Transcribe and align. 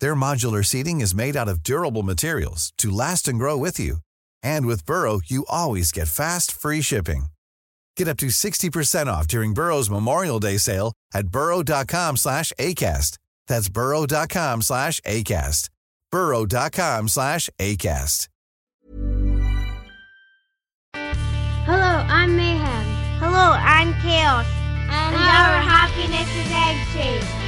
Their 0.00 0.14
modular 0.14 0.64
seating 0.64 1.00
is 1.02 1.14
made 1.14 1.36
out 1.36 1.48
of 1.48 1.62
durable 1.62 2.02
materials 2.02 2.72
to 2.78 2.90
last 2.90 3.28
and 3.28 3.38
grow 3.38 3.56
with 3.58 3.78
you. 3.78 3.98
And 4.42 4.66
with 4.66 4.86
Burrow, 4.86 5.20
you 5.26 5.44
always 5.48 5.92
get 5.92 6.08
fast, 6.08 6.50
free 6.50 6.80
shipping. 6.80 7.26
Get 7.96 8.08
up 8.08 8.16
to 8.18 8.26
60% 8.26 9.06
off 9.06 9.28
during 9.28 9.54
Burrow's 9.54 9.90
Memorial 9.90 10.40
Day 10.40 10.56
sale 10.56 10.94
at 11.12 11.28
burrow.com 11.28 12.16
slash 12.16 12.52
ACAST. 12.58 13.18
That's 13.46 13.68
burrow.com 13.68 14.62
slash 14.62 15.00
ACAST. 15.02 15.68
burrow.com 16.10 17.08
slash 17.08 17.50
ACAST. 17.58 18.28
Hello, 21.66 22.04
I'm 22.08 22.36
Mayhem. 22.36 22.84
Hello, 23.20 23.56
I'm 23.56 23.94
Chaos. 24.02 24.46
And, 24.90 25.14
our 25.14 25.62
happiness 25.62 26.28
is 26.36 26.52
egg-shaped. 26.52 27.43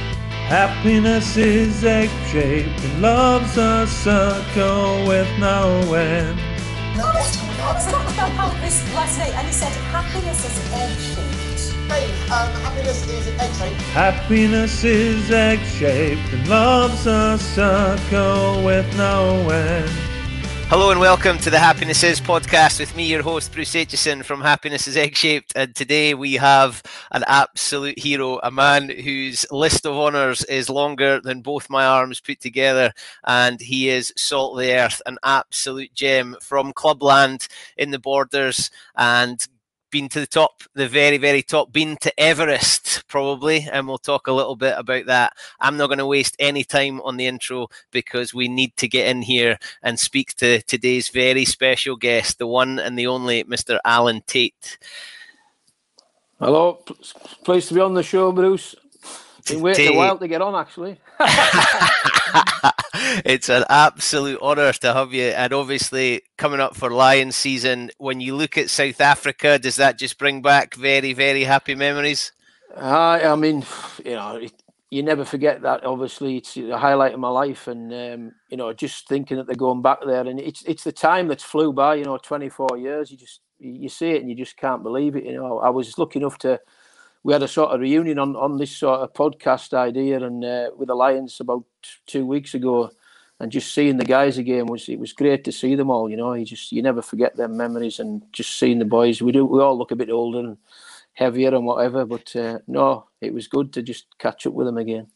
Happiness 0.47 1.35
is 1.35 1.83
egg 1.83 2.09
shaped 2.31 2.81
and 2.81 3.01
love's 3.01 3.57
a 3.57 3.85
circle 3.85 5.05
with 5.05 5.27
no 5.39 5.93
end. 5.93 6.37
No, 6.95 7.11
it's 7.17 7.91
not 7.91 8.09
about 8.13 8.31
happiness. 8.31 8.81
Like 8.95 9.03
I 9.03 9.07
say, 9.09 9.33
and 9.33 9.45
he 9.45 9.51
said 9.51 9.73
happiness 9.91 10.45
is 10.45 10.73
egg 10.73 10.97
shaped. 10.99 11.91
Hey, 11.91 12.05
um, 12.31 12.49
happiness 12.61 13.05
is 13.09 13.27
egg 13.27 13.53
shaped. 13.55 13.81
Happiness 13.91 14.83
is 14.85 15.31
egg 15.31 15.59
shaped 15.65 16.31
and 16.31 16.47
love's 16.47 17.05
a 17.05 17.37
circle 17.37 18.63
with 18.63 18.87
no 18.95 19.49
end. 19.49 19.91
Hello 20.69 20.91
and 20.91 20.99
welcome 20.99 21.37
to 21.37 21.49
the 21.49 21.57
Happiness 21.57 22.03
Is 22.03 22.19
podcast 22.19 22.77
with 22.81 22.93
me, 22.93 23.05
your 23.05 23.23
host, 23.23 23.53
Bruce 23.53 23.73
Aitchison 23.73 24.25
from 24.25 24.41
Happiness 24.41 24.85
is 24.85 24.97
Egg 24.97 25.15
Shaped. 25.15 25.53
And 25.55 25.73
today 25.73 26.13
we 26.13 26.33
have 26.33 26.83
an 27.11 27.23
absolute 27.25 27.97
hero, 27.97 28.41
a 28.43 28.51
man 28.51 28.89
whose 28.89 29.45
list 29.49 29.85
of 29.85 29.95
honours 29.95 30.43
is 30.43 30.69
longer 30.69 31.21
than 31.21 31.39
both 31.39 31.69
my 31.69 31.85
arms 31.85 32.19
put 32.19 32.41
together. 32.41 32.91
And 33.25 33.61
he 33.61 33.87
is 33.87 34.11
Salt 34.17 34.59
of 34.59 34.65
the 34.65 34.73
Earth, 34.73 35.01
an 35.05 35.17
absolute 35.23 35.93
gem 35.93 36.35
from 36.41 36.73
Clubland 36.73 37.47
in 37.77 37.91
the 37.91 37.99
borders 37.99 38.69
and 38.97 39.39
been 39.91 40.09
to 40.09 40.19
the 40.19 40.27
top, 40.27 40.63
the 40.73 40.87
very, 40.87 41.17
very 41.17 41.41
top, 41.41 41.71
been 41.71 41.97
to 41.97 42.19
Everest 42.19 43.07
probably, 43.07 43.67
and 43.71 43.87
we'll 43.87 43.97
talk 43.97 44.27
a 44.27 44.33
little 44.33 44.55
bit 44.55 44.75
about 44.77 45.05
that. 45.05 45.33
I'm 45.59 45.77
not 45.77 45.87
going 45.87 45.99
to 45.99 46.05
waste 46.05 46.35
any 46.39 46.63
time 46.63 47.01
on 47.01 47.17
the 47.17 47.25
intro 47.25 47.67
because 47.91 48.33
we 48.33 48.47
need 48.47 48.75
to 48.77 48.87
get 48.87 49.07
in 49.07 49.21
here 49.21 49.57
and 49.81 49.99
speak 49.99 50.35
to 50.35 50.61
today's 50.63 51.09
very 51.09 51.45
special 51.45 51.95
guest, 51.95 52.37
the 52.37 52.47
one 52.47 52.79
and 52.79 52.97
the 52.97 53.07
only 53.07 53.43
Mr. 53.45 53.79
Alan 53.85 54.21
Tait. 54.27 54.77
Hello, 56.39 56.83
pleased 57.43 57.69
to 57.69 57.73
be 57.73 57.81
on 57.81 57.93
the 57.93 58.03
show, 58.03 58.31
Bruce. 58.31 58.75
Been 59.47 59.61
waiting 59.61 59.95
a 59.95 59.97
while 59.97 60.17
to 60.17 60.27
get 60.27 60.41
on, 60.41 60.55
actually. 60.55 60.99
it's 63.25 63.49
an 63.49 63.65
absolute 63.69 64.41
honour 64.41 64.73
to 64.73 64.93
have 64.93 65.13
you, 65.13 65.25
and 65.25 65.53
obviously 65.53 66.23
coming 66.37 66.59
up 66.59 66.75
for 66.75 66.89
Lions 66.89 67.35
season. 67.35 67.91
When 67.97 68.21
you 68.21 68.35
look 68.35 68.57
at 68.57 68.69
South 68.69 69.01
Africa, 69.01 69.59
does 69.59 69.77
that 69.77 69.97
just 69.97 70.17
bring 70.17 70.41
back 70.41 70.75
very, 70.75 71.13
very 71.13 71.43
happy 71.43 71.75
memories? 71.75 72.31
Uh, 72.75 73.19
I 73.23 73.35
mean, 73.35 73.65
you 74.03 74.11
know, 74.11 74.41
you 74.89 75.03
never 75.03 75.25
forget 75.25 75.61
that. 75.61 75.83
Obviously, 75.85 76.37
it's 76.37 76.53
the 76.53 76.77
highlight 76.77 77.13
of 77.13 77.19
my 77.19 77.29
life, 77.29 77.67
and 77.67 77.93
um, 77.93 78.31
you 78.49 78.57
know, 78.57 78.71
just 78.73 79.07
thinking 79.07 79.37
that 79.37 79.47
they're 79.47 79.55
going 79.55 79.81
back 79.81 79.99
there, 80.05 80.25
and 80.25 80.39
it's 80.39 80.63
it's 80.63 80.83
the 80.83 80.91
time 80.91 81.27
that's 81.27 81.43
flew 81.43 81.73
by. 81.73 81.95
You 81.95 82.05
know, 82.05 82.17
twenty 82.17 82.49
four 82.49 82.77
years. 82.77 83.11
You 83.11 83.17
just 83.17 83.41
you 83.59 83.89
see 83.89 84.11
it, 84.11 84.21
and 84.21 84.29
you 84.29 84.35
just 84.35 84.57
can't 84.57 84.83
believe 84.83 85.15
it. 85.15 85.25
You 85.25 85.33
know, 85.33 85.59
I 85.59 85.69
was 85.69 85.97
lucky 85.97 86.19
enough 86.19 86.37
to 86.39 86.59
we 87.27 87.33
had 87.33 87.43
a 87.43 87.47
sort 87.47 87.71
of 87.71 87.81
reunion 87.81 88.19
on, 88.19 88.37
on 88.37 88.55
this 88.55 88.71
sort 88.71 89.01
of 89.01 89.11
podcast 89.11 89.73
idea 89.73 90.23
and 90.23 90.45
uh, 90.45 90.69
with 90.77 90.89
Lions 90.89 91.41
about 91.41 91.65
two 92.05 92.25
weeks 92.25 92.53
ago, 92.53 92.89
and 93.41 93.51
just 93.51 93.73
seeing 93.73 93.97
the 93.97 94.05
guys 94.05 94.37
again 94.37 94.65
was 94.67 94.87
it 94.87 94.97
was 94.97 95.11
great 95.11 95.43
to 95.43 95.51
see 95.51 95.75
them 95.75 95.91
all. 95.91 96.09
You 96.09 96.15
know, 96.15 96.33
you 96.35 96.45
just 96.45 96.71
you 96.71 96.81
never 96.81 97.01
forget 97.01 97.35
their 97.35 97.49
memories 97.49 97.99
and 97.99 98.23
just 98.31 98.57
seeing 98.57 98.79
the 98.79 98.85
boys. 98.85 99.21
We 99.21 99.33
do 99.33 99.43
we 99.43 99.59
all 99.59 99.77
look 99.77 99.91
a 99.91 99.97
bit 99.97 100.09
older 100.09 100.39
and 100.39 100.57
heavier 101.15 101.53
and 101.53 101.65
whatever, 101.65 102.05
but 102.05 102.33
uh, 102.33 102.59
no, 102.65 103.09
it 103.19 103.33
was 103.33 103.49
good 103.49 103.73
to 103.73 103.81
just 103.81 104.05
catch 104.19 104.47
up 104.47 104.53
with 104.53 104.65
them 104.65 104.77
again. 104.77 105.07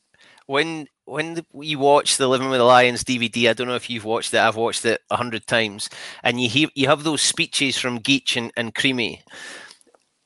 When 0.47 0.89
when 1.05 1.45
you 1.53 1.79
watch 1.79 2.17
the 2.17 2.27
Living 2.27 2.49
with 2.49 2.59
the 2.59 2.65
Lions 2.65 3.05
DVD, 3.05 3.49
I 3.49 3.53
don't 3.53 3.67
know 3.67 3.75
if 3.75 3.89
you've 3.89 4.03
watched 4.03 4.33
it. 4.33 4.41
I've 4.41 4.57
watched 4.57 4.83
it 4.83 4.99
a 5.09 5.15
hundred 5.15 5.47
times, 5.47 5.89
and 6.23 6.41
you 6.41 6.49
hear, 6.49 6.67
you 6.75 6.89
have 6.89 7.05
those 7.05 7.21
speeches 7.21 7.77
from 7.77 7.99
Geech 7.99 8.35
and, 8.35 8.51
and 8.57 8.75
Creamy. 8.75 9.21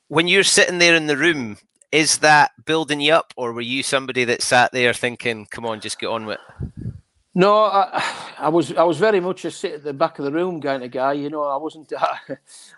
When 0.08 0.26
you're 0.26 0.44
sitting 0.44 0.78
there 0.78 0.96
in 0.96 1.06
the 1.06 1.16
room 1.16 1.58
is 1.92 2.18
that 2.18 2.52
building 2.64 3.00
you 3.00 3.14
up, 3.14 3.32
or 3.36 3.52
were 3.52 3.60
you 3.60 3.82
somebody 3.82 4.24
that 4.24 4.42
sat 4.42 4.72
there 4.72 4.92
thinking, 4.92 5.46
"Come 5.50 5.66
on, 5.66 5.80
just 5.80 5.98
get 5.98 6.08
on 6.08 6.26
with"? 6.26 6.38
it? 6.60 6.92
No, 7.36 7.64
I, 7.64 8.02
I, 8.38 8.48
was 8.48 8.72
I 8.72 8.82
was 8.84 8.96
very 8.96 9.20
much 9.20 9.44
a 9.44 9.50
sit 9.50 9.74
at 9.74 9.84
the 9.84 9.92
back 9.92 10.18
of 10.18 10.24
the 10.24 10.32
room 10.32 10.58
kind 10.58 10.82
of 10.82 10.90
guy. 10.90 11.12
You 11.12 11.28
know, 11.28 11.44
I 11.44 11.58
wasn't. 11.58 11.92
I, 11.98 12.18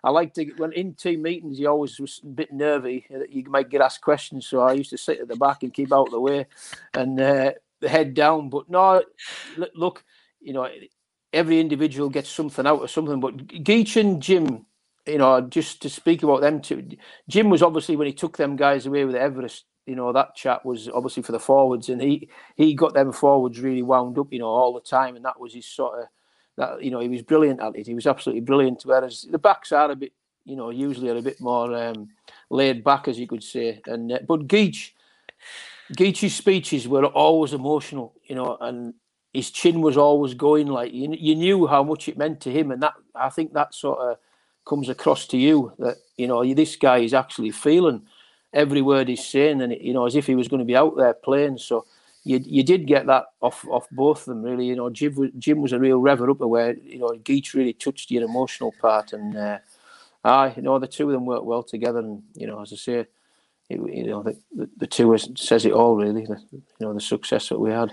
I 0.02 0.10
like 0.10 0.34
to 0.34 0.44
when 0.56 0.72
in 0.72 0.94
team 0.94 1.22
meetings, 1.22 1.60
you 1.60 1.68
always 1.68 2.00
was 2.00 2.20
a 2.24 2.26
bit 2.26 2.52
nervy 2.52 3.06
that 3.08 3.30
you 3.30 3.44
might 3.44 3.70
get 3.70 3.80
asked 3.80 4.00
questions. 4.00 4.48
So 4.48 4.60
I 4.60 4.72
used 4.72 4.91
to 4.91 4.98
sit 4.98 5.20
at 5.20 5.28
the 5.28 5.36
back 5.36 5.62
and 5.62 5.72
keep 5.72 5.92
out 5.92 6.08
of 6.08 6.10
the 6.10 6.20
way, 6.20 6.47
and 6.94 7.20
uh, 7.20 7.52
head 7.86 8.14
down. 8.14 8.50
But 8.50 8.68
no, 8.68 9.00
look, 9.76 10.04
you 10.41 10.52
know, 10.52 10.68
every 11.32 11.60
individual 11.60 12.08
gets 12.08 12.28
something 12.28 12.66
out 12.66 12.82
of 12.82 12.91
something. 12.91 13.20
But 13.20 13.36
Geech 13.47 13.97
and 13.97 14.20
Jim 14.20 14.66
you 15.08 15.19
know, 15.19 15.41
just 15.41 15.82
to 15.82 15.91
speak 15.91 16.22
about 16.22 16.41
them 16.41 16.60
two, 16.60 16.88
Jim 17.28 17.50
was 17.50 17.62
obviously 17.62 17.96
when 17.96 18.06
he 18.06 18.12
took 18.12 18.36
them 18.36 18.56
guys 18.56 18.86
away 18.86 19.04
with 19.04 19.16
Everest. 19.16 19.64
You 19.86 19.96
know, 19.96 20.12
that 20.12 20.34
chat 20.34 20.66
was 20.66 20.88
obviously 20.88 21.22
for 21.22 21.32
the 21.32 21.41
forwards, 21.41 21.88
and 21.88 22.00
he 22.00 22.28
he 22.56 22.74
got 22.74 22.94
them 22.94 23.10
forwards 23.12 23.60
really 23.60 23.82
wound 23.82 24.18
up. 24.18 24.32
You 24.32 24.41
know, 24.41 24.48
all 24.48 24.74
the 24.74 24.80
time, 24.80 25.16
and 25.16 25.24
that 25.24 25.41
was 25.41 25.54
his 25.54 25.66
sort 25.66 26.00
of 26.00 26.06
that. 26.56 26.82
You 26.82 26.91
know, 26.91 27.00
he 27.00 27.08
was 27.08 27.22
brilliant 27.22 27.60
at 27.60 27.74
it. 27.74 27.86
He 27.86 27.94
was 27.94 28.06
absolutely 28.06 28.42
brilliant. 28.42 28.83
Whereas 28.84 29.27
the 29.30 29.38
backs 29.38 29.72
are 29.72 29.91
a 29.91 29.97
bit, 29.97 30.12
you 30.44 30.56
know, 30.56 30.71
usually 30.71 31.09
are 31.09 31.16
a 31.16 31.22
bit 31.22 31.41
more 31.41 31.74
um, 31.74 32.10
laid 32.50 32.84
back, 32.84 33.09
as 33.09 33.18
you 33.18 33.27
could 33.27 33.42
say. 33.42 33.80
And 33.86 34.12
uh, 34.12 34.18
but 34.28 34.47
Geech, 34.47 34.92
Geech's 35.97 36.34
speeches 36.34 36.86
were 36.86 37.06
always 37.06 37.54
emotional. 37.54 38.15
You 38.24 38.34
know, 38.34 38.59
and 38.60 38.92
his 39.33 39.50
chin 39.50 39.80
was 39.80 39.97
always 39.97 40.34
going 40.34 40.66
like 40.66 40.92
you, 40.92 41.15
you 41.18 41.34
knew 41.34 41.66
how 41.66 41.83
much 41.83 42.09
it 42.09 42.18
meant 42.18 42.41
to 42.42 42.53
him, 42.53 42.71
and 42.71 42.83
that 42.83 42.94
I 43.15 43.30
think 43.30 43.54
that 43.54 43.74
sort 43.74 44.00
of 44.00 44.18
comes 44.68 44.88
across 44.88 45.26
to 45.26 45.36
you 45.36 45.72
that 45.78 45.97
you 46.16 46.26
know 46.26 46.44
this 46.54 46.76
guy 46.76 46.98
is 46.98 47.15
actually 47.15 47.50
feeling 47.50 48.03
every 48.53 48.82
word 48.82 49.09
he's 49.09 49.26
saying, 49.26 49.60
and 49.62 49.72
you 49.80 49.92
know 49.92 50.06
as 50.06 50.15
if 50.15 50.26
he 50.26 50.34
was 50.34 50.48
going 50.48 50.60
to 50.60 50.65
be 50.65 50.76
out 50.76 50.97
there 50.97 51.15
playing. 51.15 51.59
So 51.59 51.86
you 52.24 52.41
you 52.44 52.62
did 52.62 52.86
get 52.86 53.06
that 53.06 53.26
off 53.41 53.66
off 53.68 53.88
both 53.91 54.20
of 54.20 54.26
them 54.26 54.42
really. 54.42 54.66
You 54.66 54.76
know 54.76 54.91
Jim 54.91 55.15
was, 55.15 55.30
Jim 55.38 55.60
was 55.62 55.72
a 55.72 55.78
real 55.78 55.98
rever 55.98 56.30
upper 56.30 56.47
where 56.47 56.76
you 56.76 56.98
know 56.98 57.10
Geech 57.10 57.54
really 57.54 57.72
touched 57.72 58.10
your 58.10 58.24
emotional 58.24 58.72
part, 58.80 59.12
and 59.12 59.36
uh, 59.36 59.59
I 60.24 60.53
you 60.54 60.62
know 60.62 60.78
the 60.78 60.86
two 60.86 61.09
of 61.09 61.12
them 61.12 61.26
worked 61.26 61.47
well 61.47 61.62
together, 61.62 62.00
and 62.00 62.22
you 62.34 62.47
know 62.47 62.60
as 62.62 62.72
I 62.72 62.76
say. 62.76 63.06
It, 63.71 63.80
you 63.94 64.06
know 64.06 64.22
the, 64.22 64.34
the, 64.56 64.71
the 64.78 64.86
two 64.86 65.14
says 65.36 65.66
it 65.66 65.72
all 65.72 65.94
really. 65.94 66.24
The, 66.24 66.41
you 66.50 66.62
know 66.80 66.94
the 66.94 67.03
success 67.03 67.50
that 67.50 67.60
we 67.60 67.71
had. 67.71 67.91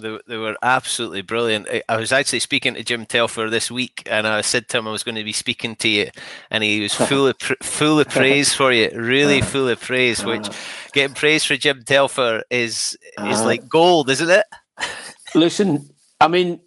They, 0.00 0.18
they 0.26 0.36
were 0.36 0.56
absolutely 0.60 1.22
brilliant. 1.22 1.68
I 1.88 1.96
was 1.96 2.10
actually 2.10 2.40
speaking 2.40 2.74
to 2.74 2.82
Jim 2.82 3.06
Telfer 3.06 3.48
this 3.48 3.70
week, 3.70 4.02
and 4.10 4.26
I 4.26 4.40
said 4.40 4.68
to 4.68 4.78
him 4.78 4.88
I 4.88 4.90
was 4.90 5.04
going 5.04 5.14
to 5.14 5.22
be 5.22 5.32
speaking 5.32 5.76
to 5.76 5.88
you, 5.88 6.10
and 6.50 6.64
he 6.64 6.80
was 6.80 6.94
full 7.08 7.28
of 7.28 7.36
full 7.62 8.00
of 8.00 8.08
praise 8.08 8.52
for 8.52 8.72
you, 8.72 8.90
really 8.92 9.40
full 9.54 9.68
of 9.68 9.80
praise. 9.80 10.24
Which 10.24 10.48
getting 10.92 11.14
praise 11.14 11.44
for 11.44 11.56
Jim 11.56 11.84
Telfer 11.84 12.42
is 12.50 12.98
is 13.24 13.40
uh, 13.40 13.44
like 13.44 13.68
gold, 13.68 14.10
isn't 14.10 14.30
it? 14.30 14.46
Listen, 15.36 15.88
I 16.20 16.26
mean, 16.26 16.60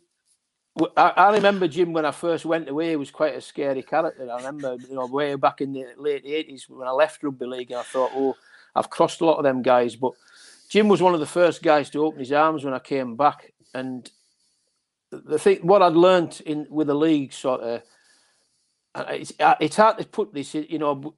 I, 0.95 1.09
I, 1.18 1.33
remember 1.33 1.68
Jim 1.68 1.91
when 1.91 2.06
I 2.06 2.12
first 2.12 2.45
went 2.45 2.69
away. 2.69 2.91
He 2.91 2.95
was 2.95 3.12
quite 3.12 3.35
a 3.35 3.41
scary 3.41 3.83
character. 3.83 4.29
I 4.31 4.38
remember, 4.38 4.77
you 4.88 4.95
know, 4.95 5.06
way 5.06 5.35
back 5.35 5.59
in 5.59 5.74
the 5.74 5.85
late 5.97 6.24
eighties 6.25 6.69
when 6.69 6.88
I 6.88 6.91
left 6.91 7.24
rugby 7.24 7.45
league, 7.45 7.71
and 7.71 7.79
I 7.81 7.83
thought, 7.83 8.12
oh, 8.15 8.38
I've 8.74 8.89
crossed 8.89 9.19
a 9.19 9.25
lot 9.25 9.38
of 9.38 9.44
them 9.44 9.62
guys, 9.62 9.97
but 9.97 10.13
Jim 10.69 10.88
was 10.88 11.02
one 11.02 11.14
of 11.14 11.19
the 11.19 11.25
first 11.25 11.64
guys 11.64 11.90
to 11.92 12.06
open 12.06 12.19
his 12.19 12.31
arms 12.31 12.64
when 12.64 12.74
I 12.74 12.80
came 12.80 13.16
back, 13.16 13.54
and 13.74 14.10
the 15.12 15.40
thing 15.40 15.60
what 15.62 15.81
I'd 15.81 15.94
learnt 15.94 16.42
in 16.42 16.68
with 16.69 16.88
the 16.88 16.96
league 16.96 17.34
sort 17.34 17.62
of 17.62 17.81
it's, 19.10 19.34
it's 19.60 19.75
hard 19.75 19.98
to 19.98 20.06
put 20.06 20.34
this, 20.34 20.54
you 20.54 20.80
know, 20.80 21.16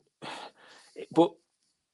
but 1.11 1.31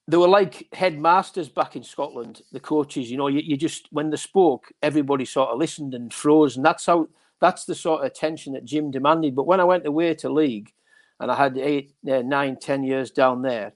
they 0.07 0.18
were 0.18 0.28
like 0.28 0.68
headmasters 0.74 1.50
back 1.50 1.75
in 1.75 1.84
Scotland. 1.84 2.42
The 2.52 2.60
coaches, 2.60 3.10
you 3.10 3.18
know, 3.18 3.28
you, 3.28 3.42
you 3.44 3.58
just 3.58 3.88
when 3.92 4.10
they 4.10 4.18
spoke, 4.18 4.72
everybody 4.81 5.25
sort 5.25 5.50
of 5.50 5.60
listened 5.60 5.94
and 5.94 6.13
froze, 6.13 6.56
and 6.56 6.66
that's 6.66 6.86
how 6.86 7.08
that's 7.42 7.66
the 7.66 7.75
sort 7.75 8.01
of 8.01 8.08
attention 8.08 8.54
that 8.54 8.66
Jim 8.66 8.92
demanded. 8.92 9.36
But 9.36 9.48
when 9.48 9.60
I 9.60 9.66
went 9.66 9.86
away 9.86 10.13
to 10.16 10.30
league, 10.30 10.72
and 11.19 11.31
I 11.31 11.36
had 11.36 11.58
eight, 11.58 11.94
uh, 12.10 12.22
nine, 12.22 12.58
ten 12.58 12.84
years 12.84 13.12
down 13.12 13.42
there, 13.42 13.74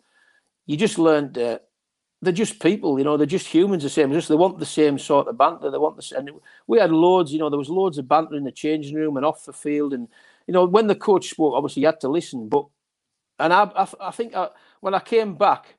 you 0.65 0.77
just 0.77 0.99
learned 0.99 1.35
that 1.35 1.68
they're 2.21 2.33
just 2.33 2.59
people, 2.59 2.97
you 2.97 3.05
know, 3.05 3.15
they're 3.15 3.25
just 3.25 3.47
humans 3.47 3.83
the 3.83 3.89
same. 3.89 4.11
Just 4.11 4.27
they 4.27 4.35
want 4.35 4.59
the 4.59 4.65
same 4.65 4.99
sort 4.99 5.27
of 5.27 5.37
banter. 5.37 5.71
They 5.71 5.77
want 5.77 5.95
the 5.95 6.17
and 6.17 6.29
we 6.67 6.79
had 6.79 6.91
loads, 6.91 7.31
you 7.31 7.39
know, 7.39 7.49
there 7.49 7.59
was 7.59 7.69
loads 7.69 7.97
of 7.97 8.07
banter 8.07 8.35
in 8.35 8.43
the 8.43 8.51
changing 8.51 8.95
room 8.95 9.15
and 9.15 9.25
off 9.25 9.45
the 9.45 9.53
field, 9.53 9.93
and 9.93 10.07
you 10.45 10.53
know, 10.53 10.65
when 10.65 10.87
the 10.87 10.95
coach 10.95 11.29
spoke, 11.29 11.53
obviously 11.55 11.81
you 11.81 11.87
had 11.87 12.01
to 12.01 12.09
listen. 12.09 12.49
But 12.49 12.65
and 13.39 13.53
I, 13.53 13.63
I, 13.75 13.87
I 14.01 14.11
think 14.11 14.35
I, 14.35 14.49
when 14.81 14.93
I 14.93 14.99
came 14.99 15.35
back, 15.35 15.77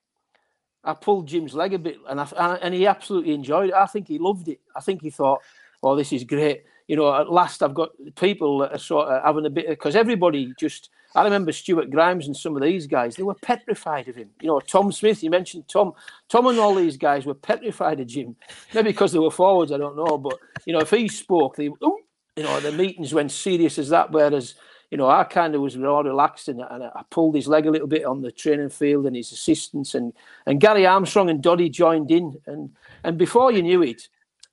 I 0.83 0.95
pulled 0.95 1.29
Jim's 1.29 1.55
leg 1.55 1.75
a 1.75 1.79
bit, 1.79 1.99
and 2.09 2.21
I, 2.21 2.59
and 2.63 2.75
he 2.75 2.87
absolutely 2.87 3.35
enjoyed 3.35 3.69
it. 3.69 3.75
I 3.75 3.87
think 3.87 4.09
he 4.09 4.19
loved 4.19 4.49
it. 4.49 4.61
I 4.75 4.81
think 4.81 5.03
he 5.03 5.11
thought, 5.11 5.41
"Oh, 5.83 5.95
this 5.95 6.13
is 6.13 6.25
great." 6.25 6.65
You 6.89 6.97
know, 6.97 7.15
at 7.15 7.31
last 7.31 7.63
I've 7.63 7.75
got 7.75 7.91
people 8.17 8.59
that 8.61 8.73
are 8.73 8.79
sort 8.79 9.09
of 9.09 9.23
having 9.23 9.45
a 9.45 9.51
bit 9.51 9.69
because 9.69 9.95
everybody 9.95 10.55
just 10.59 10.89
I 11.15 11.25
remember 11.25 11.51
Stuart 11.53 11.91
Grimes 11.91 12.27
and 12.27 12.37
some 12.37 12.57
of 12.57 12.63
these 12.63 12.87
guys, 12.87 13.17
they 13.17 13.23
were 13.23 13.35
petrified 13.35 14.09
of 14.09 14.17
him. 14.17 14.31
You 14.41 14.49
know, 14.49 14.61
Tom 14.61 14.93
Smith, 14.93 15.23
you 15.23 15.31
mentioned 15.31 15.69
Tom. 15.69 15.93
Tom 16.29 16.47
and 16.47 16.59
all 16.59 16.75
these 16.75 16.97
guys 16.97 17.27
were 17.27 17.35
petrified 17.35 17.99
of 18.01 18.07
Jim. 18.07 18.37
Maybe 18.75 18.91
because 18.91 19.13
they 19.13 19.19
were 19.19 19.31
forwards, 19.31 19.73
I 19.73 19.79
don't 19.79 19.97
know. 19.97 20.19
But, 20.19 20.39
you 20.67 20.73
know, 20.73 20.81
if 20.81 20.91
he 20.91 21.09
spoke, 21.09 21.57
they, 21.57 21.65
you 21.65 21.99
know, 22.39 22.61
the 22.61 22.73
meetings 22.73 23.13
went 23.13 23.33
serious 23.33 23.79
as 23.79 23.89
that. 23.89 24.13
Whereas, 24.13 24.55
you 24.93 24.99
know, 24.99 25.09
I 25.09 25.25
kind 25.25 25.55
of 25.55 25.61
was 25.61 25.77
more 25.77 26.05
relaxed 26.05 26.49
and, 26.49 26.61
and 26.61 26.85
I 26.85 27.03
pulled 27.11 27.35
his 27.35 27.49
leg 27.49 27.67
a 27.67 27.71
little 27.71 27.89
bit 27.89 28.05
on 28.05 28.23
the 28.23 28.31
training 28.31 28.71
field 28.71 29.07
and 29.07 29.17
his 29.17 29.33
assistants. 29.33 29.97
And, 29.97 30.13
and 30.47 30.61
Gary 30.61 30.87
Armstrong 30.87 31.29
and 31.29 31.43
Doddie 31.43 31.71
joined 31.71 32.13
in. 32.13 32.41
And, 32.47 32.71
and 33.03 33.19
before 33.19 33.51
you 33.51 33.63
knew 33.63 33.83
it, 33.83 34.09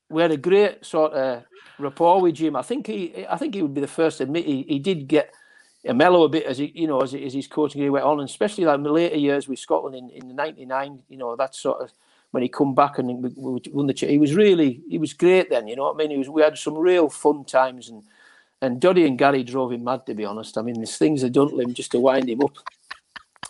we 0.09 0.24
had 0.24 0.31
a 0.31 0.38
great 0.38 0.86
sort 0.86 1.13
of 1.13 1.44
rapport 1.77 2.21
with 2.21 2.36
Jim. 2.36 2.56
I 2.56 2.63
think 2.63 2.88
he, 2.88 3.27
I 3.30 3.38
think 3.38 3.54
he 3.54 3.62
would 3.62 3.74
be 3.75 3.81
the 3.81 3.88
first 3.88 4.18
to 4.18 4.24
admit 4.24 4.45
he, 4.45 4.63
he 4.68 4.80
did 4.80 5.07
get 5.07 5.33
mellow 5.94 6.24
a 6.24 6.30
bit 6.30 6.45
as 6.45 6.57
he, 6.57 6.72
you 6.75 6.88
know, 6.88 7.01
as, 7.01 7.13
as 7.13 7.34
his 7.34 7.48
coaching 7.48 7.81
career 7.81 7.92
went 7.92 8.06
on, 8.06 8.19
and 8.19 8.30
especially 8.30 8.66
like 8.66 8.75
in 8.78 8.84
the 8.84 8.92
later 8.92 9.18
years 9.18 9.48
with 9.48 9.60
Scotland 9.60 9.95
in, 9.95 10.10
in 10.10 10.28
the 10.28 10.34
'99, 10.34 11.00
you 11.10 11.18
know, 11.18 11.36
that 11.36 11.56
sort 11.56 11.81
of 11.81 11.92
when 12.31 12.44
he 12.44 12.50
come 12.50 12.75
back 12.75 13.00
and 13.00 13.24
we, 13.24 13.30
we 13.36 13.62
won 13.72 13.88
the. 13.88 13.94
He 13.94 14.18
was 14.18 14.36
really, 14.36 14.81
he 14.89 14.98
was 14.98 15.13
great 15.13 15.50
then. 15.50 15.68
You 15.68 15.75
know 15.75 15.84
what 15.84 15.95
I 15.95 15.98
mean? 15.98 16.12
He 16.12 16.18
was. 16.18 16.30
We 16.30 16.42
had 16.42 16.57
some 16.57 16.78
real 16.78 17.10
fun 17.10 17.45
times, 17.45 17.89
and 17.89 18.04
and 18.62 18.81
Doddie 18.81 19.06
and 19.06 19.18
Gary 19.18 19.44
drove 19.44 19.72
him 19.72 19.84
mad. 19.84 20.06
To 20.06 20.13
be 20.13 20.25
honest, 20.25 20.57
I 20.57 20.62
mean, 20.62 20.75
there's 20.75 20.98
things 20.98 21.22
they 21.22 21.30
done 21.30 21.50
to 21.50 21.60
him 21.60 21.74
just 21.74 21.92
to 21.92 22.00
wind 22.00 22.30
him 22.30 22.42
up. 22.42 22.57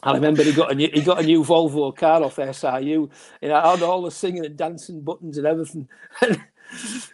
I 0.04 0.14
remember 0.14 0.44
he 0.44 0.54
got 0.54 0.72
a 0.72 0.76
new, 0.76 0.90
he 0.94 1.02
got 1.02 1.20
a 1.20 1.26
new 1.26 1.44
Volvo 1.44 1.96
car 1.96 2.24
off 2.24 2.36
SRU, 2.36 3.10
and 3.42 3.52
I 3.52 3.72
had 3.72 3.82
all 3.82 4.04
the 4.04 4.12
singing 4.12 4.46
and 4.46 4.56
dancing 4.56 5.02
buttons 5.02 5.38
and 5.38 5.48
everything. 5.48 5.88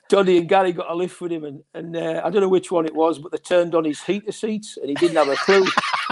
Johnny 0.09 0.37
and 0.37 0.49
Gary 0.49 0.71
got 0.71 0.89
a 0.89 0.95
lift 0.95 1.19
with 1.21 1.31
him, 1.31 1.43
and, 1.43 1.63
and 1.73 1.95
uh, 1.95 2.21
I 2.23 2.29
don't 2.29 2.41
know 2.41 2.49
which 2.49 2.71
one 2.71 2.85
it 2.85 2.95
was, 2.95 3.19
but 3.19 3.31
they 3.31 3.37
turned 3.37 3.75
on 3.75 3.85
his 3.85 4.01
heater 4.01 4.31
seats, 4.31 4.77
and 4.77 4.89
he 4.89 4.95
didn't 4.95 5.17
have 5.17 5.29
a 5.29 5.35
clue. 5.35 5.65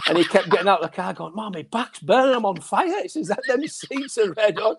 and 0.07 0.17
he 0.17 0.23
kept 0.23 0.49
getting 0.49 0.67
out 0.67 0.81
of 0.81 0.89
the 0.89 0.95
car, 0.95 1.13
going, 1.13 1.35
"Mom, 1.35 1.53
my 1.53 1.63
back's 1.63 1.99
burning. 1.99 2.35
I'm 2.35 2.45
on 2.45 2.59
fire." 2.61 3.01
He 3.01 3.07
says, 3.07 3.27
"That 3.27 3.41
them 3.47 3.67
seats 3.67 4.17
are 4.17 4.33
red 4.33 4.57
hot," 4.57 4.77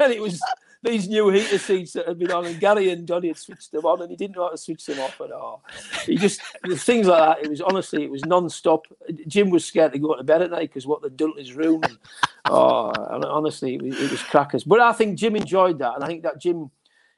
and 0.00 0.12
it 0.12 0.20
was 0.20 0.40
these 0.82 1.08
new 1.08 1.28
heater 1.28 1.58
seats 1.58 1.92
that 1.92 2.08
had 2.08 2.18
been 2.18 2.32
on, 2.32 2.44
and 2.44 2.58
Gary 2.58 2.90
and 2.90 3.06
Johnny 3.06 3.28
had 3.28 3.38
switched 3.38 3.70
them 3.70 3.84
on, 3.84 4.02
and 4.02 4.10
he 4.10 4.16
didn't 4.16 4.36
know 4.36 4.44
how 4.44 4.50
to 4.50 4.58
switch 4.58 4.84
them 4.84 4.98
off 4.98 5.20
at 5.20 5.30
all. 5.30 5.64
He 6.04 6.16
just 6.16 6.40
things 6.76 7.06
like 7.06 7.20
that. 7.20 7.44
It 7.44 7.50
was 7.50 7.60
honestly, 7.60 8.02
it 8.04 8.10
was 8.10 8.24
non-stop. 8.24 8.86
Jim 9.28 9.50
was 9.50 9.64
scared 9.64 9.92
to 9.92 9.98
go 9.98 10.16
to 10.16 10.24
bed 10.24 10.42
at 10.42 10.50
night 10.50 10.70
because 10.70 10.86
what 10.86 11.02
they'd 11.02 11.16
done 11.16 11.34
to 11.34 11.38
his 11.38 11.54
room. 11.54 11.82
And, 11.84 11.98
oh, 12.46 12.92
honestly, 12.98 13.76
it 13.76 13.82
was, 13.82 14.00
it 14.00 14.10
was 14.10 14.22
crackers. 14.22 14.64
But 14.64 14.80
I 14.80 14.92
think 14.92 15.18
Jim 15.18 15.36
enjoyed 15.36 15.78
that, 15.78 15.94
and 15.94 16.04
I 16.04 16.08
think 16.08 16.24
that 16.24 16.40
Jim 16.40 16.70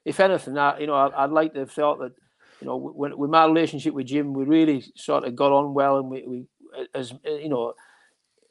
if 0.05 0.19
anything, 0.19 0.57
I, 0.57 0.79
you 0.79 0.87
know, 0.87 0.95
I'd, 0.95 1.31
like 1.31 1.53
to 1.53 1.59
have 1.61 1.71
thought 1.71 1.99
that, 1.99 2.13
you 2.61 2.67
know, 2.67 2.77
with, 2.77 3.13
with, 3.13 3.29
my 3.29 3.45
relationship 3.45 3.93
with 3.93 4.05
Jim, 4.05 4.33
we 4.33 4.45
really 4.45 4.85
sort 4.95 5.25
of 5.25 5.35
got 5.35 5.51
on 5.51 5.73
well, 5.73 5.97
and 5.97 6.09
we, 6.09 6.23
we 6.27 6.45
as 6.93 7.13
you 7.25 7.49
know, 7.49 7.73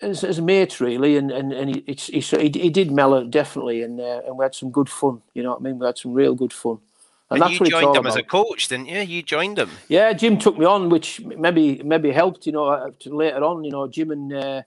as, 0.02 0.24
as 0.24 0.40
mates 0.40 0.80
really, 0.80 1.16
and 1.16 1.30
and 1.30 1.52
and 1.52 1.74
he, 1.74 1.84
he, 1.86 2.20
he, 2.20 2.48
he 2.48 2.70
did 2.70 2.90
mellow 2.90 3.24
definitely, 3.24 3.82
and 3.82 4.00
uh, 4.00 4.22
and 4.26 4.36
we 4.36 4.44
had 4.44 4.54
some 4.54 4.70
good 4.70 4.88
fun. 4.88 5.22
You 5.32 5.42
know 5.42 5.50
what 5.50 5.60
I 5.60 5.62
mean? 5.62 5.78
We 5.78 5.86
had 5.86 5.98
some 5.98 6.12
real 6.12 6.34
good 6.34 6.52
fun. 6.52 6.78
And, 7.30 7.42
and 7.42 7.52
you 7.52 7.66
joined 7.66 7.96
him 7.96 8.06
as 8.06 8.16
a 8.16 8.22
coach, 8.22 8.68
didn't 8.68 8.86
you? 8.86 9.00
You 9.00 9.22
joined 9.22 9.58
him. 9.58 9.70
Yeah, 9.88 10.12
Jim 10.12 10.38
took 10.38 10.58
me 10.58 10.66
on, 10.66 10.90
which 10.90 11.20
maybe 11.20 11.82
maybe 11.82 12.12
helped. 12.12 12.46
You 12.46 12.52
know, 12.52 12.66
uh, 12.66 12.90
later 13.06 13.42
on, 13.42 13.64
you 13.64 13.70
know, 13.70 13.88
Jim 13.88 14.10
and 14.10 14.32
uh, 14.32 14.62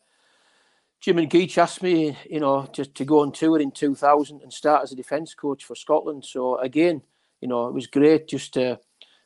Jim 0.99 1.19
and 1.19 1.29
Geech 1.29 1.57
asked 1.57 1.83
me, 1.83 2.17
you 2.29 2.39
know, 2.39 2.63
to, 2.73 2.85
to 2.85 3.05
go 3.05 3.21
on 3.21 3.31
tour 3.31 3.59
in 3.59 3.71
2000 3.71 4.41
and 4.41 4.51
start 4.51 4.83
as 4.83 4.91
a 4.91 4.95
defence 4.95 5.33
coach 5.33 5.63
for 5.63 5.75
Scotland. 5.75 6.25
So 6.25 6.57
again, 6.57 7.01
you 7.41 7.47
know, 7.47 7.67
it 7.67 7.73
was 7.73 7.87
great 7.87 8.27
just 8.27 8.55
to, 8.55 8.79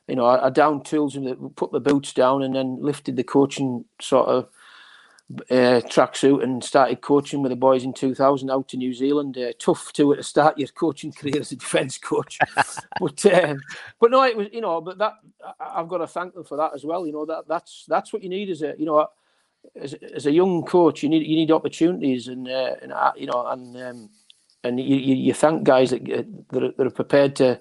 you 0.06 0.16
know, 0.16 0.26
I, 0.26 0.46
I 0.46 0.50
down 0.50 0.82
tools 0.82 1.16
and 1.16 1.56
put 1.56 1.72
the 1.72 1.80
boots 1.80 2.12
down 2.12 2.42
and 2.42 2.54
then 2.54 2.78
lifted 2.80 3.16
the 3.16 3.24
coaching 3.24 3.84
sort 4.00 4.28
of 4.28 4.48
uh, 5.50 5.80
tracksuit 5.88 6.42
and 6.42 6.62
started 6.62 7.00
coaching 7.00 7.42
with 7.42 7.50
the 7.50 7.56
boys 7.56 7.84
in 7.84 7.92
2000 7.92 8.50
out 8.50 8.68
to 8.68 8.76
New 8.76 8.92
Zealand. 8.92 9.38
Uh, 9.38 9.52
tough 9.58 9.92
to 9.94 10.14
to 10.14 10.22
start 10.22 10.58
your 10.58 10.68
coaching 10.68 11.12
career 11.18 11.40
as 11.40 11.52
a 11.52 11.56
defence 11.56 11.96
coach, 11.96 12.38
but 13.00 13.24
uh, 13.26 13.54
but 14.00 14.10
no, 14.10 14.22
it 14.24 14.36
was 14.36 14.48
you 14.52 14.60
know, 14.60 14.80
but 14.80 14.98
that 14.98 15.14
I've 15.58 15.88
got 15.88 15.98
to 15.98 16.06
thank 16.06 16.34
them 16.34 16.44
for 16.44 16.56
that 16.58 16.72
as 16.74 16.84
well. 16.84 17.06
You 17.06 17.12
know 17.12 17.24
that 17.26 17.48
that's 17.48 17.86
that's 17.88 18.12
what 18.12 18.22
you 18.22 18.28
need 18.28 18.50
as 18.50 18.62
a 18.62 18.74
you 18.78 18.84
know 18.84 19.06
as, 19.76 19.94
as 19.94 20.26
a 20.26 20.32
young 20.32 20.62
coach, 20.62 21.02
you 21.02 21.08
need 21.08 21.26
you 21.26 21.36
need 21.36 21.50
opportunities, 21.50 22.28
and 22.28 22.48
uh, 22.48 22.74
and 22.82 22.92
uh, 22.92 23.12
you 23.16 23.26
know, 23.26 23.46
and 23.46 23.76
um, 23.76 24.10
and 24.64 24.78
you, 24.78 24.96
you, 24.96 25.34
thank 25.34 25.64
guys 25.64 25.90
that, 25.90 26.02
uh, 26.02 26.22
that 26.50 26.62
are, 26.62 26.72
that 26.72 26.86
are 26.86 26.90
prepared 26.90 27.34
to, 27.36 27.58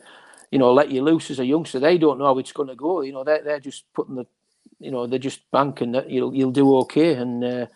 you 0.52 0.60
know, 0.60 0.72
let 0.72 0.92
you 0.92 1.02
loose 1.02 1.32
as 1.32 1.40
a 1.40 1.46
youngster. 1.46 1.80
They 1.80 1.98
don't 1.98 2.20
know 2.20 2.26
how 2.26 2.38
it's 2.38 2.52
going 2.52 2.70
to 2.70 2.76
go. 2.76 3.02
You 3.02 3.14
know, 3.14 3.24
they're 3.24 3.44
they're 3.44 3.60
just 3.60 3.92
putting 3.94 4.16
the, 4.16 4.26
you 4.80 4.92
know, 4.92 5.08
they're 5.08 5.20
just 5.20 5.50
banking 5.52 5.94
that 5.94 6.10
you'll 6.10 6.34
you'll 6.34 6.52
do 6.52 6.76
okay, 6.78 7.16
and 7.16 7.44
uh, 7.44 7.68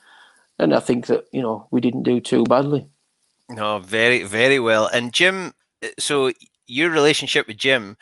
and 0.59 0.73
I 0.73 0.79
think 0.79 1.07
that 1.07 1.25
you 1.31 1.41
know 1.41 1.67
we 1.71 1.81
didn't 1.81 2.03
do 2.03 2.19
too 2.19 2.43
badly. 2.43 2.87
No, 3.49 3.79
very 3.79 4.23
very 4.23 4.59
well. 4.59 4.87
And 4.87 5.13
Jim, 5.13 5.53
uh, 5.83 5.87
so 5.97 6.31
your 6.67 6.89
relationship 6.89 7.47
with 7.47 7.57
Jim, 7.57 7.97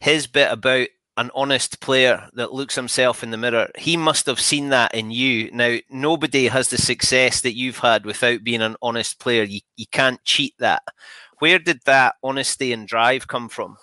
his 0.00 0.26
bit 0.26 0.50
about 0.50 0.88
an 1.18 1.32
honest 1.34 1.80
player 1.80 2.28
that 2.34 2.54
looks 2.54 2.76
himself 2.76 3.24
in 3.24 3.32
the 3.32 3.36
mirror. 3.36 3.68
He 3.76 3.96
must 3.96 4.24
have 4.26 4.40
seen 4.40 4.68
that 4.68 4.94
in 4.94 5.10
you. 5.10 5.50
Now, 5.52 5.78
nobody 5.90 6.46
has 6.46 6.68
the 6.68 6.78
success 6.78 7.40
that 7.40 7.56
you've 7.56 7.78
had 7.78 8.06
without 8.06 8.44
being 8.44 8.62
an 8.62 8.76
honest 8.80 9.18
player. 9.18 9.42
You, 9.42 9.60
you 9.76 9.86
can't 9.90 10.22
cheat 10.22 10.54
that. 10.60 10.82
Where 11.40 11.58
did 11.58 11.80
that 11.86 12.14
honesty 12.22 12.72
and 12.72 12.86
drive 12.86 13.26
come 13.26 13.48
from? 13.48 13.76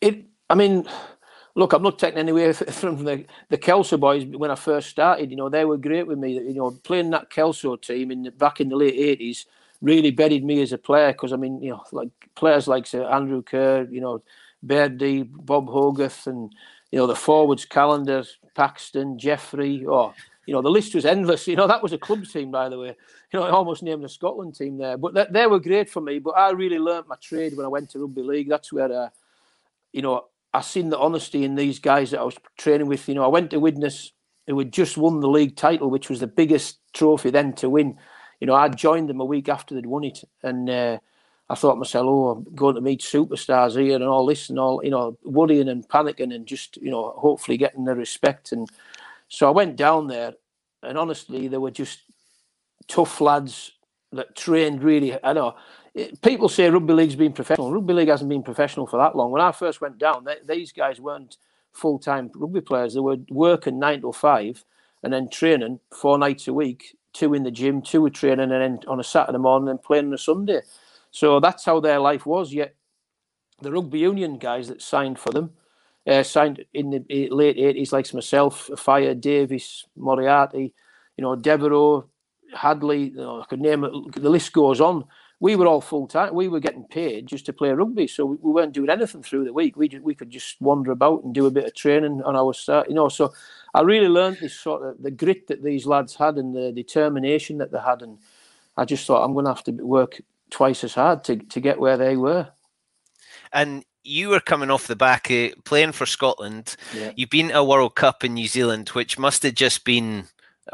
It, 0.00 0.24
I 0.48 0.54
mean, 0.54 0.86
look, 1.56 1.72
I'm 1.72 1.82
not 1.82 1.98
taking 1.98 2.20
anywhere 2.20 2.54
from 2.54 3.02
the 3.02 3.24
the 3.48 3.58
Kelso 3.58 3.96
boys 3.96 4.24
when 4.24 4.52
I 4.52 4.56
first 4.56 4.90
started. 4.90 5.30
You 5.30 5.36
know, 5.36 5.48
they 5.48 5.64
were 5.64 5.78
great 5.78 6.06
with 6.06 6.18
me. 6.18 6.34
You 6.34 6.54
know, 6.54 6.70
playing 6.84 7.10
that 7.10 7.30
Kelso 7.30 7.74
team 7.74 8.12
in 8.12 8.22
the, 8.22 8.30
back 8.30 8.60
in 8.60 8.68
the 8.68 8.76
late 8.76 9.18
'80s 9.18 9.46
really 9.82 10.12
bedded 10.12 10.44
me 10.44 10.62
as 10.62 10.72
a 10.72 10.78
player 10.78 11.12
because 11.12 11.32
I 11.32 11.36
mean, 11.36 11.60
you 11.60 11.70
know, 11.70 11.82
like 11.90 12.10
players 12.36 12.68
like 12.68 12.86
Sir 12.86 13.04
Andrew 13.04 13.42
Kerr, 13.42 13.88
you 13.90 14.00
know, 14.00 14.22
Birdie, 14.66 15.22
Bob 15.22 15.68
Hogarth, 15.68 16.26
and 16.26 16.52
you 16.90 16.98
know 16.98 17.06
the 17.06 17.14
forwards 17.16 17.64
Callander, 17.64 18.24
Paxton, 18.54 19.18
Jeffrey. 19.18 19.84
Oh, 19.86 20.14
you 20.46 20.54
know 20.54 20.62
the 20.62 20.70
list 20.70 20.94
was 20.94 21.04
endless. 21.04 21.46
You 21.46 21.56
know 21.56 21.66
that 21.66 21.82
was 21.82 21.92
a 21.92 21.98
club 21.98 22.26
team, 22.26 22.50
by 22.50 22.68
the 22.68 22.78
way. 22.78 22.96
You 23.32 23.38
know 23.38 23.42
I 23.42 23.50
almost 23.50 23.82
named 23.82 24.04
a 24.04 24.08
Scotland 24.08 24.54
team 24.54 24.78
there, 24.78 24.96
but 24.96 25.14
they, 25.14 25.26
they 25.30 25.46
were 25.46 25.60
great 25.60 25.90
for 25.90 26.00
me. 26.00 26.18
But 26.18 26.32
I 26.32 26.50
really 26.50 26.78
learnt 26.78 27.08
my 27.08 27.16
trade 27.20 27.56
when 27.56 27.66
I 27.66 27.68
went 27.68 27.90
to 27.90 28.00
rugby 28.00 28.22
league. 28.22 28.48
That's 28.48 28.72
where, 28.72 28.92
uh, 28.92 29.08
you 29.92 30.02
know, 30.02 30.26
I 30.52 30.60
seen 30.60 30.90
the 30.90 30.98
honesty 30.98 31.44
in 31.44 31.54
these 31.54 31.78
guys 31.78 32.10
that 32.10 32.20
I 32.20 32.24
was 32.24 32.36
training 32.58 32.86
with. 32.86 33.08
You 33.08 33.14
know, 33.14 33.24
I 33.24 33.28
went 33.28 33.50
to 33.50 33.60
Widnes, 33.60 34.12
who 34.46 34.58
had 34.58 34.72
just 34.72 34.96
won 34.96 35.20
the 35.20 35.28
league 35.28 35.56
title, 35.56 35.90
which 35.90 36.08
was 36.08 36.20
the 36.20 36.26
biggest 36.26 36.78
trophy 36.92 37.30
then 37.30 37.52
to 37.54 37.68
win. 37.68 37.98
You 38.40 38.46
know, 38.46 38.54
I 38.54 38.68
joined 38.68 39.08
them 39.08 39.20
a 39.20 39.24
week 39.24 39.48
after 39.48 39.74
they'd 39.74 39.86
won 39.86 40.04
it, 40.04 40.24
and. 40.42 40.70
Uh, 40.70 40.98
I 41.50 41.54
thought 41.54 41.78
myself, 41.78 42.06
oh, 42.08 42.28
I'm 42.30 42.54
going 42.54 42.74
to 42.74 42.80
meet 42.80 43.00
superstars 43.00 43.78
here 43.78 43.96
and 43.96 44.04
all 44.04 44.24
this 44.24 44.48
and 44.48 44.58
all, 44.58 44.82
you 44.82 44.90
know, 44.90 45.18
worrying 45.24 45.68
and 45.68 45.86
panicking 45.88 46.34
and 46.34 46.46
just, 46.46 46.78
you 46.78 46.90
know, 46.90 47.14
hopefully 47.16 47.58
getting 47.58 47.84
the 47.84 47.94
respect. 47.94 48.52
And 48.52 48.68
so 49.28 49.46
I 49.46 49.50
went 49.50 49.76
down 49.76 50.06
there, 50.06 50.34
and 50.82 50.96
honestly, 50.96 51.48
they 51.48 51.58
were 51.58 51.70
just 51.70 52.00
tough 52.88 53.20
lads 53.20 53.72
that 54.12 54.36
trained 54.36 54.82
really. 54.82 55.18
I 55.22 55.32
know 55.32 55.56
people 56.22 56.48
say 56.48 56.70
rugby 56.70 56.92
league's 56.92 57.16
been 57.16 57.32
professional. 57.32 57.72
Rugby 57.72 57.94
league 57.94 58.08
hasn't 58.08 58.30
been 58.30 58.42
professional 58.42 58.86
for 58.86 58.98
that 58.98 59.16
long. 59.16 59.30
When 59.30 59.42
I 59.42 59.52
first 59.52 59.80
went 59.80 59.98
down, 59.98 60.24
they, 60.24 60.36
these 60.46 60.72
guys 60.72 61.00
weren't 61.00 61.36
full 61.72 61.98
time 61.98 62.30
rugby 62.34 62.60
players. 62.60 62.94
They 62.94 63.00
were 63.00 63.18
working 63.28 63.78
nine 63.78 64.00
to 64.02 64.12
five 64.12 64.64
and 65.02 65.12
then 65.12 65.28
training 65.28 65.80
four 65.92 66.18
nights 66.18 66.48
a 66.48 66.52
week, 66.54 66.96
two 67.12 67.34
in 67.34 67.42
the 67.42 67.50
gym, 67.50 67.82
two 67.82 68.00
were 68.00 68.10
training, 68.10 68.50
and 68.50 68.62
then 68.62 68.78
on 68.88 69.00
a 69.00 69.04
Saturday 69.04 69.38
morning 69.38 69.68
and 69.68 69.82
playing 69.82 70.06
on 70.06 70.14
a 70.14 70.18
Sunday. 70.18 70.62
So 71.14 71.38
that's 71.40 71.64
how 71.64 71.80
their 71.80 72.00
life 72.00 72.26
was. 72.26 72.52
Yet 72.52 72.74
the 73.60 73.70
rugby 73.70 74.00
union 74.00 74.38
guys 74.38 74.68
that 74.68 74.82
signed 74.82 75.18
for 75.18 75.30
them 75.30 75.52
uh, 76.06 76.22
signed 76.22 76.64
in 76.74 76.90
the 76.90 77.28
late 77.30 77.56
eighties, 77.56 77.92
like 77.92 78.12
myself, 78.12 78.68
Fire, 78.76 79.14
Davies, 79.14 79.86
Moriarty, 79.96 80.74
you 81.16 81.22
know, 81.22 81.36
Devereux, 81.36 82.04
Hadley. 82.54 83.10
You 83.10 83.16
know, 83.16 83.40
I 83.42 83.44
could 83.46 83.60
name 83.60 83.84
it. 83.84 83.92
The 84.20 84.28
list 84.28 84.52
goes 84.52 84.80
on 84.80 85.04
we 85.40 85.56
were 85.56 85.66
all 85.66 85.82
full 85.82 86.06
time. 86.06 86.34
We 86.34 86.48
were 86.48 86.58
getting 86.58 86.84
paid 86.84 87.26
just 87.26 87.44
to 87.46 87.52
play 87.52 87.70
rugby, 87.70 88.06
so 88.06 88.24
we, 88.24 88.36
we 88.40 88.50
weren't 88.52 88.72
doing 88.72 88.88
anything 88.88 89.22
through 89.22 89.44
the 89.44 89.52
week. 89.52 89.76
We 89.76 89.88
just, 89.88 90.02
we 90.02 90.14
could 90.14 90.30
just 90.30 90.58
wander 90.58 90.90
about 90.90 91.22
and 91.22 91.34
do 91.34 91.44
a 91.44 91.50
bit 91.50 91.66
of 91.66 91.74
training 91.74 92.22
on 92.22 92.34
our 92.34 92.54
start, 92.54 92.88
you 92.88 92.94
know. 92.94 93.10
So 93.10 93.34
I 93.74 93.82
really 93.82 94.08
learned 94.08 94.38
this 94.40 94.54
sort 94.54 94.82
of 94.82 95.02
the 95.02 95.10
grit 95.10 95.48
that 95.48 95.62
these 95.62 95.84
lads 95.84 96.14
had 96.14 96.36
and 96.36 96.54
the 96.54 96.72
determination 96.72 97.58
that 97.58 97.72
they 97.72 97.78
had, 97.78 98.00
and 98.00 98.18
I 98.78 98.86
just 98.86 99.06
thought 99.06 99.22
I'm 99.22 99.34
going 99.34 99.44
to 99.44 99.50
have 99.50 99.64
to 99.64 99.72
work 99.72 100.20
twice 100.50 100.84
as 100.84 100.94
hard 100.94 101.24
to 101.24 101.36
to 101.36 101.60
get 101.60 101.80
where 101.80 101.96
they 101.96 102.16
were. 102.16 102.48
And 103.52 103.84
you 104.02 104.28
were 104.28 104.40
coming 104.40 104.70
off 104.70 104.86
the 104.86 104.96
back 104.96 105.30
playing 105.64 105.92
for 105.92 106.06
Scotland. 106.06 106.76
Yeah. 106.94 107.12
You've 107.16 107.30
been 107.30 107.48
to 107.48 107.58
a 107.58 107.64
World 107.64 107.94
Cup 107.94 108.24
in 108.24 108.34
New 108.34 108.48
Zealand, 108.48 108.90
which 108.90 109.18
must 109.18 109.42
have 109.44 109.54
just 109.54 109.84
been 109.84 110.26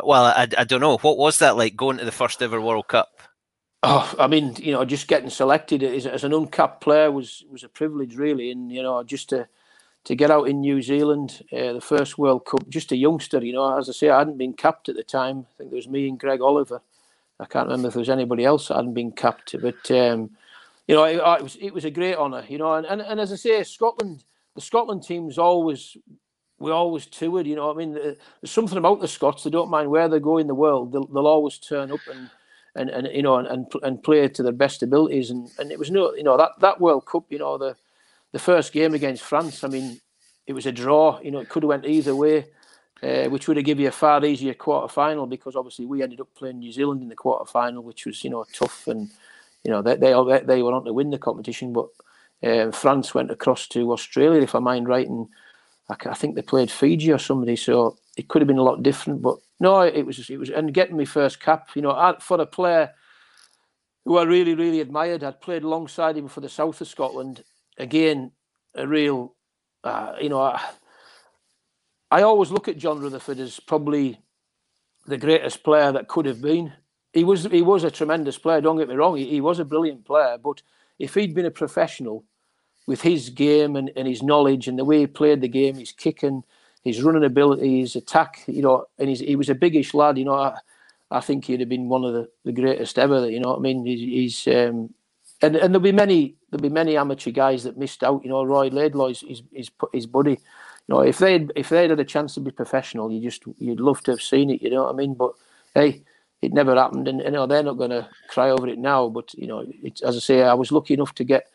well, 0.02 0.24
I, 0.24 0.48
I 0.56 0.64
don't 0.64 0.80
know. 0.80 0.98
What 0.98 1.18
was 1.18 1.38
that 1.38 1.56
like 1.56 1.76
going 1.76 1.98
to 1.98 2.04
the 2.04 2.12
first 2.12 2.42
ever 2.42 2.60
World 2.60 2.88
Cup? 2.88 3.20
Oh, 3.82 4.14
I 4.18 4.26
mean, 4.26 4.56
you 4.58 4.72
know, 4.72 4.84
just 4.84 5.08
getting 5.08 5.30
selected 5.30 5.82
as, 5.82 6.06
as 6.06 6.22
an 6.22 6.34
uncapped 6.34 6.82
player 6.82 7.10
was 7.10 7.44
was 7.50 7.64
a 7.64 7.68
privilege, 7.68 8.16
really, 8.16 8.50
and 8.50 8.70
you 8.70 8.82
know, 8.82 9.02
just 9.02 9.30
to 9.30 9.48
to 10.04 10.14
get 10.14 10.30
out 10.30 10.48
in 10.48 10.60
New 10.60 10.80
Zealand, 10.82 11.42
uh, 11.52 11.74
the 11.74 11.80
first 11.80 12.18
World 12.18 12.46
Cup, 12.46 12.68
just 12.68 12.92
a 12.92 12.96
youngster, 12.96 13.44
you 13.44 13.52
know, 13.52 13.78
as 13.78 13.88
I 13.88 13.92
say, 13.92 14.10
I 14.10 14.18
hadn't 14.18 14.38
been 14.38 14.54
capped 14.54 14.88
at 14.88 14.96
the 14.96 15.02
time. 15.02 15.46
I 15.50 15.52
think 15.56 15.70
there 15.70 15.76
was 15.76 15.88
me 15.88 16.08
and 16.08 16.18
Greig 16.18 16.40
Oliver. 16.40 16.80
I 17.40 17.46
can't 17.46 17.66
remember 17.66 17.88
if 17.88 17.94
there 17.94 18.00
was 18.00 18.10
anybody 18.10 18.44
else 18.44 18.68
that 18.68 18.76
hadn't 18.76 18.94
been 18.94 19.12
capped, 19.12 19.54
but 19.60 19.90
um, 19.90 20.30
you 20.86 20.94
know, 20.94 21.04
it, 21.04 21.16
it, 21.16 21.42
was 21.42 21.56
it 21.60 21.72
was 21.72 21.84
a 21.84 21.90
great 21.90 22.16
honour, 22.16 22.44
you 22.48 22.58
know, 22.58 22.74
and, 22.74 22.86
and, 22.86 23.00
and 23.00 23.20
as 23.20 23.32
I 23.32 23.36
say, 23.36 23.62
Scotland, 23.62 24.24
the 24.54 24.60
Scotland 24.60 25.02
team's 25.02 25.38
always 25.38 25.96
we 26.58 26.70
always 26.70 27.06
toured, 27.06 27.46
you 27.46 27.56
know. 27.56 27.70
I 27.70 27.74
mean, 27.74 27.94
there's 27.94 28.18
something 28.44 28.76
about 28.76 29.00
the 29.00 29.08
Scots; 29.08 29.44
they 29.44 29.50
don't 29.50 29.70
mind 29.70 29.90
where 29.90 30.08
they 30.08 30.20
go 30.20 30.36
in 30.36 30.46
the 30.46 30.54
world; 30.54 30.92
they'll, 30.92 31.06
they'll 31.06 31.26
always 31.26 31.58
turn 31.58 31.90
up 31.90 32.00
and 32.12 32.30
and, 32.74 32.90
and 32.90 33.08
you 33.12 33.22
know 33.22 33.36
and 33.36 33.66
and 33.82 34.02
play 34.02 34.28
to 34.28 34.42
their 34.42 34.52
best 34.52 34.82
abilities 34.82 35.30
and, 35.30 35.50
and 35.58 35.72
it 35.72 35.78
was 35.78 35.90
no 35.90 36.14
you 36.14 36.22
know 36.22 36.36
that 36.36 36.52
that 36.60 36.80
World 36.80 37.06
Cup 37.06 37.24
you 37.30 37.38
know 37.38 37.58
the 37.58 37.76
the 38.32 38.38
first 38.38 38.72
game 38.72 38.94
against 38.94 39.22
France 39.22 39.64
I 39.64 39.68
mean 39.68 40.00
it 40.46 40.52
was 40.52 40.66
a 40.66 40.72
draw 40.72 41.20
you 41.20 41.30
know 41.30 41.40
it 41.40 41.48
could 41.48 41.62
have 41.62 41.68
went 41.68 41.86
either 41.86 42.14
way 42.14 42.46
uh, 43.02 43.24
which 43.30 43.48
would 43.48 43.56
have 43.56 43.66
given 43.66 43.82
you 43.82 43.88
a 43.88 43.92
far 43.92 44.24
easier 44.24 44.54
quarter 44.54 44.88
final 44.88 45.26
because 45.26 45.56
obviously 45.56 45.86
we 45.86 46.02
ended 46.02 46.20
up 46.20 46.28
playing 46.34 46.58
New 46.58 46.72
Zealand 46.72 47.02
in 47.02 47.08
the 47.08 47.16
quarter 47.16 47.44
final 47.44 47.82
which 47.82 48.06
was 48.06 48.22
you 48.24 48.30
know 48.30 48.44
tough 48.52 48.86
and 48.86 49.10
you 49.64 49.70
know 49.70 49.82
they 49.82 49.96
they, 49.96 50.12
they 50.44 50.62
were 50.62 50.72
on 50.72 50.84
to 50.84 50.92
win 50.92 51.10
the 51.10 51.18
competition 51.18 51.72
but 51.72 51.88
uh, 52.42 52.70
France 52.70 53.14
went 53.14 53.30
across 53.30 53.66
to 53.68 53.92
Australia 53.92 54.42
if 54.42 54.54
I 54.54 54.58
mind 54.58 54.88
right 54.88 55.08
and 55.08 55.28
I, 55.88 55.96
I 56.10 56.14
think 56.14 56.34
they 56.34 56.42
played 56.42 56.70
Fiji 56.70 57.12
or 57.12 57.18
somebody 57.18 57.56
so 57.56 57.96
it 58.16 58.28
could 58.28 58.42
have 58.42 58.48
been 58.48 58.58
a 58.58 58.62
lot 58.62 58.82
different 58.82 59.22
but 59.22 59.38
no, 59.60 59.82
it 59.82 60.06
was 60.06 60.30
it 60.30 60.38
was 60.38 60.48
and 60.48 60.72
getting 60.72 60.96
my 60.96 61.04
first 61.04 61.38
cap. 61.38 61.68
You 61.74 61.82
know, 61.82 62.16
for 62.20 62.40
a 62.40 62.46
player 62.46 62.90
who 64.06 64.16
I 64.16 64.24
really 64.24 64.54
really 64.54 64.80
admired, 64.80 65.22
I'd 65.22 65.42
played 65.42 65.62
alongside 65.62 66.16
him 66.16 66.28
for 66.28 66.40
the 66.40 66.48
south 66.48 66.80
of 66.80 66.88
Scotland. 66.88 67.44
Again, 67.76 68.32
a 68.74 68.86
real, 68.86 69.34
uh, 69.84 70.14
you 70.20 70.30
know, 70.30 70.56
I 72.10 72.22
always 72.22 72.50
look 72.50 72.68
at 72.68 72.78
John 72.78 73.00
Rutherford 73.00 73.38
as 73.38 73.60
probably 73.60 74.20
the 75.06 75.18
greatest 75.18 75.62
player 75.62 75.92
that 75.92 76.08
could 76.08 76.26
have 76.26 76.42
been. 76.42 76.72
He 77.12 77.24
was 77.24 77.44
he 77.44 77.62
was 77.62 77.84
a 77.84 77.90
tremendous 77.90 78.38
player. 78.38 78.60
Don't 78.60 78.78
get 78.78 78.88
me 78.88 78.94
wrong, 78.94 79.16
he, 79.16 79.26
he 79.26 79.40
was 79.40 79.58
a 79.58 79.64
brilliant 79.64 80.04
player. 80.04 80.38
But 80.38 80.62
if 80.98 81.14
he'd 81.14 81.34
been 81.34 81.46
a 81.46 81.50
professional 81.50 82.24
with 82.86 83.02
his 83.02 83.30
game 83.30 83.76
and, 83.76 83.90
and 83.96 84.06
his 84.08 84.22
knowledge 84.22 84.68
and 84.68 84.78
the 84.78 84.84
way 84.84 85.00
he 85.00 85.06
played 85.06 85.40
the 85.40 85.48
game, 85.48 85.76
his 85.76 85.92
kicking 85.92 86.44
his 86.82 87.02
running 87.02 87.24
ability, 87.24 87.80
his 87.80 87.94
attack, 87.96 88.42
you 88.46 88.62
know, 88.62 88.86
and 88.98 89.08
he's, 89.08 89.20
he 89.20 89.36
was 89.36 89.50
a 89.50 89.54
biggish 89.54 89.92
lad, 89.92 90.18
you 90.18 90.24
know. 90.24 90.34
I, 90.34 90.56
I 91.10 91.20
think 91.20 91.44
he'd 91.44 91.60
have 91.60 91.68
been 91.68 91.88
one 91.88 92.04
of 92.04 92.14
the, 92.14 92.28
the 92.44 92.52
greatest 92.52 92.98
ever. 92.98 93.28
You 93.28 93.40
know 93.40 93.50
what 93.50 93.58
I 93.58 93.62
mean? 93.62 93.84
He's, 93.84 94.44
he's 94.44 94.54
um, 94.54 94.94
and 95.42 95.56
and 95.56 95.74
there'll 95.74 95.80
be 95.80 95.92
many 95.92 96.36
there'll 96.50 96.62
be 96.62 96.68
many 96.68 96.96
amateur 96.96 97.30
guys 97.30 97.64
that 97.64 97.76
missed 97.76 98.02
out. 98.02 98.22
You 98.22 98.30
know, 98.30 98.44
Roy 98.44 98.70
Laidlaw's 98.70 99.20
his 99.20 99.42
his 99.52 99.70
his 99.92 100.06
buddy. 100.06 100.38
You 100.88 100.94
know, 100.94 101.00
if 101.00 101.18
they 101.18 101.46
if 101.56 101.68
they'd 101.68 101.90
had 101.90 102.00
a 102.00 102.04
chance 102.04 102.34
to 102.34 102.40
be 102.40 102.50
professional, 102.50 103.12
you 103.12 103.20
just 103.20 103.44
you'd 103.58 103.80
love 103.80 104.02
to 104.02 104.10
have 104.12 104.22
seen 104.22 104.50
it. 104.50 104.62
You 104.62 104.70
know 104.70 104.84
what 104.84 104.94
I 104.94 104.96
mean? 104.96 105.14
But 105.14 105.32
hey, 105.74 106.02
it 106.42 106.52
never 106.52 106.74
happened, 106.74 107.06
and 107.08 107.20
you 107.20 107.30
know 107.30 107.46
they're 107.46 107.62
not 107.62 107.78
going 107.78 107.90
to 107.90 108.08
cry 108.28 108.50
over 108.50 108.66
it 108.68 108.78
now. 108.78 109.08
But 109.08 109.32
you 109.34 109.46
know, 109.46 109.64
it's 109.82 110.02
as 110.02 110.16
I 110.16 110.20
say, 110.20 110.42
I 110.42 110.54
was 110.54 110.72
lucky 110.72 110.94
enough 110.94 111.14
to 111.16 111.24
get 111.24 111.46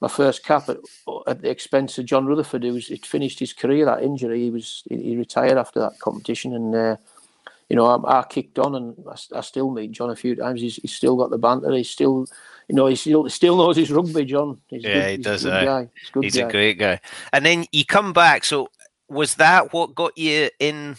my 0.00 0.08
first 0.08 0.44
cap 0.44 0.68
at, 0.68 0.78
at 1.26 1.42
the 1.42 1.50
expense 1.50 1.98
of 1.98 2.04
John 2.04 2.26
Rutherford, 2.26 2.62
who 2.62 2.74
was 2.74 2.90
it 2.90 3.06
finished 3.06 3.38
his 3.38 3.52
career 3.52 3.84
that 3.86 4.02
injury. 4.02 4.42
He 4.42 4.50
was 4.50 4.82
he 4.88 5.16
retired 5.16 5.58
after 5.58 5.80
that 5.80 5.98
competition, 5.98 6.54
and 6.54 6.74
uh, 6.74 6.96
you 7.68 7.76
know 7.76 7.86
I, 7.86 8.20
I, 8.20 8.24
kicked 8.24 8.58
on, 8.58 8.74
and 8.74 8.94
I, 9.08 9.38
I, 9.38 9.40
still 9.40 9.70
meet 9.70 9.92
John 9.92 10.10
a 10.10 10.16
few 10.16 10.34
times. 10.34 10.60
He's, 10.60 10.76
he's 10.76 10.94
still 10.94 11.16
got 11.16 11.30
the 11.30 11.38
banter. 11.38 11.72
He's 11.72 11.90
still 11.90 12.26
you 12.68 12.74
know, 12.74 12.86
he 12.86 12.96
still 12.96 13.28
still 13.28 13.56
knows 13.56 13.76
his 13.76 13.90
rugby, 13.90 14.24
John. 14.24 14.58
He's 14.68 14.84
yeah, 14.84 14.94
good, 14.94 15.10
he 15.10 15.16
does. 15.18 15.46
Eh? 15.46 15.50
He's, 15.50 15.56
A 15.56 15.60
good 15.60 15.66
guy. 15.66 15.90
He's, 16.20 16.34
he's 16.34 16.42
a 16.42 16.50
great 16.50 16.78
guy. 16.78 17.00
And 17.32 17.44
then 17.44 17.66
you 17.72 17.84
come 17.84 18.12
back. 18.12 18.44
So 18.44 18.68
was 19.08 19.34
that 19.36 19.72
what 19.72 19.94
got 19.94 20.16
you 20.16 20.50
in 20.58 20.96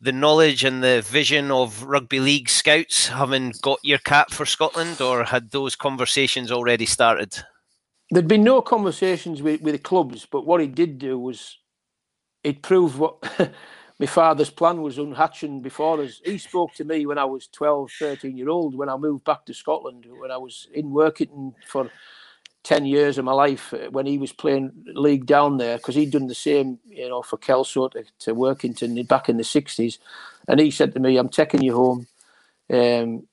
the 0.00 0.12
knowledge 0.12 0.64
and 0.64 0.82
the 0.82 1.02
vision 1.02 1.50
of 1.50 1.82
rugby 1.84 2.20
league 2.20 2.48
scouts, 2.48 3.08
having 3.08 3.52
got 3.62 3.78
your 3.82 3.98
cap 3.98 4.30
for 4.30 4.46
Scotland, 4.46 5.00
or 5.00 5.24
had 5.24 5.50
those 5.50 5.76
conversations 5.76 6.50
already 6.50 6.86
started? 6.86 7.42
there'd 8.12 8.28
been 8.28 8.44
no 8.44 8.60
conversations 8.60 9.40
with, 9.40 9.62
with 9.62 9.72
the 9.72 9.78
clubs, 9.78 10.26
but 10.30 10.46
what 10.46 10.60
he 10.60 10.66
did 10.66 10.98
do 10.98 11.18
was 11.18 11.58
it 12.44 12.62
proved 12.62 12.98
what 12.98 13.16
my 13.98 14.06
father's 14.06 14.50
plan 14.50 14.82
was 14.82 14.98
unhatching 14.98 15.60
before 15.62 16.00
us. 16.02 16.20
He 16.24 16.38
spoke 16.38 16.74
to 16.74 16.84
me 16.84 17.06
when 17.06 17.18
I 17.18 17.24
was 17.24 17.46
12, 17.48 17.90
13 17.98 18.36
year 18.36 18.48
old, 18.48 18.74
when 18.74 18.88
I 18.88 18.96
moved 18.96 19.24
back 19.24 19.44
to 19.46 19.54
Scotland, 19.54 20.06
when 20.18 20.30
I 20.30 20.36
was 20.36 20.68
in 20.72 20.90
working 20.90 21.54
for 21.66 21.90
10 22.64 22.86
years 22.86 23.18
of 23.18 23.24
my 23.24 23.32
life, 23.32 23.72
uh, 23.74 23.90
when 23.90 24.06
he 24.06 24.18
was 24.18 24.32
playing 24.32 24.72
league 24.86 25.26
down 25.26 25.58
there, 25.58 25.76
because 25.76 25.94
he'd 25.94 26.12
done 26.12 26.26
the 26.26 26.34
same, 26.34 26.78
you 26.86 27.08
know, 27.08 27.22
for 27.22 27.36
Kelso 27.36 27.88
to, 27.88 28.04
to 28.20 28.34
Workington 28.34 29.06
back 29.06 29.28
in 29.28 29.36
the 29.36 29.42
60s. 29.42 29.98
And 30.48 30.60
he 30.60 30.70
said 30.70 30.94
to 30.94 31.00
me, 31.00 31.16
I'm 31.16 31.28
taking 31.28 31.62
you 31.62 31.74
home. 31.74 32.06
Um, 32.72 33.26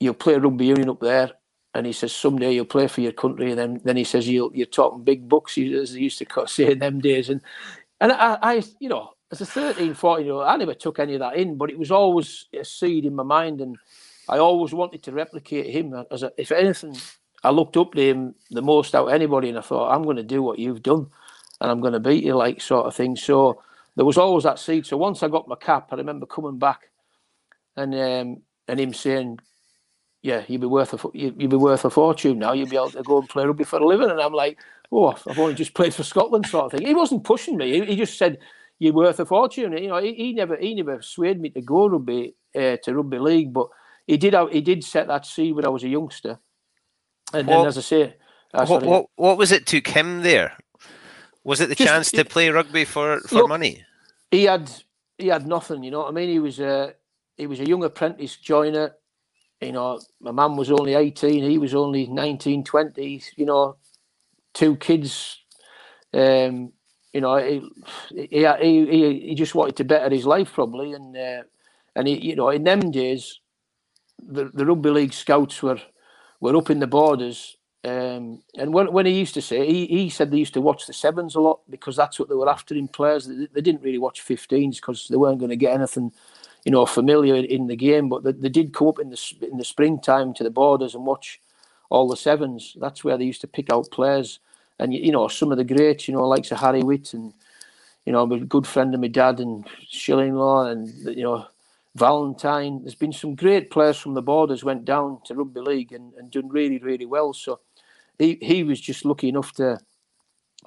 you'll 0.00 0.14
play 0.14 0.36
rugby 0.36 0.66
union 0.66 0.90
up 0.90 1.00
there 1.00 1.32
and 1.74 1.86
he 1.86 1.92
says 1.92 2.12
someday 2.12 2.52
you'll 2.52 2.64
play 2.64 2.88
for 2.88 3.00
your 3.00 3.12
country, 3.12 3.50
and 3.50 3.58
then 3.58 3.80
then 3.84 3.96
he 3.96 4.04
says 4.04 4.28
you'll 4.28 4.50
you're 4.54 4.66
talking 4.66 5.04
big 5.04 5.28
bucks, 5.28 5.56
as 5.58 5.92
they 5.92 6.00
used 6.00 6.18
to 6.18 6.26
say 6.46 6.72
in 6.72 6.78
them 6.78 7.00
days, 7.00 7.28
and 7.28 7.40
and 8.00 8.12
I, 8.12 8.38
I 8.42 8.62
you 8.80 8.88
know 8.88 9.10
as 9.30 9.40
a 9.40 9.46
13, 9.46 9.94
14 9.94 10.24
year 10.24 10.34
old, 10.34 10.44
I 10.44 10.56
never 10.56 10.74
took 10.74 10.98
any 10.98 11.14
of 11.14 11.20
that 11.20 11.36
in, 11.36 11.56
but 11.56 11.70
it 11.70 11.78
was 11.78 11.90
always 11.90 12.46
a 12.58 12.64
seed 12.64 13.04
in 13.04 13.14
my 13.14 13.22
mind, 13.22 13.60
and 13.60 13.76
I 14.28 14.38
always 14.38 14.72
wanted 14.72 15.02
to 15.04 15.12
replicate 15.12 15.66
him. 15.66 15.94
As 16.10 16.22
a, 16.22 16.32
if 16.36 16.50
anything, 16.50 16.96
I 17.44 17.50
looked 17.50 17.76
up 17.76 17.92
to 17.92 18.00
him 18.00 18.34
the 18.50 18.62
most 18.62 18.94
out 18.94 19.08
of 19.08 19.14
anybody, 19.14 19.50
and 19.50 19.58
I 19.58 19.62
thought 19.62 19.92
I'm 19.92 20.02
going 20.02 20.16
to 20.16 20.22
do 20.22 20.42
what 20.42 20.58
you've 20.58 20.82
done, 20.82 21.08
and 21.60 21.70
I'm 21.70 21.80
going 21.80 21.92
to 21.92 22.00
beat 22.00 22.24
you, 22.24 22.36
like 22.36 22.60
sort 22.60 22.86
of 22.86 22.94
thing. 22.94 23.16
So 23.16 23.62
there 23.96 24.06
was 24.06 24.18
always 24.18 24.44
that 24.44 24.58
seed. 24.58 24.86
So 24.86 24.96
once 24.96 25.22
I 25.22 25.28
got 25.28 25.48
my 25.48 25.56
cap, 25.56 25.88
I 25.92 25.96
remember 25.96 26.24
coming 26.24 26.58
back, 26.58 26.88
and 27.76 27.94
um, 27.94 28.42
and 28.66 28.80
him 28.80 28.94
saying, 28.94 29.40
yeah, 30.22 30.42
you'd 30.48 30.62
be 30.62 30.66
worth 30.66 30.94
a 30.94 31.08
you'd 31.12 31.36
be 31.36 31.56
worth 31.56 31.84
a 31.84 31.90
fortune 31.90 32.38
now. 32.38 32.52
You'd 32.52 32.70
be 32.70 32.76
able 32.76 32.90
to 32.90 33.02
go 33.02 33.18
and 33.18 33.28
play 33.28 33.44
rugby 33.44 33.64
for 33.64 33.78
a 33.78 33.86
living. 33.86 34.10
And 34.10 34.20
I'm 34.20 34.32
like, 34.32 34.58
oh, 34.90 35.14
I've 35.26 35.38
only 35.38 35.54
just 35.54 35.74
played 35.74 35.94
for 35.94 36.02
Scotland, 36.02 36.46
sort 36.46 36.66
of 36.66 36.72
thing. 36.72 36.86
He 36.86 36.94
wasn't 36.94 37.24
pushing 37.24 37.58
me. 37.58 37.72
He, 37.72 37.84
he 37.86 37.96
just 37.96 38.16
said 38.16 38.38
you're 38.78 38.92
worth 38.92 39.20
a 39.20 39.26
fortune. 39.26 39.76
You 39.76 39.88
know, 39.88 40.00
he, 40.00 40.14
he 40.14 40.32
never 40.32 40.56
he 40.56 40.74
never 40.74 41.02
swayed 41.02 41.40
me 41.40 41.50
to 41.50 41.60
go 41.60 41.88
rugby 41.88 42.34
uh, 42.54 42.76
to 42.82 42.94
rugby 42.94 43.18
league, 43.18 43.52
but 43.52 43.68
he 44.06 44.16
did 44.16 44.34
he 44.50 44.60
did 44.60 44.84
set 44.84 45.08
that 45.08 45.26
seed 45.26 45.54
when 45.54 45.66
I 45.66 45.70
was 45.70 45.84
a 45.84 45.88
youngster. 45.88 46.38
And 47.32 47.46
what, 47.46 47.58
then, 47.58 47.66
as 47.66 47.78
I 47.78 47.82
say, 47.82 48.16
uh, 48.54 48.66
what, 48.66 48.82
what, 48.82 49.06
what 49.16 49.38
was 49.38 49.52
it 49.52 49.66
took 49.66 49.88
him 49.88 50.22
there? 50.22 50.56
Was 51.44 51.60
it 51.60 51.68
the 51.68 51.74
just, 51.74 51.88
chance 51.88 52.10
to 52.12 52.24
play 52.24 52.48
rugby 52.48 52.84
for 52.84 53.20
for 53.20 53.36
look, 53.36 53.48
money? 53.48 53.84
He 54.30 54.44
had 54.44 54.70
he 55.18 55.28
had 55.28 55.46
nothing. 55.46 55.82
You 55.82 55.90
know 55.90 56.00
what 56.00 56.08
I 56.08 56.12
mean? 56.12 56.28
He 56.28 56.38
was 56.38 56.60
a 56.60 56.94
he 57.36 57.46
was 57.46 57.60
a 57.60 57.66
young 57.66 57.84
apprentice 57.84 58.36
joiner 58.36 58.94
you 59.60 59.72
know, 59.72 60.00
my 60.20 60.30
mum 60.30 60.56
was 60.56 60.70
only 60.70 60.94
18, 60.94 61.42
he 61.42 61.58
was 61.58 61.74
only 61.74 62.06
19, 62.06 62.64
20, 62.64 63.22
you 63.36 63.46
know, 63.46 63.76
two 64.54 64.76
kids. 64.76 65.42
Um, 66.14 66.72
you 67.18 67.22
know, 67.22 67.36
he, 67.36 67.68
he, 68.30 68.46
he, 68.60 69.20
he 69.30 69.34
just 69.34 69.56
wanted 69.56 69.74
to 69.74 69.84
better 69.84 70.08
his 70.08 70.24
life 70.24 70.52
probably. 70.52 70.92
And, 70.92 71.16
uh, 71.16 71.42
and 71.96 72.06
he, 72.06 72.16
you 72.28 72.36
know, 72.36 72.50
in 72.50 72.62
them 72.62 72.92
days, 72.92 73.40
the, 74.24 74.44
the 74.54 74.64
rugby 74.64 74.90
league 74.90 75.12
scouts 75.12 75.60
were, 75.60 75.80
were 76.38 76.56
up 76.56 76.70
in 76.70 76.78
the 76.78 76.86
borders. 76.86 77.56
Um, 77.82 78.44
and 78.56 78.72
when, 78.72 78.92
when 78.92 79.06
he 79.06 79.18
used 79.18 79.34
to 79.34 79.42
say, 79.42 79.66
he, 79.66 79.86
he 79.86 80.10
said 80.10 80.30
they 80.30 80.38
used 80.38 80.54
to 80.54 80.60
watch 80.60 80.86
the 80.86 80.92
sevens 80.92 81.34
a 81.34 81.40
lot 81.40 81.58
because 81.68 81.96
that's 81.96 82.20
what 82.20 82.28
they 82.28 82.36
were 82.36 82.48
after 82.48 82.76
in 82.76 82.86
players. 82.86 83.26
They, 83.26 83.48
they 83.52 83.60
didn't 83.62 83.82
really 83.82 83.98
watch 83.98 84.24
15s 84.24 84.76
because 84.76 85.08
they 85.08 85.16
weren't 85.16 85.40
going 85.40 85.50
to 85.50 85.56
get 85.56 85.74
anything 85.74 86.12
you 86.64 86.70
know, 86.70 86.86
familiar 86.86 87.34
in 87.34 87.66
the 87.66 87.76
game, 87.76 88.08
but 88.08 88.22
they, 88.22 88.30
they 88.30 88.48
did 88.48 88.72
come 88.72 88.88
up 88.88 89.00
in 89.00 89.10
the 89.10 89.34
in 89.50 89.56
the 89.58 89.64
springtime 89.64 90.34
to 90.34 90.44
the 90.44 90.50
borders 90.50 90.94
and 90.94 91.04
watch 91.06 91.40
all 91.90 92.08
the 92.08 92.16
sevens. 92.16 92.76
That's 92.78 93.02
where 93.02 93.16
they 93.16 93.24
used 93.24 93.40
to 93.40 93.48
pick 93.48 93.72
out 93.72 93.90
players, 93.90 94.38
and 94.78 94.94
you 94.94 95.12
know, 95.12 95.28
some 95.28 95.52
of 95.52 95.58
the 95.58 95.64
greats, 95.64 96.08
you 96.08 96.14
know, 96.14 96.26
like 96.26 96.46
Harry 96.48 96.82
Witt 96.82 97.14
and 97.14 97.32
you 98.04 98.12
know, 98.12 98.22
I'm 98.22 98.32
a 98.32 98.40
good 98.40 98.66
friend 98.66 98.94
of 98.94 99.00
my 99.00 99.08
dad 99.08 99.38
and 99.38 99.66
Shillinglaw 99.92 100.72
and 100.72 101.16
you 101.16 101.24
know, 101.24 101.46
Valentine. 101.94 102.80
There's 102.82 102.94
been 102.94 103.12
some 103.12 103.34
great 103.34 103.70
players 103.70 103.98
from 103.98 104.14
the 104.14 104.22
borders 104.22 104.64
went 104.64 104.84
down 104.84 105.20
to 105.26 105.34
rugby 105.34 105.60
league 105.60 105.92
and, 105.92 106.14
and 106.14 106.30
done 106.30 106.48
really, 106.48 106.78
really 106.78 107.06
well. 107.06 107.32
So 107.32 107.60
he 108.18 108.38
he 108.40 108.64
was 108.64 108.80
just 108.80 109.04
lucky 109.04 109.28
enough 109.28 109.52
to 109.54 109.78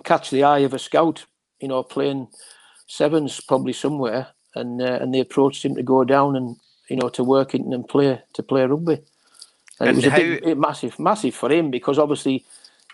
catch 0.04 0.30
the 0.30 0.44
eye 0.44 0.60
of 0.60 0.74
a 0.74 0.80
scout, 0.80 1.26
you 1.60 1.68
know, 1.68 1.84
playing 1.84 2.28
sevens 2.88 3.40
probably 3.40 3.74
somewhere 3.74 4.28
and 4.56 4.82
uh, 4.82 5.00
and 5.02 5.14
they 5.14 5.20
approached 5.20 5.64
him 5.64 5.76
to 5.76 5.84
go 5.84 6.04
down 6.04 6.36
and 6.36 6.58
you 6.90 6.96
know 6.98 7.10
to 7.10 7.24
work 7.24 7.56
in 7.56 7.74
and 7.74 7.88
play 7.88 8.22
to 8.34 8.44
play 8.44 8.66
rugby. 8.66 9.00
And, 9.80 9.90
and 9.90 9.98
it 9.98 10.06
was 10.06 10.06
how... 10.06 10.18
a 10.18 10.40
big, 10.40 10.58
massive, 10.58 11.00
massive 11.00 11.34
for 11.34 11.52
him 11.52 11.72
because 11.72 11.98
obviously, 11.98 12.46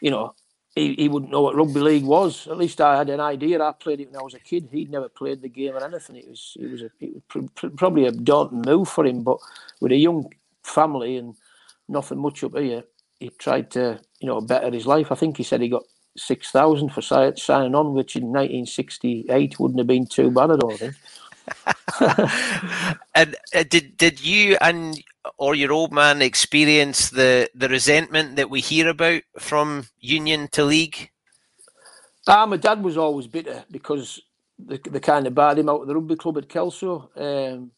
you 0.02 0.10
know, 0.10 0.34
he, 0.78 0.94
he 0.94 1.10
wouldn't 1.10 1.32
know 1.32 1.42
what 1.42 1.56
rugby 1.56 1.80
league 1.80 2.04
was. 2.04 2.48
At 2.48 2.58
least 2.58 2.80
I 2.80 2.98
had 2.98 3.10
an 3.10 3.20
idea. 3.20 3.62
I 3.62 3.72
played 3.72 4.00
it 4.00 4.12
when 4.12 4.20
I 4.20 4.24
was 4.24 4.36
a 4.36 4.40
kid. 4.40 4.70
He'd 4.72 4.92
never 4.92 5.10
played 5.10 5.42
the 5.42 5.50
game 5.50 5.74
or 5.74 5.84
anything. 5.84 6.18
It 6.18 6.30
was 6.30 6.56
it 6.60 6.72
was, 6.72 6.82
a, 6.84 6.90
it 7.00 7.14
was 7.16 7.24
pr- 7.28 7.40
pr- 7.56 7.76
probably 7.76 8.06
a 8.06 8.12
daunting 8.12 8.62
move 8.62 8.88
for 8.88 9.06
him. 9.06 9.24
But 9.24 9.40
with 9.80 9.92
a 9.92 9.96
young 9.96 10.32
family 10.62 11.18
and 11.18 11.36
nothing 11.88 12.20
much 12.20 12.44
up 12.44 12.56
here, 12.56 12.84
he 13.20 13.30
tried 13.30 13.72
to 13.72 14.00
you 14.20 14.28
know 14.28 14.40
better 14.40 14.72
his 14.72 14.86
life. 14.86 15.12
I 15.12 15.16
think 15.16 15.38
he 15.38 15.44
said 15.44 15.62
he 15.62 15.70
got 15.70 15.84
six 16.16 16.52
thousand 16.52 16.90
for 16.90 17.02
signing 17.02 17.76
on, 17.76 17.94
which 17.94 18.16
in 18.16 18.26
1968 18.26 19.60
wouldn't 19.60 19.80
have 19.80 19.88
been 19.88 20.06
too 20.06 20.30
bad. 20.30 20.52
I 20.52 20.58
don't 20.58 20.78
think. 20.78 20.96
and 23.16 23.36
uh, 23.56 23.64
did 23.68 23.98
did 23.98 24.24
you 24.24 24.58
and 24.62 25.02
or 25.38 25.56
your 25.56 25.72
old 25.72 25.92
man 25.92 26.22
experience 26.22 27.10
the 27.10 27.50
the 27.56 27.70
resentment 27.70 28.36
that 28.36 28.50
we 28.50 28.62
hear 28.62 28.90
about 28.90 29.22
from 29.40 29.88
union 30.00 30.48
to 30.52 30.64
league? 30.64 31.12
Ah, 32.28 32.46
my 32.46 32.58
dad 32.58 32.84
was 32.84 32.98
always 32.98 33.28
bitter 33.28 33.64
because 33.72 34.22
they, 34.60 34.80
they 34.90 35.00
kind 35.00 35.28
of 35.28 35.36
barred 35.36 35.60
him 35.60 35.70
out 35.70 35.82
of 35.82 35.88
the 35.88 35.96
rugby 35.96 36.16
club 36.16 36.38
at 36.38 36.50
Kelso. 36.50 37.10
Um, 37.16 37.72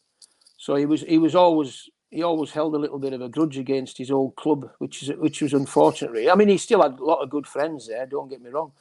so 0.56 0.74
he 0.74 0.86
was 0.86 1.02
he 1.02 1.18
was 1.18 1.34
always 1.34 1.88
he 2.10 2.22
always 2.22 2.50
held 2.50 2.74
a 2.74 2.78
little 2.78 2.98
bit 2.98 3.12
of 3.12 3.20
a 3.22 3.28
grudge 3.28 3.58
against 3.58 3.98
his 3.98 4.10
old 4.10 4.34
club, 4.36 4.70
which 4.78 5.02
is 5.02 5.16
which 5.18 5.40
was 5.40 5.52
unfortunate. 5.52 6.28
I 6.30 6.34
mean, 6.34 6.48
he 6.48 6.58
still 6.58 6.82
had 6.82 6.98
a 6.98 7.04
lot 7.04 7.22
of 7.22 7.30
good 7.30 7.46
friends 7.46 7.86
there. 7.88 8.06
Don't 8.06 8.28
get 8.28 8.42
me 8.42 8.50
wrong, 8.50 8.72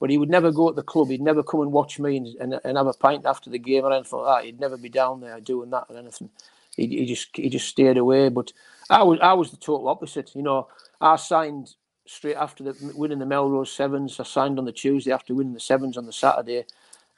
but 0.00 0.10
he 0.10 0.18
would 0.18 0.30
never 0.30 0.50
go 0.50 0.68
at 0.70 0.76
the 0.76 0.82
club. 0.82 1.10
He'd 1.10 1.20
never 1.20 1.42
come 1.42 1.60
and 1.60 1.72
watch 1.72 1.98
me 1.98 2.16
and, 2.16 2.28
and, 2.40 2.60
and 2.64 2.76
have 2.76 2.86
a 2.86 2.94
pint 2.94 3.26
after 3.26 3.50
the 3.50 3.58
game 3.58 3.84
or 3.84 3.92
anything 3.92 4.18
like 4.18 4.42
that. 4.42 4.46
He'd 4.46 4.60
never 4.60 4.76
be 4.76 4.88
down 4.88 5.20
there 5.20 5.40
doing 5.40 5.70
that 5.70 5.86
or 5.88 5.98
anything. 5.98 6.30
He, 6.78 6.86
he 6.86 7.06
just 7.06 7.28
he 7.34 7.50
just 7.50 7.68
stayed 7.68 7.98
away. 7.98 8.28
But 8.30 8.52
I 8.88 9.02
was 9.02 9.18
I 9.20 9.34
was 9.34 9.50
the 9.50 9.56
total 9.56 9.88
opposite. 9.88 10.34
You 10.34 10.42
know, 10.42 10.68
I 11.00 11.16
signed 11.16 11.74
straight 12.06 12.36
after 12.36 12.64
the 12.64 12.92
winning 12.94 13.18
the 13.18 13.26
Melrose 13.26 13.72
Sevens. 13.72 14.18
I 14.18 14.24
signed 14.24 14.58
on 14.58 14.64
the 14.64 14.72
Tuesday 14.72 15.12
after 15.12 15.34
winning 15.34 15.54
the 15.54 15.60
Sevens 15.60 15.98
on 15.98 16.06
the 16.06 16.12
Saturday, 16.12 16.64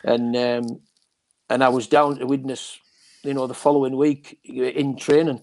and 0.02 0.36
um, 0.36 0.80
and 1.48 1.62
I 1.62 1.68
was 1.68 1.86
down 1.86 2.18
to 2.18 2.26
Widnes, 2.26 2.80
you 3.22 3.34
know, 3.34 3.46
the 3.46 3.54
following 3.54 3.96
week 3.96 4.38
in 4.44 4.96
training. 4.96 5.42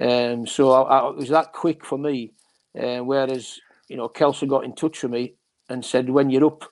Um, 0.00 0.46
so 0.46 0.72
I, 0.72 0.82
I, 0.82 1.10
it 1.10 1.16
was 1.16 1.28
that 1.30 1.52
quick 1.52 1.84
for 1.84 1.98
me. 1.98 2.32
Uh, 2.78 3.00
whereas 3.00 3.60
you 3.92 3.98
know, 3.98 4.08
Kelso 4.08 4.46
got 4.46 4.64
in 4.64 4.74
touch 4.74 5.02
with 5.02 5.12
me 5.12 5.34
and 5.68 5.84
said, 5.84 6.08
when 6.08 6.30
you're 6.30 6.46
up, 6.46 6.62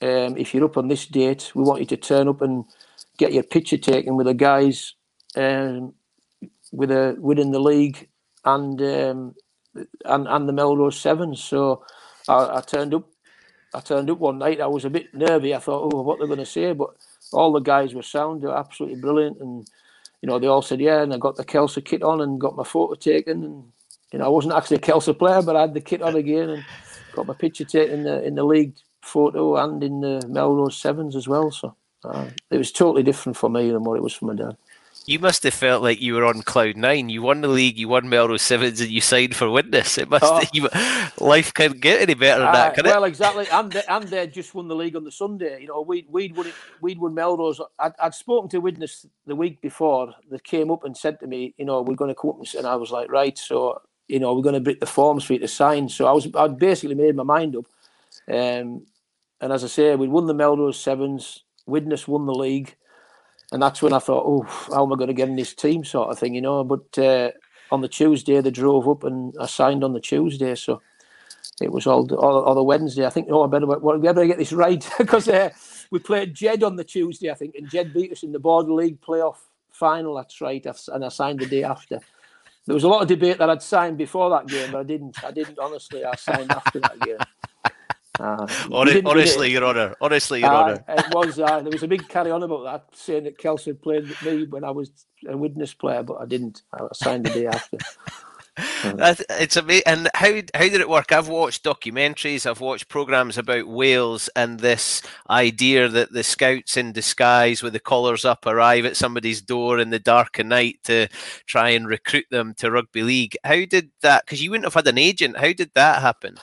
um, 0.00 0.38
if 0.38 0.54
you're 0.54 0.64
up 0.64 0.78
on 0.78 0.88
this 0.88 1.04
date, 1.04 1.52
we 1.54 1.62
want 1.62 1.80
you 1.80 1.86
to 1.86 1.98
turn 1.98 2.28
up 2.28 2.40
and 2.40 2.64
get 3.18 3.34
your 3.34 3.42
picture 3.42 3.76
taken 3.76 4.16
with 4.16 4.26
the 4.26 4.32
guys 4.32 4.94
um, 5.36 5.92
with 6.72 6.90
a 6.90 7.16
within 7.20 7.52
the 7.52 7.60
league 7.60 8.08
and 8.44 8.80
um, 8.82 9.34
and 10.04 10.26
and 10.26 10.48
the 10.48 10.52
Melrose 10.52 10.98
Sevens. 10.98 11.42
So 11.42 11.84
I, 12.28 12.58
I, 12.58 12.60
turned 12.60 12.94
up. 12.94 13.08
I 13.74 13.80
turned 13.80 14.10
up 14.10 14.18
one 14.18 14.38
night. 14.38 14.60
I 14.60 14.66
was 14.66 14.84
a 14.84 14.90
bit 14.90 15.14
nervy. 15.14 15.54
I 15.54 15.58
thought, 15.58 15.92
oh, 15.92 16.02
what 16.02 16.18
they're 16.18 16.26
going 16.26 16.38
to 16.38 16.46
say, 16.46 16.72
but 16.72 16.90
all 17.32 17.52
the 17.52 17.60
guys 17.60 17.94
were 17.94 18.02
sound. 18.02 18.42
They 18.42 18.46
were 18.46 18.58
absolutely 18.58 19.00
brilliant, 19.00 19.38
and 19.40 19.66
you 20.20 20.26
know 20.26 20.38
they 20.38 20.46
all 20.46 20.62
said 20.62 20.80
yeah. 20.80 21.02
And 21.02 21.14
I 21.14 21.18
got 21.18 21.36
the 21.36 21.44
Kelso 21.44 21.80
kit 21.80 22.02
on 22.02 22.20
and 22.20 22.40
got 22.40 22.56
my 22.56 22.64
photo 22.64 22.94
taken. 22.94 23.44
And 23.44 23.64
you 24.12 24.18
know 24.18 24.24
I 24.24 24.28
wasn't 24.28 24.54
actually 24.54 24.78
a 24.78 24.80
Kelso 24.80 25.12
player, 25.12 25.42
but 25.42 25.56
I 25.56 25.62
had 25.62 25.74
the 25.74 25.80
kit 25.80 26.02
on 26.02 26.16
again 26.16 26.50
and 26.50 26.64
got 27.12 27.26
my 27.26 27.34
picture 27.34 27.64
taken 27.64 28.00
in 28.00 28.02
the 28.04 28.24
in 28.24 28.34
the 28.34 28.44
league 28.44 28.74
photo 29.02 29.56
and 29.56 29.82
in 29.82 30.00
the 30.00 30.24
Melrose 30.28 30.76
Sevens 30.76 31.16
as 31.16 31.28
well. 31.28 31.50
So 31.50 31.74
uh, 32.04 32.28
it 32.50 32.58
was 32.58 32.72
totally 32.72 33.02
different 33.02 33.36
for 33.36 33.50
me 33.50 33.70
than 33.70 33.84
what 33.84 33.96
it 33.96 34.02
was 34.02 34.14
for 34.14 34.26
my 34.26 34.34
dad. 34.34 34.56
You 35.04 35.18
must 35.18 35.42
have 35.42 35.54
felt 35.54 35.82
like 35.82 36.00
you 36.00 36.14
were 36.14 36.24
on 36.24 36.42
cloud 36.42 36.76
nine. 36.76 37.08
You 37.08 37.22
won 37.22 37.40
the 37.40 37.48
league, 37.48 37.76
you 37.76 37.88
won 37.88 38.08
Melrose 38.08 38.42
Sevens, 38.42 38.80
and 38.80 38.90
you 38.90 39.00
signed 39.00 39.34
for 39.34 39.50
Widnes. 39.50 39.98
It 39.98 40.08
must. 40.08 40.24
Oh. 40.24 40.42
You, 40.52 40.68
life 41.18 41.52
can't 41.52 41.80
get 41.80 42.02
any 42.02 42.14
better 42.14 42.40
than 42.40 42.48
uh, 42.48 42.52
that, 42.52 42.74
can 42.74 42.86
it? 42.86 42.90
well, 42.90 43.04
it? 43.04 43.08
exactly. 43.08 43.46
And 43.50 43.72
they, 43.72 43.82
and 43.88 44.04
they 44.04 44.26
just 44.28 44.54
won 44.54 44.68
the 44.68 44.76
league 44.76 44.96
on 44.96 45.04
the 45.04 45.10
Sunday. 45.10 45.62
You 45.62 45.68
know, 45.68 45.82
we 45.82 46.06
we'd 46.08 46.36
won 46.36 46.46
it, 46.46 46.54
we'd 46.80 46.98
won 46.98 47.14
Melrose. 47.14 47.60
I'd, 47.78 47.92
I'd 48.00 48.14
spoken 48.14 48.48
to 48.50 48.60
Widnes 48.60 49.06
the 49.26 49.36
week 49.36 49.60
before. 49.60 50.14
They 50.30 50.38
came 50.38 50.70
up 50.70 50.84
and 50.84 50.96
said 50.96 51.18
to 51.20 51.26
me, 51.26 51.54
you 51.58 51.64
know, 51.64 51.82
we're 51.82 51.96
going 51.96 52.14
to 52.14 52.20
come 52.20 52.30
up, 52.30 52.54
and 52.56 52.66
I 52.66 52.76
was 52.76 52.90
like, 52.90 53.10
right. 53.10 53.36
So 53.36 53.80
you 54.08 54.18
know, 54.18 54.34
we're 54.34 54.42
going 54.42 54.54
to 54.54 54.60
break 54.60 54.80
the 54.80 54.86
forms 54.86 55.24
for 55.24 55.32
you 55.32 55.38
to 55.38 55.48
sign. 55.48 55.88
So 55.88 56.06
I 56.06 56.12
was, 56.12 56.28
I'd 56.34 56.58
basically 56.58 56.94
made 56.94 57.16
my 57.16 57.22
mind 57.22 57.56
up. 57.56 57.64
Um, 58.28 58.86
and 59.40 59.52
as 59.52 59.64
I 59.64 59.68
say, 59.68 59.96
we 59.96 60.06
won 60.06 60.26
the 60.26 60.34
Melrose 60.34 60.78
Sevens. 60.78 61.44
Widnes 61.66 62.06
won 62.06 62.26
the 62.26 62.34
league, 62.34 62.76
and 63.52 63.62
that's 63.62 63.82
when 63.82 63.92
I 63.92 63.98
thought, 63.98 64.24
oh, 64.26 64.42
how 64.74 64.84
am 64.84 64.92
I 64.92 64.96
going 64.96 65.08
to 65.08 65.14
get 65.14 65.28
in 65.28 65.36
this 65.36 65.54
team, 65.54 65.84
sort 65.84 66.10
of 66.10 66.18
thing, 66.18 66.34
you 66.34 66.40
know. 66.40 66.64
But 66.64 66.98
uh, 66.98 67.30
on 67.70 67.82
the 67.82 67.88
Tuesday, 67.88 68.40
they 68.40 68.50
drove 68.50 68.88
up, 68.88 69.04
and 69.04 69.34
I 69.38 69.46
signed 69.46 69.84
on 69.84 69.92
the 69.92 70.00
Tuesday. 70.00 70.54
So 70.54 70.80
it 71.60 71.70
was 71.70 71.86
all, 71.86 72.12
all, 72.14 72.42
all 72.42 72.54
the 72.54 72.62
Wednesday. 72.62 73.06
I 73.06 73.10
think, 73.10 73.28
oh, 73.30 73.44
I 73.44 73.46
better, 73.46 73.66
well, 73.66 73.98
we 73.98 74.06
better 74.06 74.26
get 74.26 74.38
this 74.38 74.52
right 74.52 74.84
because 74.98 75.28
uh, 75.28 75.50
we 75.90 75.98
played 75.98 76.34
Jed 76.34 76.62
on 76.62 76.76
the 76.76 76.84
Tuesday, 76.84 77.30
I 77.30 77.34
think, 77.34 77.54
and 77.54 77.70
Jed 77.70 77.92
beat 77.92 78.12
us 78.12 78.22
in 78.22 78.32
the 78.32 78.38
Border 78.38 78.72
League 78.72 79.00
playoff 79.00 79.36
final. 79.70 80.14
That's 80.14 80.40
right, 80.40 80.64
and 80.88 81.04
I 81.04 81.08
signed 81.08 81.40
the 81.40 81.46
day 81.46 81.62
after 81.62 82.00
there 82.66 82.74
was 82.74 82.84
a 82.84 82.88
lot 82.88 83.02
of 83.02 83.08
debate 83.08 83.38
that 83.38 83.50
I'd 83.50 83.62
signed 83.62 83.98
before 83.98 84.30
that 84.30 84.46
game, 84.46 84.70
but 84.70 84.78
I 84.78 84.84
didn't. 84.84 85.22
I 85.24 85.32
didn't 85.32 85.58
honestly. 85.58 86.04
I 86.04 86.14
signed 86.14 86.52
after 86.52 86.78
that 86.80 87.00
game. 87.00 87.18
Uh, 88.20 88.46
honestly, 88.70 89.50
Your 89.50 89.64
Honour. 89.64 89.94
Honestly, 90.00 90.40
Your 90.40 90.50
uh, 90.50 90.62
Honour. 90.62 90.84
It 90.86 91.14
was. 91.14 91.38
Uh, 91.38 91.60
there 91.60 91.72
was 91.72 91.82
a 91.82 91.88
big 91.88 92.06
carry 92.08 92.30
on 92.30 92.42
about 92.42 92.64
that, 92.64 92.84
saying 92.94 93.24
that 93.24 93.38
Kelsey 93.38 93.72
played 93.72 94.06
with 94.06 94.22
me 94.22 94.44
when 94.44 94.64
I 94.64 94.70
was 94.70 94.90
a 95.26 95.34
Widnes 95.34 95.72
player, 95.72 96.02
but 96.02 96.20
I 96.20 96.26
didn't. 96.26 96.60
I 96.74 96.86
signed 96.92 97.24
the 97.24 97.30
day 97.30 97.46
after. 97.46 97.78
it's 98.58 99.56
amazing. 99.56 99.82
And 99.86 100.10
how 100.14 100.34
how 100.54 100.68
did 100.68 100.80
it 100.80 100.88
work? 100.88 101.10
I've 101.10 101.28
watched 101.28 101.64
documentaries, 101.64 102.44
I've 102.44 102.60
watched 102.60 102.88
programs 102.88 103.38
about 103.38 103.66
Wales, 103.66 104.28
and 104.36 104.60
this 104.60 105.02
idea 105.30 105.88
that 105.88 106.12
the 106.12 106.22
scouts 106.22 106.76
in 106.76 106.92
disguise 106.92 107.62
with 107.62 107.72
the 107.72 107.80
collars 107.80 108.24
up 108.24 108.44
arrive 108.44 108.84
at 108.84 108.96
somebody's 108.96 109.40
door 109.40 109.78
in 109.78 109.90
the 109.90 109.98
dark 109.98 110.38
of 110.38 110.46
night 110.46 110.80
to 110.84 111.08
try 111.46 111.70
and 111.70 111.86
recruit 111.86 112.26
them 112.30 112.52
to 112.58 112.70
rugby 112.70 113.02
league. 113.02 113.36
How 113.42 113.64
did 113.64 113.90
that? 114.02 114.26
Because 114.26 114.42
you 114.42 114.50
wouldn't 114.50 114.66
have 114.66 114.74
had 114.74 114.86
an 114.86 114.98
agent. 114.98 115.38
How 115.38 115.52
did 115.52 115.70
that 115.74 116.02
happen? 116.02 116.36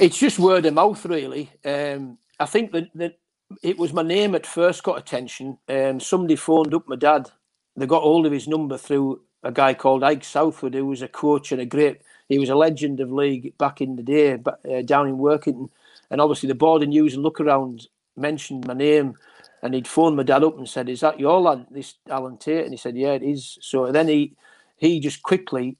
It's 0.00 0.18
just 0.18 0.38
word 0.38 0.66
of 0.66 0.74
mouth, 0.74 1.04
really. 1.06 1.50
Um, 1.64 2.18
I 2.40 2.46
think 2.46 2.72
that, 2.72 2.88
that 2.96 3.18
it 3.62 3.78
was 3.78 3.92
my 3.92 4.02
name 4.02 4.34
at 4.34 4.46
first 4.46 4.82
got 4.82 4.98
attention. 4.98 5.58
Um, 5.68 6.00
somebody 6.00 6.36
phoned 6.36 6.74
up 6.74 6.88
my 6.88 6.96
dad. 6.96 7.30
They 7.76 7.86
got 7.86 8.02
hold 8.02 8.26
of 8.26 8.32
his 8.32 8.48
number 8.48 8.78
through 8.78 9.22
a 9.42 9.52
guy 9.52 9.74
called 9.74 10.04
Ike 10.04 10.24
Southward, 10.24 10.74
who 10.74 10.86
was 10.86 11.02
a 11.02 11.08
coach 11.08 11.52
and 11.52 11.60
a 11.60 11.66
great. 11.66 12.02
He 12.28 12.38
was 12.38 12.50
a 12.50 12.56
legend 12.56 13.00
of 13.00 13.12
league 13.12 13.58
back 13.58 13.80
in 13.80 13.96
the 13.96 14.02
day, 14.02 14.36
but 14.36 14.60
uh, 14.70 14.82
down 14.82 15.08
in 15.08 15.18
Workington, 15.18 15.70
and 16.10 16.20
obviously 16.20 16.48
the 16.48 16.54
board 16.54 16.82
and 16.82 16.90
news 16.90 17.14
and 17.14 17.22
look 17.22 17.40
around 17.40 17.88
mentioned 18.16 18.66
my 18.66 18.74
name, 18.74 19.14
and 19.62 19.74
he'd 19.74 19.88
phoned 19.88 20.16
my 20.16 20.22
dad 20.22 20.44
up 20.44 20.58
and 20.58 20.68
said, 20.68 20.88
"Is 20.88 21.00
that 21.00 21.20
your 21.20 21.40
lad, 21.40 21.66
this 21.70 21.94
Alan 22.08 22.38
Tait?" 22.38 22.64
And 22.64 22.72
he 22.72 22.78
said, 22.78 22.96
"Yeah, 22.96 23.12
it 23.12 23.22
is." 23.22 23.58
So 23.60 23.92
then 23.92 24.08
he 24.08 24.34
he 24.76 25.00
just 25.00 25.22
quickly 25.22 25.76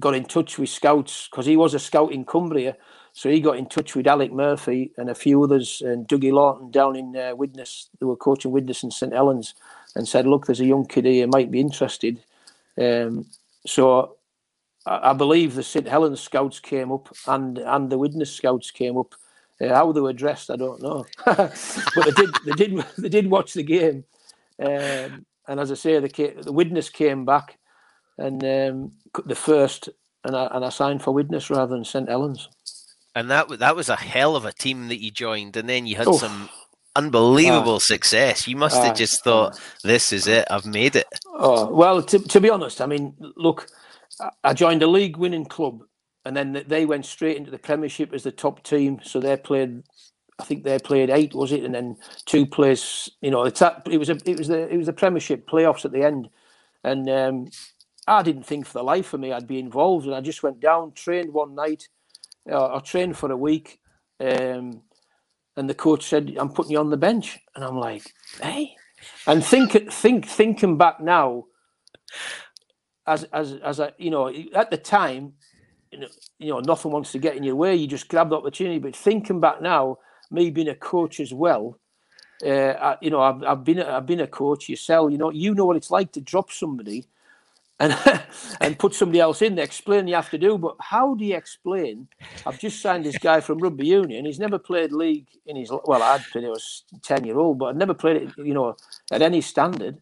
got 0.00 0.14
in 0.14 0.24
touch 0.24 0.58
with 0.58 0.70
scouts 0.70 1.28
because 1.30 1.46
he 1.46 1.56
was 1.56 1.74
a 1.74 1.78
scout 1.78 2.12
in 2.12 2.24
Cumbria. 2.24 2.76
So 3.12 3.28
he 3.28 3.40
got 3.40 3.58
in 3.58 3.66
touch 3.66 3.94
with 3.94 4.06
Alec 4.06 4.32
Murphy 4.32 4.90
and 4.96 5.10
a 5.10 5.14
few 5.14 5.42
others 5.42 5.82
and 5.82 6.08
Dougie 6.08 6.32
Laughton 6.32 6.70
down 6.70 6.96
in 6.96 7.14
uh, 7.16 7.34
Widnes. 7.34 7.88
They 8.00 8.06
were 8.06 8.16
coaching 8.16 8.52
Widnes 8.52 8.82
and 8.82 8.92
St 8.92 9.12
Helens 9.12 9.54
and 9.94 10.08
said, 10.08 10.26
look, 10.26 10.46
there's 10.46 10.60
a 10.60 10.66
young 10.66 10.86
kid 10.86 11.04
here 11.04 11.26
might 11.26 11.50
be 11.50 11.60
interested. 11.60 12.20
Um, 12.80 13.26
so 13.66 14.16
I, 14.86 15.10
I 15.10 15.12
believe 15.12 15.54
the 15.54 15.62
St 15.62 15.86
Helens 15.86 16.20
scouts 16.20 16.58
came 16.58 16.90
up 16.90 17.14
and 17.26 17.58
and 17.58 17.90
the 17.90 17.98
Widnes 17.98 18.30
scouts 18.32 18.70
came 18.70 18.96
up. 18.96 19.14
Uh, 19.60 19.68
how 19.68 19.92
they 19.92 20.00
were 20.00 20.14
dressed, 20.14 20.50
I 20.50 20.56
don't 20.56 20.82
know, 20.82 21.06
but 21.24 21.54
they 22.04 22.10
did 22.10 22.30
they 22.46 22.52
did 22.52 22.84
they 22.98 23.08
did 23.08 23.30
watch 23.30 23.52
the 23.52 23.62
game. 23.62 24.04
Um, 24.58 25.26
and 25.48 25.60
as 25.60 25.70
I 25.70 25.74
say, 25.74 25.98
the 25.98 26.34
the 26.42 26.52
Widnes 26.52 26.88
came 26.88 27.24
back 27.24 27.58
and 28.18 28.42
um, 28.44 28.92
the 29.26 29.34
first, 29.34 29.88
and 30.24 30.36
I, 30.36 30.48
and 30.52 30.64
I 30.64 30.68
signed 30.68 31.02
for 31.02 31.12
Widnes 31.12 31.50
rather 31.50 31.74
than 31.74 31.84
St 31.84 32.08
Helens. 32.08 32.48
And 33.14 33.30
that 33.30 33.48
that 33.58 33.76
was 33.76 33.88
a 33.88 33.96
hell 33.96 34.36
of 34.36 34.44
a 34.44 34.52
team 34.52 34.88
that 34.88 35.02
you 35.02 35.10
joined, 35.10 35.56
and 35.56 35.68
then 35.68 35.86
you 35.86 35.96
had 35.96 36.14
some 36.14 36.48
unbelievable 36.96 37.80
success. 37.80 38.48
You 38.48 38.56
must 38.56 38.82
have 38.82 38.96
just 38.96 39.22
thought, 39.22 39.58
"This 39.82 40.12
is 40.12 40.26
it. 40.26 40.46
I've 40.50 40.66
made 40.66 40.96
it." 40.96 41.06
Oh 41.26 41.72
well, 41.72 42.02
to 42.02 42.18
to 42.18 42.40
be 42.40 42.50
honest, 42.50 42.80
I 42.80 42.86
mean, 42.86 43.14
look, 43.36 43.68
I 44.42 44.54
joined 44.54 44.82
a 44.82 44.86
league-winning 44.86 45.46
club, 45.46 45.84
and 46.24 46.36
then 46.36 46.64
they 46.66 46.86
went 46.86 47.04
straight 47.06 47.36
into 47.36 47.50
the 47.50 47.58
Premiership 47.58 48.14
as 48.14 48.22
the 48.22 48.32
top 48.32 48.62
team. 48.62 49.00
So 49.02 49.20
they 49.20 49.36
played 49.36 49.82
I 50.38 50.44
think 50.44 50.64
they 50.64 50.78
played 50.78 51.10
eight, 51.10 51.34
was 51.34 51.52
it? 51.52 51.64
And 51.64 51.74
then 51.74 51.96
two 52.26 52.46
plays. 52.46 53.08
You 53.20 53.30
know, 53.30 53.44
it's 53.44 53.60
that, 53.60 53.86
it 53.90 53.98
was 53.98 54.10
a 54.10 54.18
it 54.26 54.38
was 54.38 54.48
the 54.48 54.68
it 54.72 54.76
was 54.76 54.86
the 54.86 54.92
Premiership 54.92 55.48
playoffs 55.48 55.84
at 55.84 55.92
the 55.92 56.02
end, 56.02 56.28
and 56.82 57.08
um, 57.08 57.48
I 58.08 58.22
didn't 58.22 58.44
think 58.44 58.66
for 58.66 58.74
the 58.74 58.82
life 58.84 59.12
of 59.14 59.20
me 59.20 59.32
I'd 59.32 59.46
be 59.46 59.58
involved, 59.60 60.06
and 60.06 60.14
I 60.14 60.20
just 60.20 60.42
went 60.42 60.60
down, 60.60 60.92
trained 60.92 61.32
one 61.32 61.54
night, 61.54 61.88
uh, 62.50 62.76
I 62.76 62.78
trained 62.80 63.16
for 63.16 63.30
a 63.30 63.36
week, 63.36 63.80
um, 64.20 64.82
and 65.56 65.68
the 65.68 65.74
coach 65.74 66.04
said, 66.04 66.34
"I'm 66.38 66.50
putting 66.50 66.72
you 66.72 66.78
on 66.78 66.90
the 66.90 66.96
bench," 66.96 67.38
and 67.54 67.64
I'm 67.64 67.78
like, 67.78 68.02
"Hey," 68.40 68.74
and 69.26 69.44
think 69.44 69.92
think 69.92 70.26
thinking 70.26 70.76
back 70.76 71.00
now, 71.00 71.44
as 73.06 73.24
as 73.24 73.54
as 73.54 73.80
I 73.80 73.92
you 73.98 74.10
know 74.10 74.32
at 74.54 74.70
the 74.70 74.76
time, 74.76 75.34
you 75.90 76.00
know, 76.00 76.08
you 76.38 76.50
know 76.50 76.60
nothing 76.60 76.92
wants 76.92 77.12
to 77.12 77.18
get 77.18 77.36
in 77.36 77.44
your 77.44 77.56
way. 77.56 77.74
You 77.76 77.86
just 77.86 78.08
grab 78.08 78.30
the 78.30 78.36
opportunity. 78.36 78.78
But 78.78 78.96
thinking 78.96 79.40
back 79.40 79.60
now, 79.60 79.98
me 80.30 80.50
being 80.50 80.68
a 80.68 80.74
coach 80.74 81.20
as 81.20 81.32
well, 81.32 81.78
uh, 82.44 82.50
I, 82.72 82.96
you 83.00 83.10
know, 83.10 83.20
I've, 83.20 83.42
I've 83.42 83.64
been 83.64 83.80
I've 83.80 84.06
been 84.06 84.20
a 84.20 84.26
coach 84.26 84.68
yourself. 84.68 85.12
You 85.12 85.18
know, 85.18 85.30
you 85.30 85.54
know 85.54 85.66
what 85.66 85.76
it's 85.76 85.90
like 85.90 86.12
to 86.12 86.20
drop 86.20 86.50
somebody 86.50 87.06
and 87.82 88.22
and 88.60 88.78
put 88.78 88.94
somebody 88.94 89.20
else 89.20 89.42
in 89.42 89.56
there, 89.56 89.64
explain 89.64 90.06
you 90.06 90.14
have 90.14 90.30
to 90.30 90.38
do. 90.38 90.56
But 90.56 90.76
how 90.80 91.14
do 91.14 91.24
you 91.24 91.36
explain? 91.36 92.08
I've 92.46 92.58
just 92.58 92.80
signed 92.80 93.04
this 93.04 93.18
guy 93.18 93.40
from 93.40 93.58
rugby 93.58 93.86
union. 93.86 94.24
He's 94.24 94.38
never 94.38 94.58
played 94.58 94.92
league 94.92 95.26
in 95.46 95.56
his 95.56 95.70
well, 95.70 96.02
I'd 96.02 96.22
played. 96.30 96.44
I 96.44 96.48
was 96.48 96.84
ten 97.02 97.24
year 97.24 97.38
old, 97.38 97.58
but 97.58 97.66
I'd 97.66 97.76
never 97.76 97.94
played 97.94 98.16
it, 98.16 98.30
you 98.38 98.54
know, 98.54 98.76
at 99.10 99.22
any 99.22 99.40
standard. 99.40 99.98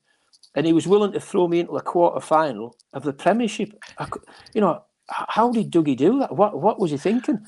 And 0.54 0.66
he 0.66 0.72
was 0.72 0.86
willing 0.86 1.12
to 1.12 1.20
throw 1.20 1.46
me 1.48 1.60
into 1.60 1.76
a 1.76 1.80
quarter 1.80 2.20
final 2.20 2.76
of 2.92 3.04
the 3.04 3.12
Premiership. 3.12 3.72
Could, 4.10 4.22
you 4.52 4.60
know, 4.60 4.82
how 5.08 5.52
did 5.52 5.70
Dougie 5.70 5.96
do 5.96 6.18
that? 6.20 6.36
What 6.36 6.60
what 6.60 6.78
was 6.78 6.90
he 6.90 6.98
thinking? 6.98 7.46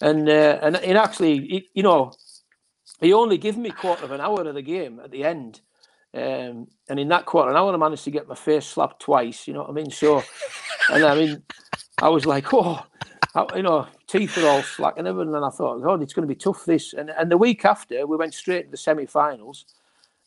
And 0.00 0.28
uh, 0.28 0.58
and 0.62 0.76
it 0.76 0.96
actually, 0.96 1.68
you 1.74 1.82
know, 1.82 2.12
he 3.00 3.12
only 3.12 3.38
gave 3.38 3.56
me 3.56 3.70
quarter 3.70 4.04
of 4.04 4.12
an 4.12 4.20
hour 4.20 4.46
of 4.48 4.54
the 4.54 4.62
game 4.62 5.00
at 5.04 5.10
the 5.10 5.24
end 5.24 5.60
um, 6.14 6.68
and 6.88 7.00
in 7.00 7.08
that 7.08 7.26
quarter 7.26 7.50
an 7.50 7.56
hour, 7.56 7.72
I 7.72 7.76
managed 7.76 8.04
to 8.04 8.10
get 8.10 8.28
my 8.28 8.36
face 8.36 8.66
slapped 8.66 9.02
twice. 9.02 9.48
You 9.48 9.54
know 9.54 9.62
what 9.62 9.70
I 9.70 9.72
mean? 9.72 9.90
So, 9.90 10.22
and 10.90 11.04
I 11.04 11.14
mean, 11.16 11.42
I 12.00 12.08
was 12.08 12.24
like, 12.24 12.54
oh, 12.54 12.84
I, 13.34 13.46
you 13.56 13.62
know, 13.62 13.88
teeth 14.06 14.38
are 14.38 14.46
all 14.46 14.62
slack 14.62 14.94
and 14.96 15.08
everything. 15.08 15.34
And 15.34 15.44
I 15.44 15.50
thought, 15.50 15.82
God, 15.82 16.02
it's 16.02 16.12
going 16.12 16.26
to 16.26 16.32
be 16.32 16.38
tough. 16.38 16.64
This 16.64 16.92
and 16.92 17.10
and 17.10 17.30
the 17.30 17.38
week 17.38 17.64
after, 17.64 18.06
we 18.06 18.16
went 18.16 18.34
straight 18.34 18.66
to 18.66 18.70
the 18.70 18.76
semi-finals. 18.76 19.64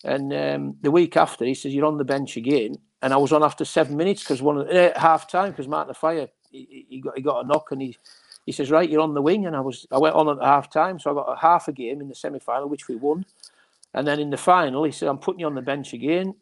And 0.03 0.31
um, 0.33 0.75
the 0.81 0.91
week 0.91 1.15
after, 1.15 1.45
he 1.45 1.53
says, 1.53 1.73
"You're 1.73 1.85
on 1.85 1.97
the 1.97 2.03
bench 2.03 2.37
again." 2.37 2.75
And 3.01 3.13
I 3.13 3.17
was 3.17 3.31
on 3.31 3.43
after 3.43 3.63
seven 3.63 3.95
minutes 3.95 4.23
because 4.23 4.41
one 4.41 4.67
uh, 4.67 4.99
half 4.99 5.29
time 5.29 5.51
because 5.51 5.67
Martin 5.67 5.93
Offiah 5.93 6.27
he, 6.51 6.85
he, 6.89 6.99
got 6.99 7.15
he 7.15 7.21
got 7.21 7.45
a 7.45 7.47
knock 7.47 7.71
and 7.71 7.81
he 7.81 7.97
he 8.45 8.51
says, 8.51 8.71
"Right, 8.71 8.89
you're 8.89 9.01
on 9.01 9.13
the 9.13 9.21
wing." 9.21 9.45
And 9.45 9.55
I 9.55 9.61
was 9.61 9.87
I 9.91 9.97
went 9.97 10.15
on 10.15 10.29
at 10.29 10.43
half 10.43 10.69
time, 10.69 10.99
so 10.99 11.11
I 11.11 11.13
got 11.13 11.31
a 11.31 11.39
half 11.39 11.67
a 11.67 11.71
game 11.71 12.01
in 12.01 12.09
the 12.09 12.15
semi-final, 12.15 12.67
which 12.67 12.87
we 12.87 12.95
won. 12.95 13.25
And 13.93 14.05
then 14.05 14.19
in 14.19 14.29
the 14.29 14.37
final, 14.37 14.83
he 14.83 14.91
said, 14.91 15.09
I'm 15.09 15.17
putting 15.17 15.39
you 15.39 15.47
on 15.47 15.55
the 15.55 15.61
bench 15.61 15.93
again. 15.93 16.35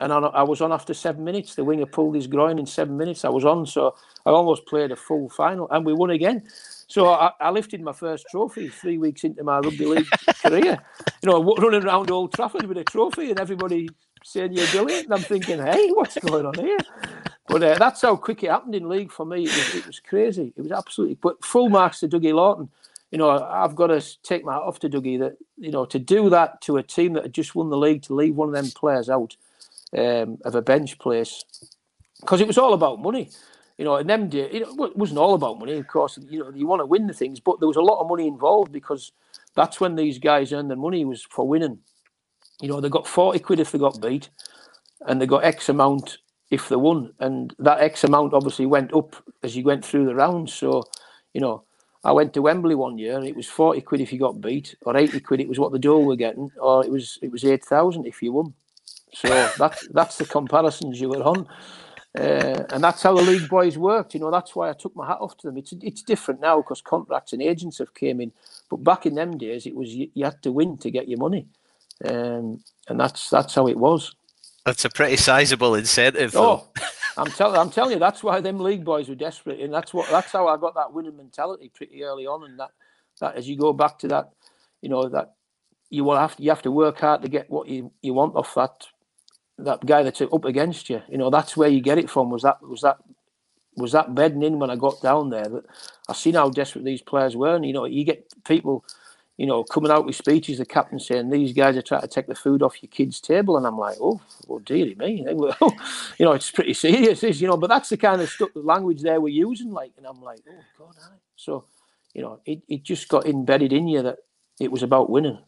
And 0.00 0.12
I, 0.12 0.18
I 0.18 0.42
was 0.42 0.60
on 0.60 0.72
after 0.72 0.92
seven 0.92 1.24
minutes. 1.24 1.54
The 1.54 1.64
winger 1.64 1.86
pulled 1.86 2.14
his 2.14 2.26
groin 2.26 2.58
in 2.58 2.66
seven 2.66 2.96
minutes. 2.96 3.24
I 3.24 3.30
was 3.30 3.44
on. 3.44 3.64
So 3.64 3.94
I 4.26 4.30
almost 4.30 4.66
played 4.66 4.92
a 4.92 4.96
full 4.96 5.28
final 5.30 5.68
and 5.70 5.86
we 5.86 5.94
won 5.94 6.10
again. 6.10 6.42
So 6.88 7.08
I, 7.08 7.30
I 7.40 7.50
lifted 7.50 7.80
my 7.80 7.92
first 7.92 8.26
trophy 8.30 8.68
three 8.68 8.98
weeks 8.98 9.24
into 9.24 9.42
my 9.42 9.58
rugby 9.58 9.86
league 9.86 10.06
career. 10.42 10.78
You 11.22 11.30
know, 11.30 11.54
running 11.56 11.84
around 11.84 12.10
Old 12.10 12.34
Trafford 12.34 12.66
with 12.66 12.76
a 12.76 12.84
trophy 12.84 13.30
and 13.30 13.40
everybody 13.40 13.88
saying 14.22 14.52
you're 14.52 14.66
brilliant. 14.68 15.04
And 15.04 15.14
I'm 15.14 15.22
thinking, 15.22 15.58
hey, 15.58 15.88
what's 15.92 16.18
going 16.18 16.44
on 16.44 16.54
here? 16.54 16.78
But 17.48 17.62
uh, 17.62 17.74
that's 17.78 18.02
how 18.02 18.16
quick 18.16 18.42
it 18.42 18.50
happened 18.50 18.74
in 18.74 18.88
league 18.88 19.12
for 19.12 19.24
me. 19.24 19.44
It 19.44 19.50
was, 19.50 19.74
it 19.76 19.86
was 19.86 20.00
crazy. 20.00 20.52
It 20.56 20.60
was 20.60 20.72
absolutely. 20.72 21.16
But 21.22 21.44
full 21.44 21.68
marks 21.68 22.00
to 22.00 22.08
Dougie 22.08 22.32
Laughton 22.32 22.68
you 23.10 23.18
know, 23.18 23.30
I've 23.30 23.76
got 23.76 23.88
to 23.88 24.02
take 24.22 24.44
my 24.44 24.54
off 24.54 24.78
to 24.80 24.88
Dougie 24.88 25.18
that, 25.20 25.36
you 25.56 25.70
know, 25.70 25.84
to 25.86 25.98
do 25.98 26.28
that 26.30 26.60
to 26.62 26.76
a 26.76 26.82
team 26.82 27.12
that 27.12 27.22
had 27.22 27.32
just 27.32 27.54
won 27.54 27.70
the 27.70 27.76
league, 27.76 28.02
to 28.02 28.14
leave 28.14 28.34
one 28.34 28.48
of 28.48 28.54
them 28.54 28.70
players 28.72 29.08
out 29.08 29.36
um, 29.96 30.38
of 30.44 30.54
a 30.54 30.62
bench 30.62 30.98
place, 30.98 31.44
because 32.20 32.40
it 32.40 32.46
was 32.46 32.58
all 32.58 32.74
about 32.74 33.00
money. 33.00 33.30
You 33.78 33.84
know, 33.84 33.96
and 33.96 34.08
them 34.08 34.30
days, 34.30 34.54
you 34.54 34.60
know, 34.60 34.84
it 34.84 34.96
wasn't 34.96 35.18
all 35.18 35.34
about 35.34 35.58
money, 35.58 35.74
of 35.74 35.86
course. 35.86 36.18
You 36.30 36.40
know, 36.40 36.50
you 36.54 36.66
want 36.66 36.80
to 36.80 36.86
win 36.86 37.06
the 37.06 37.12
things, 37.12 37.40
but 37.40 37.60
there 37.60 37.68
was 37.68 37.76
a 37.76 37.82
lot 37.82 38.00
of 38.00 38.08
money 38.08 38.26
involved 38.26 38.72
because 38.72 39.12
that's 39.54 39.80
when 39.80 39.96
these 39.96 40.18
guys 40.18 40.52
earned 40.52 40.70
their 40.70 40.78
money 40.78 41.04
was 41.04 41.22
for 41.22 41.46
winning. 41.46 41.78
You 42.60 42.68
know, 42.68 42.80
they 42.80 42.88
got 42.88 43.06
40 43.06 43.38
quid 43.40 43.60
if 43.60 43.72
they 43.72 43.78
got 43.78 44.00
beat, 44.00 44.30
and 45.06 45.20
they 45.20 45.26
got 45.26 45.44
X 45.44 45.68
amount 45.68 46.18
if 46.50 46.68
they 46.70 46.76
won. 46.76 47.12
And 47.20 47.54
that 47.58 47.80
X 47.80 48.02
amount 48.02 48.32
obviously 48.32 48.66
went 48.66 48.94
up 48.94 49.14
as 49.42 49.56
you 49.56 49.64
went 49.64 49.84
through 49.84 50.06
the 50.06 50.14
rounds. 50.14 50.54
So, 50.54 50.82
you 51.34 51.42
know, 51.42 51.64
I 52.04 52.12
went 52.12 52.34
to 52.34 52.42
Wembley 52.42 52.74
one 52.74 52.98
year 52.98 53.16
and 53.18 53.26
it 53.26 53.36
was 53.36 53.48
40 53.48 53.80
quid 53.82 54.00
if 54.00 54.12
you 54.12 54.18
got 54.18 54.40
beat, 54.40 54.76
or 54.82 54.96
80 54.96 55.20
quid 55.20 55.40
it 55.40 55.48
was 55.48 55.58
what 55.58 55.72
the 55.72 55.78
door 55.78 56.04
were 56.04 56.16
getting, 56.16 56.50
or 56.60 56.84
it 56.84 56.90
was 56.90 57.18
it 57.22 57.32
was 57.32 57.44
8,000 57.44 58.06
if 58.06 58.22
you 58.22 58.32
won. 58.32 58.54
So 59.14 59.28
that's 59.58 59.88
that's 59.88 60.18
the 60.18 60.26
comparisons 60.26 61.00
you 61.00 61.10
were 61.10 61.22
on. 61.22 61.48
Uh, 62.18 62.64
and 62.72 62.84
that's 62.84 63.02
how 63.02 63.14
the 63.14 63.22
league 63.22 63.48
boys 63.48 63.78
worked. 63.78 64.14
You 64.14 64.20
know, 64.20 64.30
that's 64.30 64.56
why 64.56 64.70
I 64.70 64.74
took 64.74 64.96
my 64.96 65.06
hat 65.06 65.18
off 65.20 65.36
to 65.38 65.48
them. 65.48 65.58
It's 65.58 65.72
it's 65.82 66.02
different 66.02 66.40
now 66.40 66.58
because 66.58 66.82
contracts 66.82 67.32
and 67.32 67.42
agents 67.42 67.78
have 67.78 67.94
came 67.94 68.20
in, 68.20 68.32
but 68.70 68.84
back 68.84 69.06
in 69.06 69.14
them 69.14 69.38
days, 69.38 69.66
it 69.66 69.76
was 69.76 69.94
you, 69.94 70.10
you 70.14 70.24
had 70.24 70.42
to 70.42 70.52
win 70.52 70.78
to 70.78 70.90
get 70.90 71.08
your 71.08 71.18
money, 71.18 71.46
um, 72.04 72.62
and 72.88 73.00
that's 73.00 73.30
that's 73.30 73.54
how 73.54 73.68
it 73.68 73.78
was. 73.78 74.14
That's 74.66 74.84
a 74.84 74.90
pretty 74.90 75.16
sizable 75.16 75.76
incentive. 75.76 76.34
Oh, 76.36 76.66
I'm 77.16 77.30
telling, 77.30 77.56
I'm 77.56 77.70
telling 77.70 77.92
you, 77.92 77.98
that's 78.00 78.24
why 78.24 78.40
them 78.40 78.58
league 78.58 78.84
boys 78.84 79.08
were 79.08 79.14
desperate, 79.14 79.60
and 79.60 79.72
that's 79.72 79.94
what, 79.94 80.10
that's 80.10 80.32
how 80.32 80.48
I 80.48 80.56
got 80.56 80.74
that 80.74 80.92
winning 80.92 81.16
mentality 81.16 81.70
pretty 81.72 82.02
early 82.02 82.26
on, 82.26 82.42
and 82.44 82.58
that, 82.58 82.70
that 83.20 83.36
as 83.36 83.48
you 83.48 83.56
go 83.56 83.72
back 83.72 83.96
to 84.00 84.08
that, 84.08 84.32
you 84.82 84.88
know 84.88 85.08
that 85.08 85.34
you 85.88 86.02
will 86.02 86.16
have 86.18 86.34
to, 86.36 86.42
you 86.42 86.50
have 86.50 86.62
to 86.62 86.72
work 86.72 86.98
hard 86.98 87.22
to 87.22 87.28
get 87.28 87.48
what 87.48 87.68
you, 87.68 87.92
you 88.02 88.12
want 88.12 88.34
off 88.34 88.54
that 88.56 88.88
that 89.58 89.86
guy 89.86 90.02
that's 90.02 90.20
up 90.20 90.44
against 90.44 90.90
you. 90.90 91.00
You 91.08 91.18
know 91.18 91.30
that's 91.30 91.56
where 91.56 91.68
you 91.68 91.80
get 91.80 91.98
it 91.98 92.10
from. 92.10 92.30
Was 92.30 92.42
that 92.42 92.60
was 92.60 92.80
that 92.80 92.98
was 93.76 93.92
that 93.92 94.16
bedding 94.16 94.42
in 94.42 94.58
when 94.58 94.70
I 94.70 94.76
got 94.76 95.00
down 95.00 95.30
there? 95.30 95.44
That 95.44 95.64
I 96.08 96.12
seen 96.12 96.34
how 96.34 96.50
desperate 96.50 96.84
these 96.84 97.02
players 97.02 97.36
were, 97.36 97.54
and 97.54 97.64
you 97.64 97.72
know 97.72 97.84
you 97.84 98.04
get 98.04 98.26
people 98.44 98.84
you 99.36 99.46
know, 99.46 99.64
coming 99.64 99.90
out 99.90 100.06
with 100.06 100.16
speeches, 100.16 100.58
the 100.58 100.64
captain 100.64 100.98
saying 100.98 101.28
these 101.28 101.52
guys 101.52 101.76
are 101.76 101.82
trying 101.82 102.00
to 102.00 102.08
take 102.08 102.26
the 102.26 102.34
food 102.34 102.62
off 102.62 102.82
your 102.82 102.88
kids' 102.88 103.20
table, 103.20 103.56
and 103.56 103.66
I'm 103.66 103.78
like, 103.78 103.96
oh, 104.00 104.20
well, 104.46 104.60
dearie 104.60 104.94
me, 104.94 105.26
you 105.28 106.24
know, 106.24 106.32
it's 106.32 106.50
pretty 106.50 106.72
serious, 106.74 107.22
is 107.22 107.40
you 107.40 107.48
know. 107.48 107.56
But 107.56 107.68
that's 107.68 107.90
the 107.90 107.96
kind 107.96 108.22
of 108.22 108.30
stuff, 108.30 108.50
the 108.54 108.60
language 108.60 109.02
they 109.02 109.18
were 109.18 109.28
using, 109.28 109.72
like, 109.72 109.92
and 109.98 110.06
I'm 110.06 110.22
like, 110.22 110.40
oh 110.48 110.64
God, 110.78 110.94
I. 111.02 111.16
so 111.36 111.64
you 112.14 112.22
know, 112.22 112.40
it, 112.46 112.62
it 112.66 112.82
just 112.82 113.08
got 113.08 113.26
embedded 113.26 113.74
in 113.74 113.86
you 113.88 114.00
that 114.00 114.16
it 114.58 114.72
was 114.72 114.82
about 114.82 115.10
winning. 115.10 115.38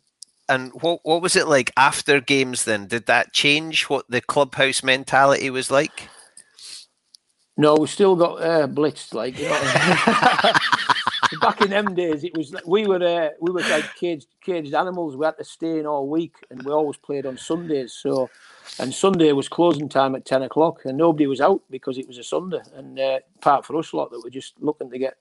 And 0.51 0.71
what 0.83 1.01
what 1.03 1.23
was 1.23 1.35
it 1.35 1.49
like 1.49 1.73
after 1.79 2.21
games? 2.21 2.65
Then 2.65 2.87
did 2.87 3.07
that 3.07 3.33
change 3.33 3.85
what 3.85 4.05
the 4.11 4.21
clubhouse 4.21 4.83
mentality 4.83 5.49
was 5.49 5.71
like? 5.71 6.09
No, 7.57 7.75
we 7.75 7.87
still 7.87 8.17
got 8.17 8.43
uh, 8.43 8.67
blitzed, 8.69 9.15
like 9.15 9.39
you 9.39 9.49
know. 9.49 10.53
back 11.41 11.61
in 11.63 11.71
them 11.71 11.95
days, 11.95 12.25
it 12.25 12.37
was 12.37 12.55
we 12.67 12.87
were 12.87 13.03
uh, 13.03 13.31
we 13.41 13.51
were 13.51 13.61
like 13.61 13.95
caged 13.95 14.29
caged 14.41 14.75
animals. 14.75 15.17
We 15.17 15.25
had 15.25 15.39
to 15.39 15.45
stay 15.45 15.79
in 15.79 15.87
all 15.87 16.09
week, 16.09 16.35
and 16.51 16.63
we 16.63 16.73
always 16.73 16.97
played 16.97 17.27
on 17.27 17.37
Sundays. 17.37 17.93
So, 17.93 18.31
and 18.79 18.93
Sunday 18.93 19.33
was 19.33 19.49
closing 19.49 19.89
time 19.89 20.15
at 20.15 20.25
ten 20.25 20.43
o'clock, 20.43 20.85
and 20.85 20.97
nobody 20.97 21.27
was 21.27 21.41
out 21.41 21.63
because 21.71 21.99
it 21.99 22.07
was 22.07 22.19
a 22.19 22.25
Sunday. 22.25 22.61
And 22.75 22.99
uh, 22.99 23.21
part 23.41 23.65
for 23.65 23.77
us 23.79 23.93
lot 23.93 24.11
that 24.11 24.23
were 24.23 24.31
just 24.31 24.55
looking 24.61 24.91
to 24.91 24.99
get 24.99 25.17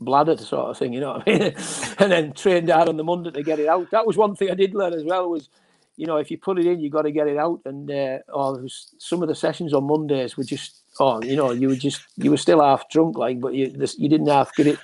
bladdered, 0.00 0.40
sort 0.40 0.70
of 0.70 0.78
thing. 0.78 0.92
You 0.92 1.00
know 1.00 1.12
what 1.14 1.28
I 1.28 1.32
mean? 1.32 1.42
and 1.98 2.12
then 2.12 2.32
trained 2.32 2.70
out 2.70 2.88
on 2.88 2.96
the 2.96 3.04
Monday 3.04 3.30
to 3.30 3.42
get 3.42 3.58
it 3.58 3.68
out. 3.68 3.90
That 3.90 4.06
was 4.06 4.16
one 4.16 4.34
thing 4.36 4.50
I 4.50 4.54
did 4.54 4.74
learn 4.74 4.94
as 4.94 5.04
well. 5.04 5.30
Was 5.30 5.48
you 5.96 6.06
know 6.06 6.16
if 6.16 6.30
you 6.30 6.38
put 6.38 6.58
it 6.58 6.66
in, 6.66 6.80
you 6.80 6.90
got 6.90 7.02
to 7.02 7.12
get 7.12 7.28
it 7.28 7.38
out. 7.38 7.60
And 7.64 7.90
uh, 7.90 8.18
oh, 8.28 8.66
some 8.98 9.22
of 9.22 9.28
the 9.28 9.34
sessions 9.34 9.72
on 9.72 9.84
Mondays 9.84 10.36
were 10.36 10.44
just 10.44 10.82
oh, 10.98 11.22
you 11.22 11.36
know, 11.36 11.52
you 11.52 11.68
were 11.68 11.76
just 11.76 12.02
you 12.16 12.30
were 12.30 12.36
still 12.36 12.62
half 12.62 12.88
drunk, 12.88 13.16
like, 13.16 13.40
but 13.40 13.54
you 13.54 13.70
this, 13.70 13.98
you 13.98 14.08
didn't 14.08 14.28
half 14.28 14.54
get 14.54 14.66
it 14.66 14.78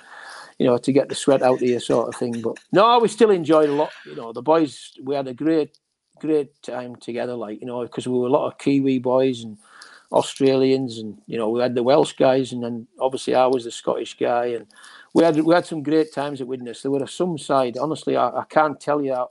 you 0.63 0.69
know, 0.69 0.79
to 0.79 0.93
get 0.93 1.09
the 1.09 1.15
sweat 1.17 1.43
out 1.43 1.57
of 1.57 1.63
you, 1.63 1.81
sort 1.81 2.09
of 2.09 2.15
thing. 2.15 2.41
But 2.41 2.57
no, 2.71 3.01
we 3.01 3.09
still 3.09 3.31
enjoyed 3.31 3.69
a 3.69 3.73
lot. 3.73 3.91
You 4.07 4.15
know, 4.15 4.33
the 4.33 4.43
boys, 4.43 4.93
we 5.03 5.17
had 5.17 5.27
a 5.27 5.35
great, 5.35 5.77
great 6.21 6.63
time 6.63 6.95
together. 6.95 7.35
Like 7.35 7.61
you 7.61 7.67
know, 7.67 7.83
because 7.83 8.07
we 8.07 8.17
were 8.17 8.29
a 8.29 8.31
lot 8.31 8.47
of 8.47 8.59
Kiwi 8.59 9.01
boys 9.01 9.43
and 9.43 9.59
Australians, 10.13 10.99
and 10.99 11.21
you 11.27 11.37
know 11.37 11.49
we 11.49 11.61
had 11.61 11.75
the 11.75 11.83
Welsh 11.83 12.13
guys, 12.13 12.53
and 12.53 12.63
then 12.63 12.87
obviously 13.01 13.35
I 13.35 13.47
was 13.47 13.65
the 13.65 13.73
Scottish 13.73 14.17
guy, 14.17 14.47
and 14.47 14.69
we 15.15 15.25
had 15.25 15.41
we 15.41 15.53
had 15.53 15.67
some 15.67 15.83
great 15.83 16.13
times 16.13 16.41
at 16.41 16.47
Widnes. 16.47 16.83
There 16.83 16.93
were 16.93 17.05
some 17.09 17.39
side, 17.39 17.77
honestly, 17.77 18.17
I, 18.17 18.29
I 18.29 18.45
can't 18.49 18.81
tell 18.81 19.03
you 19.03 19.15
how, 19.15 19.31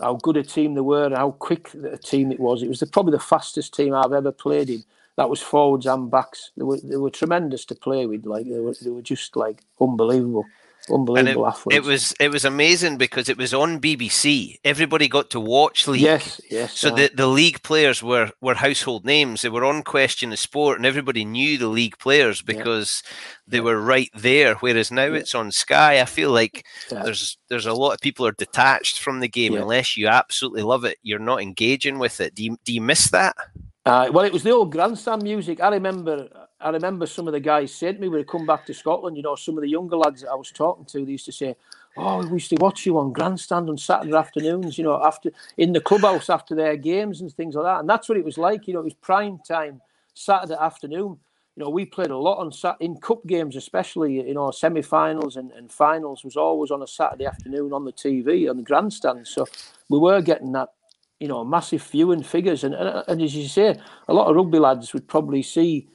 how 0.00 0.14
good 0.14 0.36
a 0.36 0.44
team 0.44 0.74
they 0.74 0.80
were 0.80 1.06
and 1.06 1.16
how 1.16 1.32
quick 1.32 1.74
a 1.74 1.98
team 1.98 2.30
it 2.30 2.38
was. 2.38 2.62
It 2.62 2.68
was 2.68 2.78
the, 2.78 2.86
probably 2.86 3.12
the 3.12 3.18
fastest 3.18 3.74
team 3.74 3.94
I've 3.94 4.12
ever 4.12 4.30
played 4.30 4.70
in. 4.70 4.84
That 5.16 5.28
was 5.28 5.40
forwards 5.40 5.86
and 5.86 6.10
backs. 6.10 6.52
They 6.56 6.64
were 6.64 6.78
they 6.82 6.96
were 6.96 7.10
tremendous 7.10 7.64
to 7.66 7.74
play 7.74 8.06
with. 8.06 8.24
Like 8.26 8.46
they 8.46 8.60
were 8.60 8.74
they 8.80 8.90
were 8.90 9.02
just 9.02 9.36
like 9.36 9.62
unbelievable 9.80 10.46
unbelievable 10.90 11.44
it, 11.44 11.48
athletes. 11.48 11.76
It 11.76 11.84
was 11.84 12.14
it 12.20 12.30
was 12.30 12.44
amazing 12.44 12.96
because 12.96 13.28
it 13.28 13.36
was 13.36 13.54
on 13.54 13.80
BBC. 13.80 14.58
Everybody 14.64 15.08
got 15.08 15.30
to 15.30 15.40
watch 15.40 15.86
league. 15.86 16.00
Yes, 16.00 16.40
yes. 16.50 16.76
So 16.76 16.90
the, 16.90 17.10
the 17.14 17.26
league 17.26 17.62
players 17.62 18.02
were 18.02 18.30
were 18.40 18.54
household 18.54 19.04
names. 19.04 19.42
They 19.42 19.48
were 19.48 19.64
on 19.64 19.82
Question 19.82 20.32
of 20.32 20.38
Sport, 20.38 20.78
and 20.78 20.86
everybody 20.86 21.24
knew 21.24 21.58
the 21.58 21.68
league 21.68 21.98
players 21.98 22.42
because 22.42 23.02
yeah. 23.04 23.10
they 23.48 23.60
were 23.60 23.80
right 23.80 24.10
there. 24.14 24.54
Whereas 24.56 24.90
now 24.90 25.06
yeah. 25.06 25.18
it's 25.18 25.34
on 25.34 25.52
Sky. 25.52 26.00
I 26.00 26.04
feel 26.04 26.30
like 26.30 26.64
there's 26.90 27.36
there's 27.48 27.66
a 27.66 27.74
lot 27.74 27.92
of 27.92 28.00
people 28.00 28.26
are 28.26 28.32
detached 28.32 29.00
from 29.00 29.20
the 29.20 29.28
game 29.28 29.54
unless 29.54 29.96
you 29.96 30.08
absolutely 30.08 30.62
love 30.62 30.84
it. 30.84 30.98
You're 31.02 31.18
not 31.18 31.42
engaging 31.42 31.98
with 31.98 32.20
it. 32.20 32.34
Do 32.34 32.44
you 32.44 32.56
do 32.64 32.72
you 32.72 32.80
miss 32.80 33.10
that? 33.10 33.36
Uh, 33.84 34.08
well, 34.12 34.24
it 34.24 34.32
was 34.32 34.44
the 34.44 34.50
old 34.50 34.70
grandstand 34.70 35.22
music. 35.24 35.60
I 35.60 35.68
remember 35.68 36.28
I 36.60 36.70
remember 36.70 37.06
some 37.06 37.26
of 37.26 37.32
the 37.32 37.40
guys 37.40 37.74
said 37.74 37.96
to 37.96 38.00
me 38.00 38.08
when 38.08 38.20
I 38.20 38.24
come 38.24 38.46
back 38.46 38.64
to 38.66 38.74
Scotland, 38.74 39.16
you 39.16 39.24
know, 39.24 39.34
some 39.34 39.58
of 39.58 39.62
the 39.62 39.68
younger 39.68 39.96
lads 39.96 40.22
that 40.22 40.30
I 40.30 40.36
was 40.36 40.52
talking 40.52 40.84
to, 40.84 41.04
they 41.04 41.12
used 41.12 41.24
to 41.24 41.32
say, 41.32 41.56
Oh, 41.96 42.24
we 42.24 42.34
used 42.34 42.50
to 42.50 42.56
watch 42.60 42.86
you 42.86 42.96
on 42.98 43.12
grandstand 43.12 43.68
on 43.68 43.76
Saturday 43.76 44.14
afternoons, 44.16 44.78
you 44.78 44.84
know, 44.84 45.04
after 45.04 45.30
in 45.58 45.72
the 45.72 45.80
clubhouse 45.80 46.30
after 46.30 46.54
their 46.54 46.76
games 46.76 47.20
and 47.20 47.32
things 47.32 47.56
like 47.56 47.64
that. 47.64 47.80
And 47.80 47.90
that's 47.90 48.08
what 48.08 48.16
it 48.16 48.24
was 48.24 48.38
like, 48.38 48.68
you 48.68 48.74
know, 48.74 48.80
it 48.80 48.84
was 48.84 48.94
prime 48.94 49.40
time 49.46 49.80
Saturday 50.14 50.54
afternoon. 50.58 51.18
You 51.56 51.64
know, 51.64 51.68
we 51.68 51.84
played 51.84 52.10
a 52.10 52.16
lot 52.16 52.38
on 52.38 52.50
sat 52.52 52.76
in 52.80 52.96
cup 52.96 53.26
games, 53.26 53.56
especially, 53.56 54.14
you 54.26 54.32
know, 54.32 54.50
semi 54.52 54.80
finals 54.80 55.36
and, 55.36 55.50
and 55.52 55.70
finals 55.70 56.24
was 56.24 56.36
always 56.36 56.70
on 56.70 56.82
a 56.82 56.86
Saturday 56.86 57.26
afternoon 57.26 57.72
on 57.74 57.84
the 57.84 57.92
TV, 57.92 58.48
on 58.48 58.56
the 58.56 58.62
grandstand. 58.62 59.26
So 59.26 59.46
we 59.90 59.98
were 59.98 60.22
getting 60.22 60.52
that, 60.52 60.70
you 61.22 61.28
know, 61.28 61.44
massive 61.44 61.82
viewing 61.84 62.22
figures. 62.22 62.64
And, 62.64 62.74
and, 62.74 63.04
and 63.06 63.22
as 63.22 63.34
you 63.34 63.46
say, 63.46 63.78
a 64.08 64.12
lot 64.12 64.28
of 64.28 64.34
rugby 64.34 64.58
lads 64.58 64.92
would 64.92 65.06
probably 65.06 65.42
see 65.42 65.88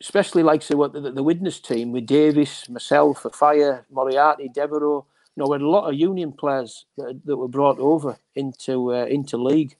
especially 0.00 0.42
like 0.42 0.62
say 0.62 0.74
what 0.74 0.92
the, 0.92 1.00
the 1.00 1.22
Widnes 1.22 1.60
team 1.60 1.92
with 1.92 2.06
Davies, 2.06 2.64
myself, 2.68 3.26
Fire, 3.34 3.84
Moriarty, 3.90 4.48
Devereux. 4.48 5.04
You 5.36 5.42
know, 5.42 5.46
we 5.48 5.54
had 5.54 5.62
a 5.62 5.68
lot 5.68 5.88
of 5.88 5.94
Union 5.94 6.32
players 6.32 6.86
that, 6.96 7.20
that 7.24 7.36
were 7.36 7.48
brought 7.48 7.78
over 7.78 8.18
into 8.34 8.94
uh, 8.94 9.04
into 9.04 9.36
league, 9.36 9.76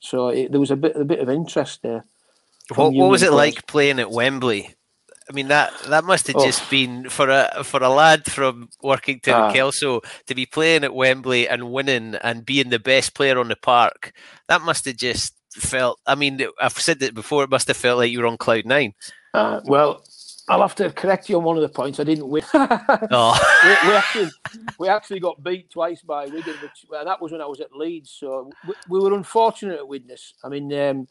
so 0.00 0.28
it, 0.28 0.50
there 0.50 0.60
was 0.60 0.70
a 0.70 0.76
bit 0.76 0.96
a 0.96 1.04
bit 1.04 1.18
of 1.18 1.28
interest 1.28 1.82
there. 1.82 2.04
What, 2.74 2.94
what 2.94 3.10
was 3.10 3.22
it 3.22 3.30
players. 3.30 3.54
like 3.56 3.66
playing 3.66 3.98
at 3.98 4.10
Wembley? 4.10 4.74
I 5.28 5.32
mean 5.32 5.48
that 5.48 5.72
that 5.88 6.04
must 6.04 6.26
have 6.26 6.36
oh. 6.36 6.44
just 6.44 6.68
been 6.70 7.08
for 7.08 7.30
a 7.30 7.64
for 7.64 7.82
a 7.82 7.88
lad 7.88 8.30
from 8.30 8.68
Workington 8.82 9.32
ah. 9.32 9.52
Kelso 9.52 10.02
to 10.26 10.34
be 10.34 10.46
playing 10.46 10.84
at 10.84 10.94
Wembley 10.94 11.48
and 11.48 11.72
winning 11.72 12.16
and 12.16 12.44
being 12.44 12.68
the 12.68 12.78
best 12.78 13.14
player 13.14 13.38
on 13.38 13.48
the 13.48 13.56
park. 13.56 14.12
That 14.48 14.62
must 14.62 14.84
have 14.84 14.96
just 14.96 15.34
felt. 15.52 15.98
I 16.06 16.14
mean, 16.14 16.46
I've 16.60 16.78
said 16.78 17.02
it 17.02 17.14
before. 17.14 17.44
It 17.44 17.50
must 17.50 17.68
have 17.68 17.76
felt 17.76 17.98
like 17.98 18.10
you 18.10 18.20
were 18.20 18.26
on 18.26 18.36
cloud 18.36 18.66
nine. 18.66 18.92
Uh, 19.32 19.60
well, 19.64 20.04
I'll 20.48 20.60
have 20.60 20.74
to 20.76 20.90
correct 20.90 21.28
you 21.28 21.38
on 21.38 21.44
one 21.44 21.56
of 21.56 21.62
the 21.62 21.68
points. 21.70 21.98
I 21.98 22.04
didn't 22.04 22.28
win. 22.28 22.44
oh. 22.54 23.56
we, 23.62 23.88
we, 23.88 23.94
actually, 23.94 24.30
we 24.78 24.88
actually 24.88 25.20
got 25.20 25.42
beat 25.42 25.70
twice 25.70 26.02
by 26.02 26.26
Wigan, 26.26 26.54
which, 26.60 26.84
and 26.92 27.06
that 27.06 27.20
was 27.20 27.32
when 27.32 27.40
I 27.40 27.46
was 27.46 27.60
at 27.60 27.74
Leeds. 27.74 28.14
So 28.18 28.50
we, 28.68 28.74
we 28.90 29.00
were 29.00 29.14
unfortunate 29.14 29.78
at 29.78 29.88
Widnes. 29.88 30.34
I 30.44 30.48
mean, 30.48 30.72
um, 30.74 31.08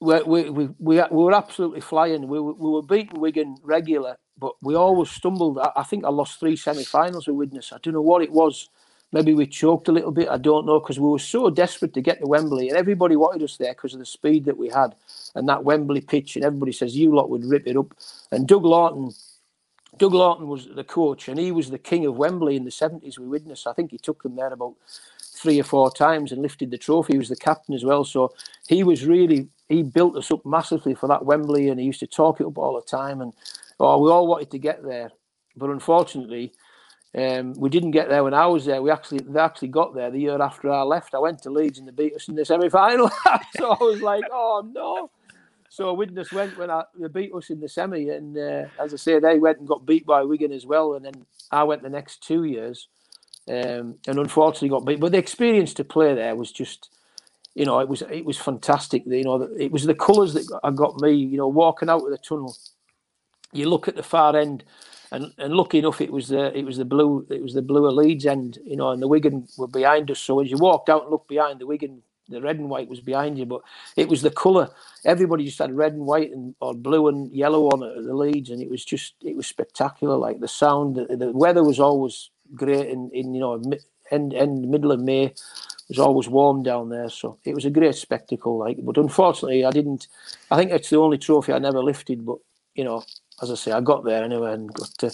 we, 0.00 0.22
we, 0.22 0.50
we, 0.50 0.68
we, 0.78 1.02
were 1.10 1.34
absolutely 1.34 1.80
flying. 1.80 2.28
We, 2.28 2.40
we 2.40 2.70
were 2.70 2.82
beating 2.82 3.20
Wigan 3.20 3.56
regular, 3.62 4.16
but 4.38 4.54
we 4.62 4.74
always 4.74 5.10
stumbled. 5.10 5.58
I, 5.58 5.72
I 5.76 5.82
think 5.82 6.04
I 6.04 6.10
lost 6.10 6.38
three 6.38 6.56
semi-finals 6.56 7.26
with 7.26 7.36
Widnes. 7.36 7.72
I 7.72 7.78
don't 7.82 7.94
know 7.94 8.02
what 8.02 8.22
it 8.22 8.32
was. 8.32 8.68
Maybe 9.10 9.32
we 9.32 9.46
choked 9.46 9.88
a 9.88 9.92
little 9.92 10.12
bit. 10.12 10.28
I 10.28 10.36
don't 10.36 10.66
know 10.66 10.78
because 10.80 11.00
we 11.00 11.08
were 11.08 11.18
so 11.18 11.48
desperate 11.48 11.94
to 11.94 12.02
get 12.02 12.20
to 12.20 12.26
Wembley, 12.26 12.68
and 12.68 12.76
everybody 12.76 13.16
wanted 13.16 13.42
us 13.42 13.56
there 13.56 13.72
because 13.72 13.94
of 13.94 14.00
the 14.00 14.06
speed 14.06 14.44
that 14.44 14.58
we 14.58 14.68
had 14.68 14.94
and 15.34 15.48
that 15.48 15.64
Wembley 15.64 16.02
pitch. 16.02 16.36
And 16.36 16.44
everybody 16.44 16.72
says 16.72 16.96
you 16.96 17.14
lot 17.14 17.30
would 17.30 17.44
rip 17.44 17.66
it 17.66 17.76
up. 17.76 17.94
And 18.30 18.46
Doug 18.46 18.64
Laughton, 18.64 19.18
Doug 19.96 20.12
Laughton 20.12 20.46
was 20.46 20.68
the 20.74 20.84
coach, 20.84 21.28
and 21.28 21.40
he 21.40 21.52
was 21.52 21.70
the 21.70 21.78
king 21.78 22.04
of 22.04 22.18
Wembley 22.18 22.54
in 22.54 22.66
the 22.66 22.70
seventies. 22.70 23.18
We 23.18 23.26
witnessed. 23.26 23.66
I 23.66 23.72
think 23.72 23.90
he 23.90 23.98
took 23.98 24.22
them 24.22 24.36
there 24.36 24.52
about 24.52 24.74
three 25.22 25.58
or 25.58 25.64
four 25.64 25.90
times 25.90 26.30
and 26.30 26.42
lifted 26.42 26.70
the 26.70 26.78
trophy. 26.78 27.14
He 27.14 27.18
was 27.18 27.30
the 27.30 27.36
captain 27.36 27.74
as 27.74 27.84
well, 27.84 28.04
so 28.04 28.34
he 28.68 28.84
was 28.84 29.06
really 29.06 29.48
he 29.68 29.82
built 29.82 30.16
us 30.16 30.30
up 30.30 30.44
massively 30.46 30.94
for 30.94 31.08
that 31.08 31.24
Wembley, 31.24 31.68
and 31.68 31.78
he 31.78 31.86
used 31.86 32.00
to 32.00 32.06
talk 32.06 32.40
it 32.40 32.46
up 32.46 32.58
all 32.58 32.74
the 32.74 32.86
time. 32.86 33.20
And 33.20 33.32
oh, 33.80 34.02
we 34.02 34.10
all 34.10 34.26
wanted 34.26 34.50
to 34.52 34.58
get 34.58 34.82
there, 34.82 35.10
but 35.56 35.70
unfortunately 35.70 36.52
um, 37.16 37.54
we 37.54 37.70
didn't 37.70 37.92
get 37.92 38.08
there 38.08 38.22
when 38.22 38.34
I 38.34 38.46
was 38.46 38.66
there. 38.66 38.82
We 38.82 38.90
actually 38.90 39.20
they 39.20 39.40
actually 39.40 39.68
got 39.68 39.94
there 39.94 40.10
the 40.10 40.20
year 40.20 40.40
after 40.40 40.70
I 40.70 40.82
left. 40.82 41.14
I 41.14 41.18
went 41.18 41.42
to 41.42 41.50
Leeds 41.50 41.78
and 41.78 41.88
they 41.88 41.92
beat 41.92 42.14
us 42.14 42.28
in 42.28 42.34
the 42.34 42.44
semi 42.44 42.68
final. 42.68 43.08
so 43.56 43.72
I 43.72 43.82
was 43.82 44.02
like, 44.02 44.24
oh 44.30 44.68
no. 44.72 45.10
So 45.70 45.92
Widnes 45.94 46.32
went 46.32 46.56
when 46.58 46.70
I, 46.70 46.84
they 46.98 47.08
beat 47.08 47.32
us 47.34 47.50
in 47.50 47.60
the 47.60 47.68
semi, 47.68 48.08
and 48.08 48.36
uh, 48.36 48.64
as 48.80 48.92
I 48.92 48.96
say, 48.96 49.18
they 49.18 49.38
went 49.38 49.58
and 49.58 49.68
got 49.68 49.86
beat 49.86 50.06
by 50.06 50.22
Wigan 50.22 50.52
as 50.52 50.66
well. 50.66 50.94
And 50.94 51.04
then 51.04 51.26
I 51.50 51.64
went 51.64 51.82
the 51.82 51.90
next 51.90 52.22
two 52.22 52.44
years, 52.44 52.88
um, 53.48 53.96
and 54.06 54.18
unfortunately 54.18 54.70
got 54.70 54.86
beat. 54.86 55.00
But 55.00 55.12
the 55.12 55.18
experience 55.18 55.74
to 55.74 55.84
play 55.84 56.14
there 56.14 56.34
was 56.36 56.52
just, 56.52 56.90
you 57.54 57.64
know, 57.64 57.80
it 57.80 57.88
was 57.88 58.02
it 58.02 58.24
was 58.24 58.38
fantastic. 58.38 59.04
You 59.06 59.24
know, 59.24 59.42
it 59.58 59.72
was 59.72 59.84
the 59.84 59.94
colours 59.94 60.34
that 60.34 60.46
got 60.74 61.00
me. 61.00 61.12
You 61.12 61.38
know, 61.38 61.48
walking 61.48 61.88
out 61.88 62.04
of 62.04 62.10
the 62.10 62.18
tunnel, 62.18 62.56
you 63.52 63.68
look 63.68 63.88
at 63.88 63.96
the 63.96 64.02
far 64.02 64.36
end 64.36 64.64
and 65.10 65.32
and 65.38 65.54
lucky 65.54 65.78
enough, 65.78 66.00
it 66.00 66.12
was 66.12 66.28
the 66.28 66.56
it 66.56 66.64
was 66.64 66.76
the 66.76 66.84
blue 66.84 67.26
it 67.30 67.42
was 67.42 67.54
the 67.54 67.62
blue 67.62 67.88
Leeds 67.90 68.26
end, 68.26 68.58
you 68.64 68.76
know, 68.76 68.90
and 68.90 69.02
the 69.02 69.08
Wigan 69.08 69.46
were 69.56 69.68
behind 69.68 70.10
us. 70.10 70.20
So 70.20 70.40
as 70.40 70.50
you 70.50 70.58
walked 70.58 70.88
out 70.88 71.02
and 71.02 71.10
looked 71.10 71.28
behind, 71.28 71.60
the 71.60 71.66
Wigan, 71.66 72.02
the 72.28 72.42
red 72.42 72.58
and 72.58 72.68
white 72.68 72.88
was 72.88 73.00
behind 73.00 73.38
you, 73.38 73.46
but 73.46 73.62
it 73.96 74.08
was 74.08 74.20
the 74.20 74.30
colour. 74.30 74.68
Everybody 75.04 75.44
just 75.44 75.58
had 75.58 75.74
red 75.74 75.94
and 75.94 76.04
white 76.04 76.30
and 76.30 76.54
or 76.60 76.74
blue 76.74 77.08
and 77.08 77.32
yellow 77.32 77.68
on 77.68 77.82
it, 77.82 78.04
the 78.04 78.14
Leeds, 78.14 78.50
and 78.50 78.60
it 78.60 78.70
was 78.70 78.84
just 78.84 79.14
it 79.22 79.36
was 79.36 79.46
spectacular. 79.46 80.16
Like 80.16 80.40
the 80.40 80.48
sound, 80.48 80.96
the, 80.96 81.16
the 81.16 81.32
weather 81.32 81.64
was 81.64 81.80
always 81.80 82.30
great 82.54 82.88
in 82.88 83.10
in 83.12 83.34
you 83.34 83.40
know 83.40 83.62
end 84.10 84.34
end 84.34 84.68
middle 84.68 84.92
of 84.92 85.00
May. 85.00 85.32
It 85.88 85.96
was 85.96 86.06
always 86.06 86.28
warm 86.28 86.62
down 86.62 86.90
there, 86.90 87.08
so 87.08 87.38
it 87.44 87.54
was 87.54 87.64
a 87.64 87.70
great 87.70 87.94
spectacle. 87.94 88.58
Like, 88.58 88.76
but 88.82 88.98
unfortunately, 88.98 89.64
I 89.64 89.70
didn't. 89.70 90.06
I 90.50 90.56
think 90.56 90.70
it's 90.70 90.90
the 90.90 90.98
only 90.98 91.16
trophy 91.16 91.52
I 91.52 91.58
never 91.58 91.82
lifted. 91.82 92.26
But 92.26 92.38
you 92.74 92.84
know, 92.84 93.02
as 93.40 93.50
I 93.50 93.54
say, 93.54 93.72
I 93.72 93.80
got 93.80 94.04
there 94.04 94.22
anyway 94.22 94.52
and 94.52 94.72
got 94.72 94.90
to 94.98 95.10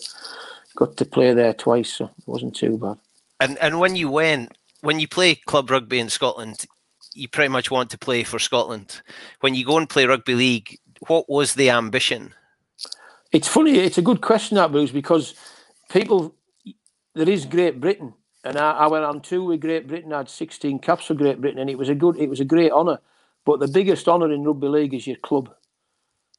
got 0.75 0.97
to 0.97 1.05
play 1.05 1.33
there 1.33 1.55
twice, 1.55 1.93
so 1.93 2.07
it 2.07 2.27
wasn't 2.27 2.57
too 2.57 2.77
bad. 2.79 2.99
And 3.39 3.57
and 3.59 3.79
when 3.79 3.95
you 3.95 4.11
went, 4.11 4.57
when 4.81 4.99
you 4.99 5.07
play 5.07 5.37
club 5.37 5.71
rugby 5.71 6.01
in 6.01 6.09
Scotland, 6.09 6.67
you 7.15 7.29
pretty 7.29 7.51
much 7.51 7.71
want 7.71 7.91
to 7.91 7.99
play 7.99 8.25
for 8.25 8.41
Scotland. 8.41 9.01
When 9.41 9.55
you 9.55 9.65
go 9.65 9.79
and 9.79 9.89
play 9.89 10.07
rugby 10.07 10.35
league, 10.35 10.79
what 11.07 11.29
was 11.29 11.55
the 11.55 11.71
ambition? 11.71 12.35
It's 13.31 13.49
funny. 13.49 13.79
It's 13.79 13.99
a 13.99 14.03
good 14.03 14.21
question 14.21 14.57
that 14.57 14.73
Bruce 14.73 14.91
because 14.91 15.35
people 15.89 16.35
there 17.15 17.29
is 17.29 17.47
Great 17.47 17.81
Britain, 17.81 18.13
and 18.45 18.59
I, 18.59 18.73
I 18.73 18.87
went 18.89 19.05
on 19.05 19.21
tour 19.23 19.45
with 19.45 19.61
Great 19.63 19.89
Britain. 19.89 20.13
I 20.13 20.19
had 20.19 20.31
sixteen 20.31 20.79
caps 20.81 21.07
for 21.07 21.15
Great 21.15 21.41
Britain, 21.41 21.61
and 21.61 21.71
it 21.71 21.79
was 21.79 21.89
a 21.91 21.97
good. 21.97 22.19
It 22.19 22.31
was 22.31 22.41
a 22.41 22.45
great 22.47 22.73
honour. 22.73 23.01
But 23.47 23.61
the 23.61 23.69
biggest 23.69 24.09
honour 24.09 24.33
in 24.33 24.45
rugby 24.45 24.69
league 24.69 24.95
is 24.95 25.07
your 25.07 25.17
club 25.19 25.51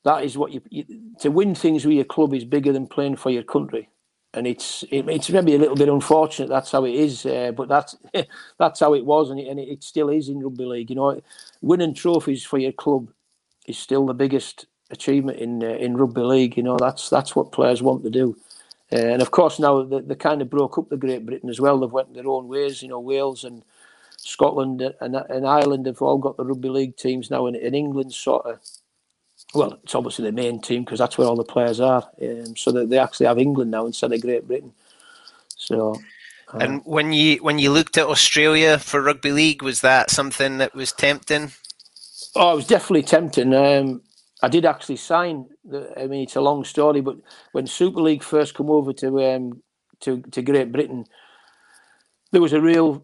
that 0.04 0.24
is 0.24 0.38
what 0.38 0.52
you, 0.54 0.62
you, 0.70 0.86
to 1.20 1.32
win 1.32 1.56
things 1.56 1.86
with 1.86 1.96
your 1.96 2.06
club 2.06 2.34
is 2.34 2.46
bigger 2.46 2.74
than 2.74 2.88
playing 2.88 3.16
for 3.18 3.30
your 3.30 3.44
country 3.44 3.90
and 4.34 4.48
it's 4.48 4.84
it, 4.92 5.08
it's 5.10 5.30
maybe 5.30 5.56
a 5.56 5.60
little 5.60 5.76
bit 5.76 5.90
unfortunate 5.90 6.50
that's 6.50 6.72
how 6.72 6.86
it 6.86 6.96
is 6.96 7.26
uh, 7.26 7.52
but 7.56 7.70
that's 7.70 7.96
that's 8.60 8.80
how 8.82 8.94
it 8.94 9.06
was 9.06 9.30
and 9.30 9.40
it, 9.40 9.48
and 9.48 9.60
it 9.60 9.84
still 9.84 10.10
is 10.10 10.30
in 10.30 10.44
rugby 10.44 10.66
league 10.66 10.90
you 10.90 10.96
know 10.96 11.22
winning 11.62 11.94
trophies 11.94 12.46
for 12.46 12.58
your 12.58 12.72
club 12.74 13.10
is 13.68 13.78
still 13.78 14.06
the 14.06 14.14
biggest 14.14 14.68
achievement 14.92 15.40
in 15.40 15.64
uh, 15.64 15.68
in 15.68 15.98
rugby 15.98 16.22
league 16.22 16.58
you 16.58 16.64
know 16.64 16.78
that's 16.78 17.10
that's 17.10 17.36
what 17.36 17.52
players 17.54 17.82
want 17.84 18.04
to 18.04 18.10
do 18.10 18.38
uh, 18.92 18.98
and 18.98 19.22
of 19.22 19.32
course 19.32 19.60
now 19.60 19.84
they, 19.84 20.02
they 20.02 20.16
kind 20.16 20.42
of 20.42 20.50
broke 20.50 20.78
up 20.78 20.90
the 20.90 20.98
Great 20.98 21.26
Britain 21.26 21.50
as 21.50 21.60
well 21.60 21.80
they've 21.80 21.92
went 21.92 22.14
their 22.14 22.28
own 22.28 22.48
ways 22.48 22.82
you 22.82 22.90
know 22.90 23.00
Wales 23.00 23.44
and 23.44 23.64
Scotland 24.18 24.82
and, 25.02 25.16
and 25.16 25.48
Ireland 25.48 25.86
have 25.86 26.02
all 26.02 26.18
got 26.18 26.38
the 26.38 26.46
rugby 26.46 26.70
league 26.70 26.98
teams 26.98 27.30
now 27.30 27.48
and 27.48 27.56
in 27.56 27.76
England 27.76 28.14
sort 28.14 28.46
of 28.46 28.60
well, 29.56 29.80
it's 29.84 29.96
obviously 29.96 30.26
the 30.26 30.32
main 30.32 30.60
team 30.60 30.84
because 30.84 31.00
that's 31.00 31.18
where 31.18 31.28
all 31.28 31.36
the 31.36 31.44
players 31.44 31.80
are. 31.80 32.10
Um, 32.22 32.56
so 32.56 32.72
that 32.72 32.90
they 32.90 32.98
actually 32.98 33.28
have 33.28 33.38
England 33.38 33.72
now 33.72 33.86
instead 33.86 34.12
of 34.12 34.22
Great 34.22 34.48
Britain. 34.48 34.74
So. 35.56 35.96
Uh, 36.54 36.58
and 36.58 36.82
when 36.86 37.12
you 37.12 37.38
when 37.38 37.58
you 37.58 37.72
looked 37.72 37.98
at 37.98 38.06
Australia 38.06 38.78
for 38.78 39.02
rugby 39.02 39.32
league, 39.32 39.64
was 39.64 39.82
that 39.82 40.12
something 40.12 40.60
that 40.60 40.76
was 40.76 40.92
tempting? 40.92 41.52
Oh, 42.36 42.54
it 42.54 42.56
was 42.56 42.68
definitely 42.68 43.04
tempting. 43.04 43.54
Um, 43.54 44.02
I 44.46 44.48
did 44.48 44.64
actually 44.64 44.98
sign. 44.98 45.48
The, 45.64 45.92
I 46.00 46.06
mean, 46.06 46.22
it's 46.22 46.36
a 46.36 46.42
long 46.42 46.64
story, 46.64 47.02
but 47.02 47.18
when 47.54 47.66
Super 47.66 48.00
League 48.00 48.22
first 48.22 48.54
come 48.54 48.70
over 48.70 48.94
to 48.94 49.24
um, 49.24 49.64
to 50.02 50.22
to 50.22 50.44
Great 50.44 50.72
Britain, 50.72 51.06
there 52.32 52.42
was 52.42 52.54
a 52.54 52.62
real 52.62 53.04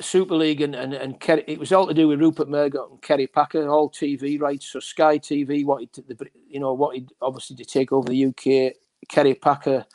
Super 0.00 0.34
League 0.34 0.60
and 0.60 0.74
and, 0.74 0.92
and 0.92 1.20
Kerry, 1.20 1.44
it 1.46 1.60
was 1.60 1.70
all 1.70 1.86
to 1.86 1.94
do 1.94 2.08
with 2.08 2.18
Rupert 2.18 2.48
Murdoch 2.48 2.88
and 2.90 3.00
Kerry 3.00 3.28
Packer, 3.28 3.68
all 3.68 3.88
TV 3.88 4.40
rights. 4.40 4.66
So 4.66 4.80
Sky 4.80 5.16
TV 5.16 5.64
wanted 5.64 5.92
to, 5.92 6.02
the, 6.02 6.26
you 6.48 6.58
know, 6.58 6.72
wanted 6.72 7.12
obviously 7.22 7.54
to 7.54 7.64
take 7.64 7.92
over 7.92 8.08
the 8.08 8.26
UK. 8.26 8.74
Kerry 9.08 9.34
Packer, 9.34 9.86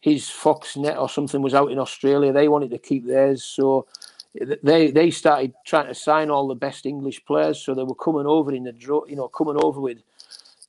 his 0.00 0.30
Fox 0.30 0.74
Net 0.74 0.96
or 0.96 1.10
something 1.10 1.42
was 1.42 1.52
out 1.52 1.70
in 1.70 1.78
Australia. 1.78 2.32
They 2.32 2.48
wanted 2.48 2.70
to 2.70 2.78
keep 2.78 3.06
theirs, 3.06 3.44
so 3.44 3.86
they 4.62 4.90
they 4.90 5.10
started 5.10 5.52
trying 5.66 5.88
to 5.88 5.94
sign 5.94 6.30
all 6.30 6.48
the 6.48 6.54
best 6.54 6.86
English 6.86 7.26
players. 7.26 7.62
So 7.62 7.74
they 7.74 7.82
were 7.82 7.94
coming 7.94 8.26
over 8.26 8.54
in 8.54 8.64
the 8.64 8.72
draw, 8.72 9.04
you 9.04 9.16
know, 9.16 9.28
coming 9.28 9.62
over 9.62 9.80
with, 9.80 9.98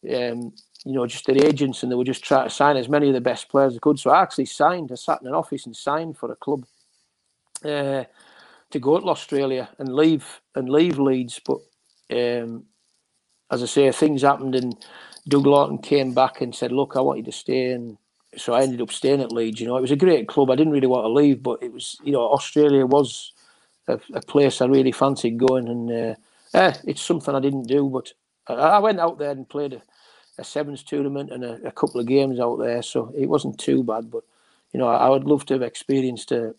um, 0.04 0.54
you 0.84 0.94
know, 0.94 1.06
just 1.06 1.26
their 1.26 1.46
agents, 1.46 1.84
and 1.84 1.92
they 1.92 1.96
were 1.96 2.04
just 2.04 2.24
trying 2.24 2.48
to 2.48 2.54
sign 2.54 2.78
as 2.78 2.90
many 2.90 3.08
of 3.08 3.14
the 3.14 3.22
best 3.22 3.50
players 3.50 3.74
they 3.74 3.80
could. 3.80 4.00
So 4.00 4.12
I 4.12 4.22
actually 4.22 4.46
signed. 4.46 4.92
I 4.92 4.96
sat 4.96 5.22
in 5.22 5.28
an 5.28 5.36
office 5.36 5.66
and 5.66 5.76
signed 5.76 6.18
for 6.18 6.32
a 6.32 6.36
club. 6.36 6.66
Uh, 7.64 8.06
to 8.72 8.80
go 8.80 9.00
to 9.00 9.08
Australia 9.08 9.70
and 9.78 9.94
leave 9.94 10.42
and 10.56 10.70
leave 10.70 10.98
Leeds. 10.98 11.40
But 11.46 11.60
um, 12.12 12.64
as 13.52 13.62
I 13.62 13.66
say, 13.66 13.92
things 13.92 14.24
happened, 14.24 14.56
and 14.56 14.76
Doug 15.28 15.44
Laughton 15.44 15.84
came 15.84 16.14
back 16.14 16.42
and 16.42 16.56
said, 16.56 16.72
"Look, 16.72 16.96
I 16.96 17.02
want 17.02 17.20
you 17.20 17.26
to 17.26 17.32
stay." 17.32 17.72
And 17.72 17.98
so 18.38 18.54
I 18.54 18.64
ended 18.64 18.82
up 18.82 18.92
staying 18.92 19.22
at 19.22 19.32
Leeds. 19.32 19.60
You 19.60 19.68
know, 19.68 19.78
it 19.78 19.82
was 19.82 19.92
a 19.92 19.96
great 19.96 20.28
club. 20.28 20.50
I 20.50 20.56
didn't 20.56 20.74
really 20.74 20.88
want 20.88 21.04
to 21.04 21.10
leave, 21.10 21.44
but 21.44 21.62
it 21.62 21.72
was, 21.72 21.98
you 22.04 22.12
know, 22.12 22.22
Australia 22.22 22.86
was 22.86 23.34
a, 23.88 24.00
a 24.14 24.22
place 24.22 24.62
I 24.62 24.66
really 24.66 24.92
fancied 24.92 25.38
going, 25.38 25.68
and 25.68 25.92
uh, 25.92 26.16
eh, 26.54 26.74
it's 26.86 27.02
something 27.02 27.36
I 27.36 27.40
didn't 27.42 27.68
do. 27.68 27.90
But 27.90 28.14
I 28.48 28.80
went 28.80 29.00
out 29.00 29.20
there 29.20 29.32
and 29.32 29.48
played 29.48 29.82
a, 30.42 30.42
a 30.42 30.44
sevens 30.44 30.84
tournament 30.84 31.32
and 31.32 31.44
a, 31.44 31.68
a, 31.68 31.72
couple 31.72 32.00
of 32.00 32.08
games 32.08 32.40
out 32.40 32.58
there, 32.58 32.82
so 32.82 33.14
it 33.16 33.28
wasn't 33.28 33.58
too 33.58 33.84
bad. 33.84 34.12
But 34.12 34.24
you 34.74 34.80
know, 34.80 34.88
I, 34.88 35.08
I 35.08 35.10
would 35.10 35.26
love 35.26 35.46
to 35.46 35.54
have 35.54 35.62
experienced 35.62 36.32
a, 36.32 36.56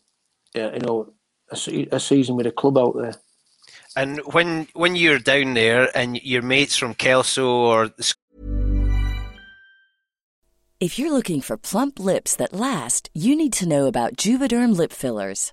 you 0.54 0.78
know 0.80 1.12
a, 1.50 1.88
a 1.92 2.00
season 2.00 2.36
with 2.36 2.46
a 2.46 2.52
club 2.52 2.78
out 2.78 2.96
there. 2.96 3.14
And 3.96 4.20
when 4.20 4.68
when 4.74 4.96
you're 4.96 5.18
down 5.18 5.54
there 5.54 5.88
and 5.96 6.16
your 6.22 6.42
mates 6.42 6.76
from 6.76 6.94
Kelso 6.94 7.46
or 7.46 7.90
if 10.80 10.98
you're 10.98 11.12
looking 11.12 11.40
for 11.40 11.56
plump 11.56 12.00
lips 12.00 12.34
that 12.36 12.52
last, 12.52 13.08
you 13.14 13.36
need 13.36 13.52
to 13.52 13.68
know 13.68 13.86
about 13.86 14.16
Juvederm 14.16 14.76
lip 14.76 14.92
fillers. 14.92 15.52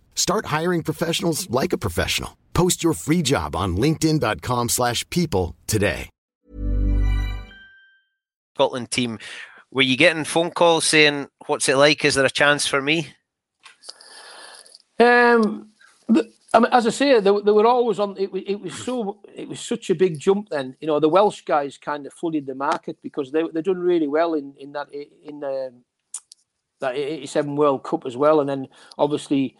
Start 0.15 0.45
hiring 0.45 0.83
professionals 0.83 1.49
like 1.49 1.73
a 1.73 1.77
professional. 1.77 2.37
Post 2.53 2.83
your 2.83 2.93
free 2.93 3.21
job 3.21 3.55
on 3.55 3.75
linkedin.com 3.75 4.69
slash 4.69 5.07
people 5.09 5.57
today. 5.67 6.09
Scotland 8.55 8.91
team, 8.91 9.17
were 9.71 9.81
you 9.81 9.97
getting 9.97 10.23
phone 10.23 10.51
calls 10.51 10.85
saying, 10.85 11.27
what's 11.47 11.67
it 11.67 11.77
like? 11.77 12.05
Is 12.05 12.15
there 12.15 12.25
a 12.25 12.29
chance 12.29 12.67
for 12.67 12.81
me? 12.81 13.13
Um, 14.99 15.71
I 16.53 16.59
mean, 16.59 16.71
as 16.71 16.85
I 16.85 16.89
say, 16.89 17.13
they, 17.13 17.21
they 17.21 17.51
were 17.51 17.65
always 17.65 17.97
on. 17.97 18.17
It, 18.17 18.29
it, 18.33 18.59
was 18.59 18.73
so. 18.75 19.21
It 19.33 19.47
was 19.47 19.59
such 19.59 19.89
a 19.89 19.95
big 19.95 20.19
jump. 20.19 20.49
Then 20.49 20.75
you 20.81 20.87
know 20.87 20.99
the 20.99 21.09
Welsh 21.09 21.41
guys 21.41 21.77
kind 21.77 22.05
of 22.05 22.13
flooded 22.13 22.45
the 22.45 22.55
market 22.55 22.97
because 23.01 23.31
they 23.31 23.43
they 23.53 23.61
done 23.61 23.79
really 23.79 24.07
well 24.07 24.33
in 24.33 24.53
in 24.59 24.73
that 24.73 24.89
in 24.91 25.43
um, 25.43 25.83
that 26.81 26.95
'87 26.95 27.55
World 27.55 27.83
Cup 27.83 28.05
as 28.05 28.17
well, 28.17 28.41
and 28.41 28.49
then 28.49 28.67
obviously 28.97 29.55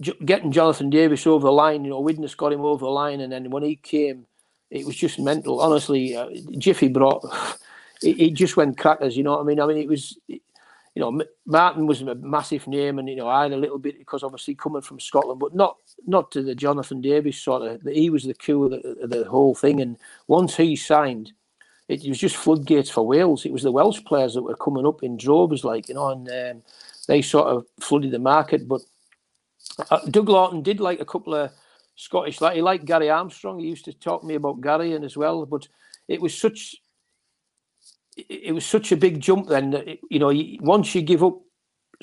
getting 0.00 0.52
Jonathan 0.52 0.90
Davies 0.90 1.26
over 1.26 1.46
the 1.46 1.52
line, 1.52 1.84
you 1.84 1.90
know, 1.90 2.00
Widnes 2.00 2.34
got 2.34 2.52
him 2.52 2.60
over 2.60 2.84
the 2.84 2.90
line, 2.90 3.20
and 3.20 3.32
then 3.32 3.50
when 3.50 3.62
he 3.62 3.76
came, 3.76 4.26
it 4.70 4.84
was 4.84 4.96
just 4.96 5.18
mental. 5.18 5.60
Honestly, 5.60 6.16
uh, 6.16 6.28
Jiffy 6.58 6.88
brought 6.88 7.24
it, 8.02 8.20
it, 8.20 8.34
just 8.34 8.56
went 8.56 8.78
crackers. 8.78 9.16
You 9.16 9.22
know 9.22 9.32
what 9.32 9.40
I 9.40 9.44
mean? 9.44 9.60
I 9.60 9.66
mean, 9.66 9.78
it 9.78 9.88
was, 9.88 10.18
you 10.28 10.40
know, 10.96 11.22
Martin 11.46 11.86
was 11.86 12.02
a 12.02 12.14
massive 12.16 12.66
name, 12.66 12.98
and 12.98 13.08
you 13.08 13.16
know, 13.16 13.28
I 13.28 13.44
had 13.44 13.52
a 13.52 13.56
little 13.56 13.78
bit 13.78 13.98
because 13.98 14.22
obviously 14.22 14.54
coming 14.54 14.82
from 14.82 15.00
Scotland, 15.00 15.40
but 15.40 15.54
not 15.54 15.76
not 16.06 16.30
to 16.32 16.42
the 16.42 16.54
Jonathan 16.54 17.00
Davies 17.00 17.38
sort 17.38 17.62
of. 17.62 17.82
He 17.82 18.10
was 18.10 18.24
the 18.24 18.34
coup 18.34 18.64
of 18.64 18.70
the, 18.70 19.06
the 19.06 19.24
whole 19.24 19.54
thing, 19.54 19.80
and 19.80 19.96
once 20.26 20.56
he 20.56 20.76
signed. 20.76 21.32
It 21.88 22.04
was 22.08 22.18
just 22.18 22.34
floodgates 22.34 22.90
for 22.90 23.06
Wales. 23.06 23.46
It 23.46 23.52
was 23.52 23.62
the 23.62 23.70
Welsh 23.70 24.02
players 24.02 24.34
that 24.34 24.42
were 24.42 24.56
coming 24.56 24.84
up 24.84 25.04
in 25.04 25.16
droves, 25.16 25.62
like 25.62 25.88
you 25.88 25.94
know, 25.94 26.08
and 26.08 26.28
um, 26.28 26.62
they 27.06 27.22
sort 27.22 27.46
of 27.46 27.64
flooded 27.78 28.10
the 28.10 28.18
market. 28.18 28.66
But 28.66 28.80
uh, 29.90 30.00
Doug 30.10 30.26
Laughton 30.26 30.62
did 30.62 30.80
like 30.80 31.00
a 31.00 31.04
couple 31.04 31.34
of 31.34 31.50
Scottish, 31.96 32.40
like 32.40 32.56
he 32.56 32.62
liked 32.62 32.84
Gary 32.84 33.10
Armstrong. 33.10 33.58
He 33.58 33.66
used 33.66 33.84
to 33.86 33.92
talk 33.92 34.20
to 34.20 34.26
me 34.26 34.34
about 34.34 34.60
Gary 34.60 34.94
and 34.94 35.04
as 35.04 35.16
well. 35.16 35.46
But 35.46 35.66
it 36.08 36.20
was 36.20 36.36
such, 36.36 36.76
it 38.16 38.54
was 38.54 38.66
such 38.66 38.92
a 38.92 38.96
big 38.96 39.20
jump 39.20 39.48
then 39.48 39.70
that 39.70 39.88
it, 39.88 40.00
you 40.10 40.18
know 40.18 40.32
once 40.60 40.94
you 40.94 41.02
give 41.02 41.24
up 41.24 41.38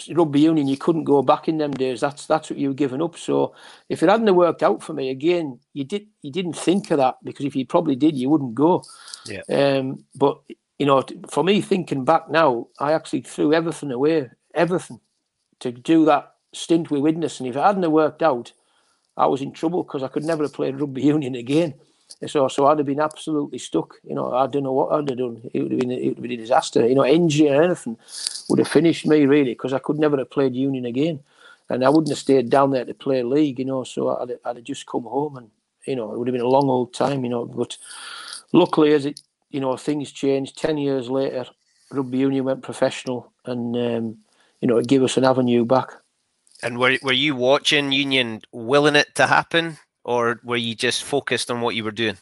rugby 0.10 0.42
union, 0.42 0.68
you 0.68 0.78
couldn't 0.78 1.04
go 1.04 1.22
back 1.22 1.48
in 1.48 1.58
them 1.58 1.72
days. 1.72 2.02
That's 2.02 2.26
that's 2.26 2.50
what 2.50 2.60
you 2.60 2.70
were 2.70 2.74
giving 2.74 3.02
up. 3.02 3.18
So 3.18 3.56
if 3.90 4.04
it 4.04 4.10
hadn't 4.10 4.34
worked 4.36 4.64
out 4.64 4.82
for 4.82 4.94
me 4.94 5.10
again, 5.10 5.60
you 5.74 5.84
did 5.84 6.08
you 6.22 6.32
didn't 6.32 6.58
think 6.58 6.92
of 6.92 6.98
that 6.98 7.16
because 7.24 7.46
if 7.46 7.56
you 7.56 7.66
probably 7.66 7.96
did, 7.96 8.18
you 8.18 8.30
wouldn't 8.30 8.56
go. 8.56 8.84
Yeah. 9.26 9.42
Um, 9.50 10.06
but 10.16 10.40
you 10.80 10.86
know, 10.86 11.04
for 11.30 11.44
me 11.44 11.62
thinking 11.62 12.06
back 12.06 12.30
now, 12.30 12.68
I 12.80 12.94
actually 12.94 13.22
threw 13.22 13.54
everything 13.54 13.92
away, 13.92 14.30
everything, 14.54 15.00
to 15.60 15.72
do 15.72 16.06
that 16.06 16.33
stint 16.54 16.92
with 16.92 17.02
Widnes, 17.02 17.40
and 17.40 17.50
if 17.50 17.56
it 17.56 17.62
hadn't 17.62 17.92
worked 17.92 18.24
out, 18.24 18.54
I 19.18 19.28
was 19.28 19.42
in 19.42 19.52
trouble 19.52 19.84
because 19.84 20.04
I 20.04 20.08
could 20.08 20.24
never 20.24 20.44
have 20.44 20.54
played 20.54 20.80
rugby 20.80 21.02
union 21.16 21.36
again. 21.36 21.76
So, 22.28 22.48
so 22.48 22.68
I'd 22.68 22.78
have 22.78 22.88
been 22.88 23.00
absolutely 23.00 23.58
stuck. 23.58 23.96
You 24.04 24.16
know, 24.16 24.34
I 24.34 24.48
don't 24.48 24.64
know 24.64 24.72
what 24.72 24.92
I'd 24.94 25.10
have 25.10 25.18
done. 25.18 25.42
It 25.54 25.62
would 25.62 25.72
have 25.72 25.80
been, 25.80 25.92
it 25.92 26.08
would 26.10 26.18
have 26.18 26.22
been 26.22 26.32
a 26.32 26.38
disaster. 26.38 26.88
You 26.88 26.96
know, 26.96 27.06
injury 27.06 27.50
or 27.50 27.62
anything 27.64 27.98
would 28.50 28.60
have 28.60 28.68
finished 28.68 29.06
me 29.06 29.26
really 29.26 29.52
because 29.52 29.74
I 29.74 29.80
could 29.80 30.00
never 30.00 30.18
have 30.18 30.30
played 30.30 30.56
union 30.56 30.86
again, 30.86 31.20
and 31.70 31.84
I 31.84 31.90
wouldn't 31.90 32.10
have 32.10 32.18
stayed 32.18 32.50
down 32.50 32.72
there 32.72 32.86
to 32.86 32.94
play 32.94 33.24
league. 33.24 33.60
You 33.60 33.66
know, 33.66 33.84
so 33.84 34.18
I'd, 34.18 34.38
I'd 34.46 34.56
have 34.58 34.66
just 34.66 34.86
come 34.86 35.04
home, 35.04 35.38
and 35.38 35.50
you 35.86 35.96
know, 35.96 36.14
it 36.14 36.18
would 36.18 36.28
have 36.28 36.34
been 36.34 36.46
a 36.46 36.48
long 36.48 36.70
old 36.70 36.94
time. 36.94 37.24
You 37.24 37.30
know, 37.30 37.46
but 37.46 37.78
luckily, 38.52 38.94
as 38.94 39.06
it, 39.06 39.22
you 39.50 39.60
know, 39.60 39.76
things 39.76 40.12
changed. 40.12 40.58
Ten 40.58 40.78
years 40.78 41.10
later, 41.10 41.46
rugby 41.92 42.20
union 42.20 42.46
went 42.46 42.64
professional, 42.64 43.32
and 43.46 43.76
um, 43.76 44.18
you 44.62 44.68
know, 44.68 44.78
it 44.78 44.88
gave 44.88 45.04
us 45.04 45.18
an 45.18 45.26
avenue 45.26 45.66
back. 45.66 45.90
And 46.64 46.80
were 46.80 46.98
were 47.04 47.14
you 47.14 47.36
watching 47.36 47.92
Union 47.92 48.42
willing 48.52 48.96
it 48.96 49.16
to 49.16 49.28
happen, 49.28 49.78
or 50.04 50.40
were 50.44 50.58
you 50.58 50.76
just 50.76 51.04
focused 51.04 51.52
on 51.52 51.62
what 51.62 51.76
you 51.76 51.84
were 51.84 51.92
doing? 51.92 52.18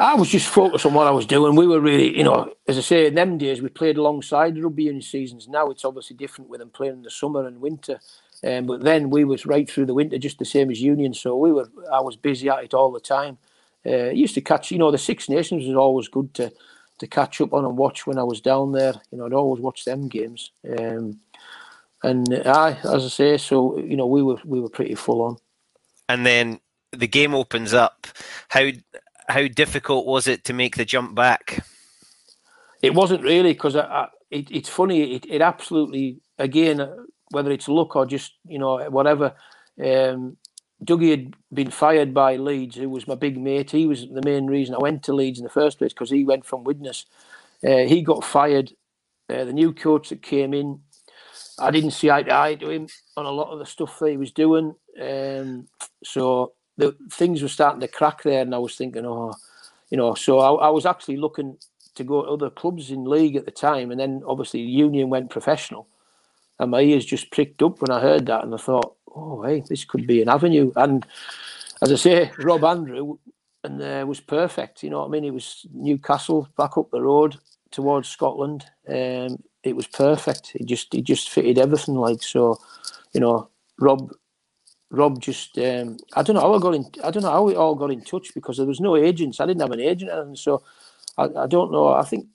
I 0.00 0.14
was 0.14 0.30
just 0.30 0.48
focused 0.48 0.86
on 0.86 0.94
what 0.94 1.06
I 1.06 1.10
was 1.10 1.26
doing. 1.26 1.56
We 1.56 1.66
were 1.66 1.80
really, 1.80 2.16
you 2.16 2.24
know, 2.24 2.52
as 2.68 2.78
I 2.78 2.82
say, 2.82 3.06
in 3.06 3.14
them 3.14 3.38
days 3.38 3.62
we 3.62 3.68
played 3.68 3.98
alongside 3.98 4.58
rugby 4.62 4.84
union 4.84 5.02
seasons. 5.02 5.48
Now 5.48 5.70
it's 5.70 5.84
obviously 5.84 6.16
different 6.16 6.50
with 6.50 6.60
them 6.60 6.70
playing 6.70 6.94
in 6.94 7.02
the 7.02 7.10
summer 7.10 7.46
and 7.46 7.60
winter. 7.60 8.00
Um, 8.44 8.66
but 8.66 8.82
then 8.82 9.10
we 9.10 9.24
was 9.24 9.46
right 9.46 9.70
through 9.70 9.86
the 9.86 9.94
winter, 9.94 10.18
just 10.18 10.38
the 10.38 10.44
same 10.44 10.70
as 10.70 10.80
Union. 10.82 11.14
So 11.14 11.36
we 11.36 11.52
were, 11.52 11.68
I 11.92 12.00
was 12.00 12.16
busy 12.16 12.48
at 12.48 12.64
it 12.64 12.74
all 12.74 12.90
the 12.90 13.00
time. 13.00 13.38
uh, 13.86 14.10
used 14.10 14.34
to 14.34 14.40
catch. 14.40 14.70
You 14.70 14.78
know, 14.78 14.90
the 14.90 14.98
Six 14.98 15.28
Nations 15.28 15.66
was 15.66 15.76
always 15.76 16.08
good 16.08 16.34
to 16.34 16.52
to 16.98 17.06
catch 17.06 17.40
up 17.40 17.52
on 17.52 17.64
and 17.64 17.76
watch 17.76 18.06
when 18.06 18.18
I 18.18 18.22
was 18.22 18.40
down 18.40 18.72
there. 18.72 18.94
You 19.10 19.18
know, 19.18 19.26
I'd 19.26 19.32
always 19.32 19.60
watch 19.60 19.84
them 19.84 20.08
games. 20.08 20.52
Um, 20.78 21.18
and 22.02 22.26
I, 22.46 22.78
as 22.84 23.04
I 23.04 23.08
say, 23.08 23.38
so 23.38 23.78
you 23.78 23.96
know, 23.96 24.06
we 24.06 24.22
were 24.22 24.38
we 24.44 24.60
were 24.60 24.68
pretty 24.68 24.94
full 24.94 25.22
on. 25.22 25.36
And 26.08 26.26
then 26.26 26.60
the 26.92 27.06
game 27.06 27.34
opens 27.34 27.72
up. 27.72 28.06
How 28.48 28.70
how 29.28 29.46
difficult 29.48 30.06
was 30.06 30.26
it 30.26 30.44
to 30.44 30.52
make 30.52 30.76
the 30.76 30.84
jump 30.84 31.14
back? 31.14 31.64
It 32.82 32.94
wasn't 32.94 33.22
really 33.22 33.52
because 33.52 33.76
it, 33.76 34.50
it's 34.50 34.68
funny. 34.68 35.14
It, 35.14 35.26
it 35.28 35.40
absolutely 35.40 36.20
again, 36.38 37.06
whether 37.30 37.50
it's 37.50 37.68
luck 37.68 37.96
or 37.96 38.06
just 38.06 38.32
you 38.46 38.58
know 38.58 38.78
whatever. 38.90 39.34
Um, 39.82 40.36
Dougie 40.84 41.10
had 41.10 41.34
been 41.52 41.70
fired 41.70 42.12
by 42.12 42.36
Leeds, 42.36 42.76
who 42.76 42.88
was 42.88 43.06
my 43.06 43.14
big 43.14 43.38
mate. 43.38 43.70
He 43.70 43.86
was 43.86 44.08
the 44.08 44.22
main 44.24 44.46
reason 44.46 44.74
I 44.74 44.78
went 44.78 45.04
to 45.04 45.12
Leeds 45.12 45.38
in 45.38 45.44
the 45.44 45.50
first 45.50 45.78
place 45.78 45.92
because 45.92 46.10
he 46.10 46.24
went 46.24 46.44
from 46.44 46.64
Widnes. 46.64 47.06
Uh, 47.64 47.86
he 47.86 48.02
got 48.02 48.24
fired. 48.24 48.72
Uh, 49.30 49.44
the 49.44 49.52
new 49.52 49.72
coach 49.72 50.08
that 50.08 50.22
came 50.22 50.52
in, 50.52 50.80
I 51.62 51.70
didn't 51.70 51.92
see 51.92 52.10
eye 52.10 52.22
to 52.22 52.34
eye 52.34 52.54
to 52.56 52.70
him 52.70 52.88
on 53.16 53.26
a 53.26 53.30
lot 53.30 53.50
of 53.52 53.58
the 53.58 53.66
stuff 53.66 53.98
that 53.98 54.10
he 54.10 54.16
was 54.16 54.32
doing. 54.32 54.74
Um, 55.00 55.68
so 56.04 56.52
the 56.76 56.96
things 57.10 57.42
were 57.42 57.48
starting 57.48 57.80
to 57.80 57.88
crack 57.88 58.22
there, 58.22 58.42
and 58.42 58.54
I 58.54 58.58
was 58.58 58.76
thinking, 58.76 59.06
oh, 59.06 59.34
you 59.90 59.96
know. 59.96 60.14
So 60.14 60.38
I, 60.38 60.66
I 60.66 60.70
was 60.70 60.86
actually 60.86 61.16
looking 61.16 61.56
to 61.94 62.04
go 62.04 62.22
to 62.22 62.30
other 62.30 62.50
clubs 62.50 62.90
in 62.90 63.04
league 63.04 63.36
at 63.36 63.44
the 63.44 63.50
time, 63.50 63.90
and 63.90 64.00
then 64.00 64.22
obviously 64.26 64.60
Union 64.60 65.10
went 65.10 65.30
professional, 65.30 65.86
and 66.58 66.70
my 66.70 66.80
ears 66.80 67.04
just 67.04 67.30
pricked 67.30 67.62
up 67.62 67.80
when 67.80 67.90
I 67.90 68.00
heard 68.00 68.26
that, 68.26 68.44
and 68.44 68.54
I 68.54 68.58
thought, 68.58 68.96
oh, 69.14 69.42
hey, 69.42 69.62
this 69.68 69.84
could 69.84 70.06
be 70.06 70.22
an 70.22 70.28
avenue. 70.28 70.72
And 70.76 71.06
as 71.82 71.92
I 71.92 71.96
say, 71.96 72.30
Rob 72.38 72.64
Andrew 72.64 73.18
and 73.64 73.80
uh, 73.82 74.04
was 74.06 74.20
perfect. 74.20 74.82
You 74.82 74.90
know 74.90 75.00
what 75.00 75.06
I 75.06 75.10
mean? 75.10 75.24
It 75.24 75.34
was 75.34 75.66
Newcastle 75.72 76.48
back 76.56 76.76
up 76.76 76.90
the 76.90 77.02
road 77.02 77.36
towards 77.70 78.08
Scotland. 78.08 78.64
Um, 78.88 79.42
it 79.64 79.76
was 79.76 79.86
perfect. 79.86 80.52
It 80.54 80.66
just 80.66 80.94
it 80.94 81.02
just 81.04 81.30
fitted 81.30 81.58
everything 81.58 81.94
like 81.94 82.22
so. 82.22 82.58
You 83.12 83.20
know, 83.20 83.48
Rob 83.78 84.12
Rob 84.90 85.20
just 85.20 85.58
um, 85.58 85.96
I 86.14 86.22
don't 86.22 86.34
know 86.34 86.42
how 86.42 86.54
I 86.54 86.58
got 86.58 86.74
in 86.74 86.86
I 87.02 87.10
don't 87.10 87.22
know 87.22 87.30
how 87.30 87.44
we 87.44 87.54
all 87.54 87.74
got 87.74 87.90
in 87.90 88.02
touch 88.02 88.34
because 88.34 88.56
there 88.56 88.66
was 88.66 88.80
no 88.80 88.96
agents. 88.96 89.40
I 89.40 89.46
didn't 89.46 89.62
have 89.62 89.72
an 89.72 89.80
agent, 89.80 90.10
and 90.10 90.38
so 90.38 90.62
I, 91.18 91.24
I 91.24 91.46
don't 91.46 91.72
know. 91.72 91.88
I 91.88 92.02
think 92.04 92.26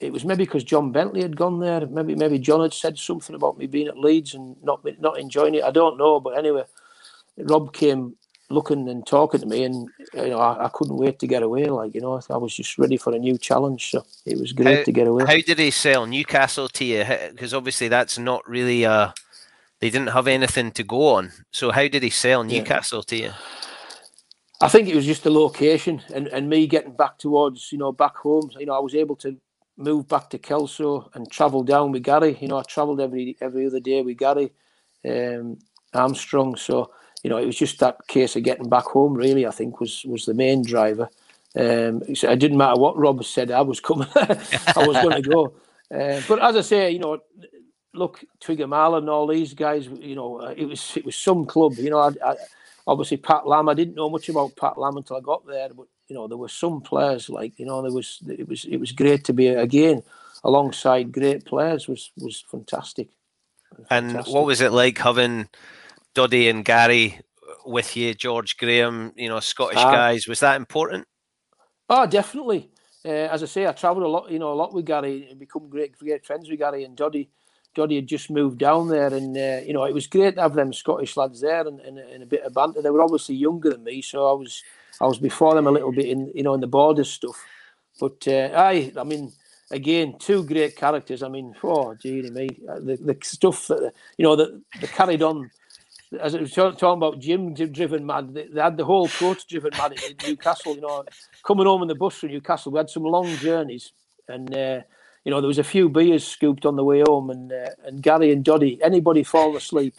it 0.00 0.12
was 0.12 0.24
maybe 0.24 0.44
because 0.44 0.64
John 0.64 0.92
Bentley 0.92 1.22
had 1.22 1.36
gone 1.36 1.60
there. 1.60 1.86
Maybe 1.86 2.14
maybe 2.14 2.38
John 2.38 2.60
had 2.60 2.74
said 2.74 2.98
something 2.98 3.34
about 3.34 3.58
me 3.58 3.66
being 3.66 3.88
at 3.88 3.98
Leeds 3.98 4.34
and 4.34 4.56
not 4.62 4.84
not 5.00 5.18
enjoying 5.18 5.54
it. 5.54 5.64
I 5.64 5.70
don't 5.70 5.98
know, 5.98 6.20
but 6.20 6.38
anyway, 6.38 6.64
Rob 7.38 7.72
came 7.72 8.16
looking 8.50 8.88
and 8.88 9.06
talking 9.06 9.40
to 9.40 9.46
me, 9.46 9.64
and 9.64 9.88
you 10.14 10.28
know 10.28 10.38
I, 10.38 10.66
I 10.66 10.68
couldn't 10.72 10.96
wait 10.96 11.18
to 11.20 11.26
get 11.26 11.42
away. 11.42 11.66
Like 11.66 11.94
you 11.94 12.00
know, 12.00 12.20
I 12.30 12.36
was 12.36 12.54
just 12.54 12.78
ready 12.78 12.96
for 12.96 13.14
a 13.14 13.18
new 13.18 13.38
challenge. 13.38 13.90
So 13.90 14.04
it 14.24 14.38
was 14.38 14.52
great 14.52 14.78
how, 14.78 14.84
to 14.84 14.92
get 14.92 15.06
away. 15.06 15.24
How 15.24 15.40
did 15.40 15.58
he 15.58 15.70
sell 15.70 16.06
Newcastle 16.06 16.68
to 16.68 16.84
you? 16.84 17.04
Because 17.30 17.54
obviously 17.54 17.88
that's 17.88 18.18
not 18.18 18.48
really 18.48 18.84
a 18.84 19.14
they 19.80 19.90
didn't 19.90 20.12
have 20.12 20.28
anything 20.28 20.70
to 20.72 20.82
go 20.82 21.08
on. 21.08 21.32
So 21.50 21.70
how 21.70 21.88
did 21.88 22.02
he 22.02 22.10
sell 22.10 22.42
Newcastle 22.42 23.04
yeah. 23.06 23.16
to 23.18 23.22
you? 23.24 23.32
I 24.60 24.68
think 24.68 24.88
it 24.88 24.96
was 24.96 25.04
just 25.04 25.24
the 25.24 25.30
location 25.30 26.00
and, 26.14 26.28
and 26.28 26.48
me 26.48 26.66
getting 26.66 26.96
back 26.96 27.18
towards, 27.18 27.70
you 27.70 27.76
know, 27.76 27.92
back 27.92 28.16
home. 28.16 28.50
You 28.58 28.66
know, 28.66 28.74
I 28.74 28.78
was 28.78 28.94
able 28.94 29.16
to 29.16 29.36
move 29.76 30.08
back 30.08 30.30
to 30.30 30.38
Kelso 30.38 31.10
and 31.12 31.30
travel 31.30 31.62
down 31.62 31.92
with 31.92 32.02
Gary. 32.02 32.38
You 32.40 32.48
know, 32.48 32.58
I 32.58 32.62
travelled 32.62 33.00
every 33.00 33.36
every 33.40 33.66
other 33.66 33.80
day 33.80 34.00
with 34.02 34.16
Gary 34.16 34.52
um, 35.04 35.58
Armstrong. 35.92 36.56
So, 36.56 36.92
you 37.24 37.30
know, 37.30 37.38
it 37.38 37.46
was 37.46 37.56
just 37.56 37.80
that 37.80 38.06
case 38.06 38.36
of 38.36 38.42
getting 38.44 38.68
back 38.68 38.84
home, 38.84 39.14
really, 39.14 39.46
I 39.46 39.50
think 39.50 39.80
was 39.80 40.04
was 40.04 40.26
the 40.26 40.34
main 40.34 40.62
driver. 40.62 41.08
Um, 41.56 42.14
so 42.14 42.30
it 42.30 42.38
didn't 42.38 42.58
matter 42.58 42.78
what 42.78 42.98
Rob 42.98 43.24
said, 43.24 43.50
I 43.50 43.62
was 43.62 43.80
coming. 43.80 44.08
I 44.16 44.86
was 44.86 44.96
going 45.02 45.22
to 45.22 45.28
go. 45.28 45.54
Uh, 45.92 46.20
but 46.28 46.42
as 46.42 46.56
I 46.56 46.60
say, 46.60 46.90
you 46.90 46.98
know, 46.98 47.20
look, 47.94 48.22
Twigger 48.40 48.64
and 48.64 49.08
all 49.08 49.26
these 49.26 49.54
guys, 49.54 49.86
you 49.86 50.14
know, 50.14 50.40
uh, 50.40 50.54
it 50.56 50.66
was 50.66 50.96
it 50.96 51.04
was 51.04 51.16
some 51.16 51.46
club. 51.46 51.74
You 51.74 51.90
know, 51.90 51.98
I, 51.98 52.10
I, 52.24 52.34
obviously 52.86 53.16
Pat 53.16 53.46
Lam. 53.46 53.68
I 53.68 53.74
didn't 53.74 53.94
know 53.94 54.10
much 54.10 54.28
about 54.28 54.56
Pat 54.56 54.76
Lam 54.76 54.98
until 54.98 55.16
I 55.16 55.20
got 55.20 55.46
there, 55.46 55.70
but 55.70 55.86
you 56.08 56.14
know, 56.14 56.28
there 56.28 56.36
were 56.36 56.48
some 56.48 56.82
players 56.82 57.30
like 57.30 57.58
you 57.58 57.64
know, 57.64 57.80
there 57.80 57.92
was 57.92 58.20
it 58.28 58.48
was 58.48 58.66
it 58.66 58.76
was 58.76 58.92
great 58.92 59.24
to 59.24 59.32
be 59.32 59.48
again 59.48 60.02
alongside 60.42 61.12
great 61.12 61.46
players. 61.46 61.88
was 61.88 62.10
was 62.18 62.44
fantastic. 62.50 63.08
And 63.90 64.12
fantastic. 64.12 64.34
what 64.34 64.46
was 64.46 64.60
it 64.60 64.72
like 64.72 64.98
having 64.98 65.48
Doddie 66.14 66.48
and 66.48 66.64
Gary 66.64 67.20
with 67.66 67.96
you, 67.96 68.14
George 68.14 68.56
Graham? 68.56 69.12
You 69.16 69.28
know, 69.28 69.40
Scottish 69.40 69.78
uh, 69.78 69.90
guys. 69.90 70.26
Was 70.26 70.40
that 70.40 70.56
important? 70.56 71.06
Oh, 71.88 72.06
definitely. 72.06 72.70
Uh, 73.04 73.28
as 73.30 73.42
I 73.42 73.46
say, 73.46 73.66
I 73.66 73.72
travelled 73.72 74.04
a 74.04 74.08
lot, 74.08 74.30
you 74.30 74.38
know, 74.38 74.52
a 74.52 74.54
lot 74.54 74.72
with 74.72 74.86
Gary 74.86 75.28
and 75.30 75.38
become 75.38 75.68
great, 75.68 75.98
great 75.98 76.24
friends 76.24 76.48
with 76.48 76.58
Gary 76.58 76.84
and 76.84 76.96
Doddie. 76.96 77.28
Doddie 77.74 77.96
had 77.96 78.06
just 78.06 78.30
moved 78.30 78.58
down 78.58 78.88
there, 78.88 79.12
and 79.12 79.36
uh, 79.36 79.60
you 79.66 79.72
know 79.72 79.84
it 79.84 79.92
was 79.92 80.06
great 80.06 80.36
to 80.36 80.42
have 80.42 80.54
them 80.54 80.72
Scottish 80.72 81.16
lads 81.16 81.40
there 81.40 81.66
and, 81.66 81.80
and, 81.80 81.98
and, 81.98 82.22
a 82.22 82.26
bit 82.26 82.42
of 82.42 82.54
banter. 82.54 82.80
They 82.80 82.90
were 82.90 83.02
obviously 83.02 83.34
younger 83.34 83.70
than 83.70 83.84
me, 83.84 84.00
so 84.00 84.28
I 84.28 84.32
was 84.32 84.62
I 85.00 85.06
was 85.06 85.18
before 85.18 85.54
them 85.54 85.66
a 85.66 85.72
little 85.72 85.92
bit 85.92 86.06
in 86.06 86.30
you 86.34 86.44
know 86.44 86.54
in 86.54 86.60
the 86.60 86.66
border 86.66 87.04
stuff. 87.04 87.44
But 87.98 88.26
uh, 88.28 88.50
I 88.54 88.92
I 88.96 89.04
mean 89.04 89.32
again 89.70 90.16
two 90.18 90.44
great 90.44 90.76
characters. 90.76 91.22
I 91.22 91.28
mean 91.28 91.54
oh 91.64 91.94
gee 91.96 92.22
me 92.30 92.48
the, 92.64 92.96
the 93.00 93.18
stuff 93.22 93.66
that 93.68 93.92
you 94.16 94.22
know 94.22 94.36
that 94.36 94.62
they 94.80 94.86
carried 94.86 95.22
on. 95.22 95.50
As 96.20 96.34
I 96.34 96.40
was 96.40 96.52
talking 96.52 96.78
about 96.82 97.18
Jim 97.18 97.54
driven 97.54 98.06
mad, 98.06 98.34
they, 98.34 98.48
had 98.60 98.76
the 98.76 98.84
whole 98.84 99.08
coach 99.08 99.46
driven 99.46 99.70
mad 99.76 99.92
in 99.92 100.16
Newcastle. 100.26 100.74
You 100.74 100.82
know, 100.82 101.04
coming 101.44 101.66
home 101.66 101.82
in 101.82 101.88
the 101.88 101.94
bus 101.94 102.14
from 102.16 102.30
Newcastle, 102.30 102.72
we 102.72 102.78
had 102.78 102.90
some 102.90 103.04
long 103.04 103.26
journeys, 103.36 103.92
and 104.28 104.54
uh, 104.54 104.80
you 105.24 105.30
know, 105.30 105.40
there 105.40 105.48
was 105.48 105.58
a 105.58 105.64
few 105.64 105.88
beers 105.88 106.26
scooped 106.26 106.66
on 106.66 106.76
the 106.76 106.84
way 106.84 107.02
home, 107.06 107.30
and 107.30 107.52
uh, 107.52 107.70
and 107.84 108.02
Gary 108.02 108.32
and 108.32 108.44
Doddie, 108.44 108.80
anybody 108.82 109.22
fall 109.22 109.56
asleep, 109.56 109.94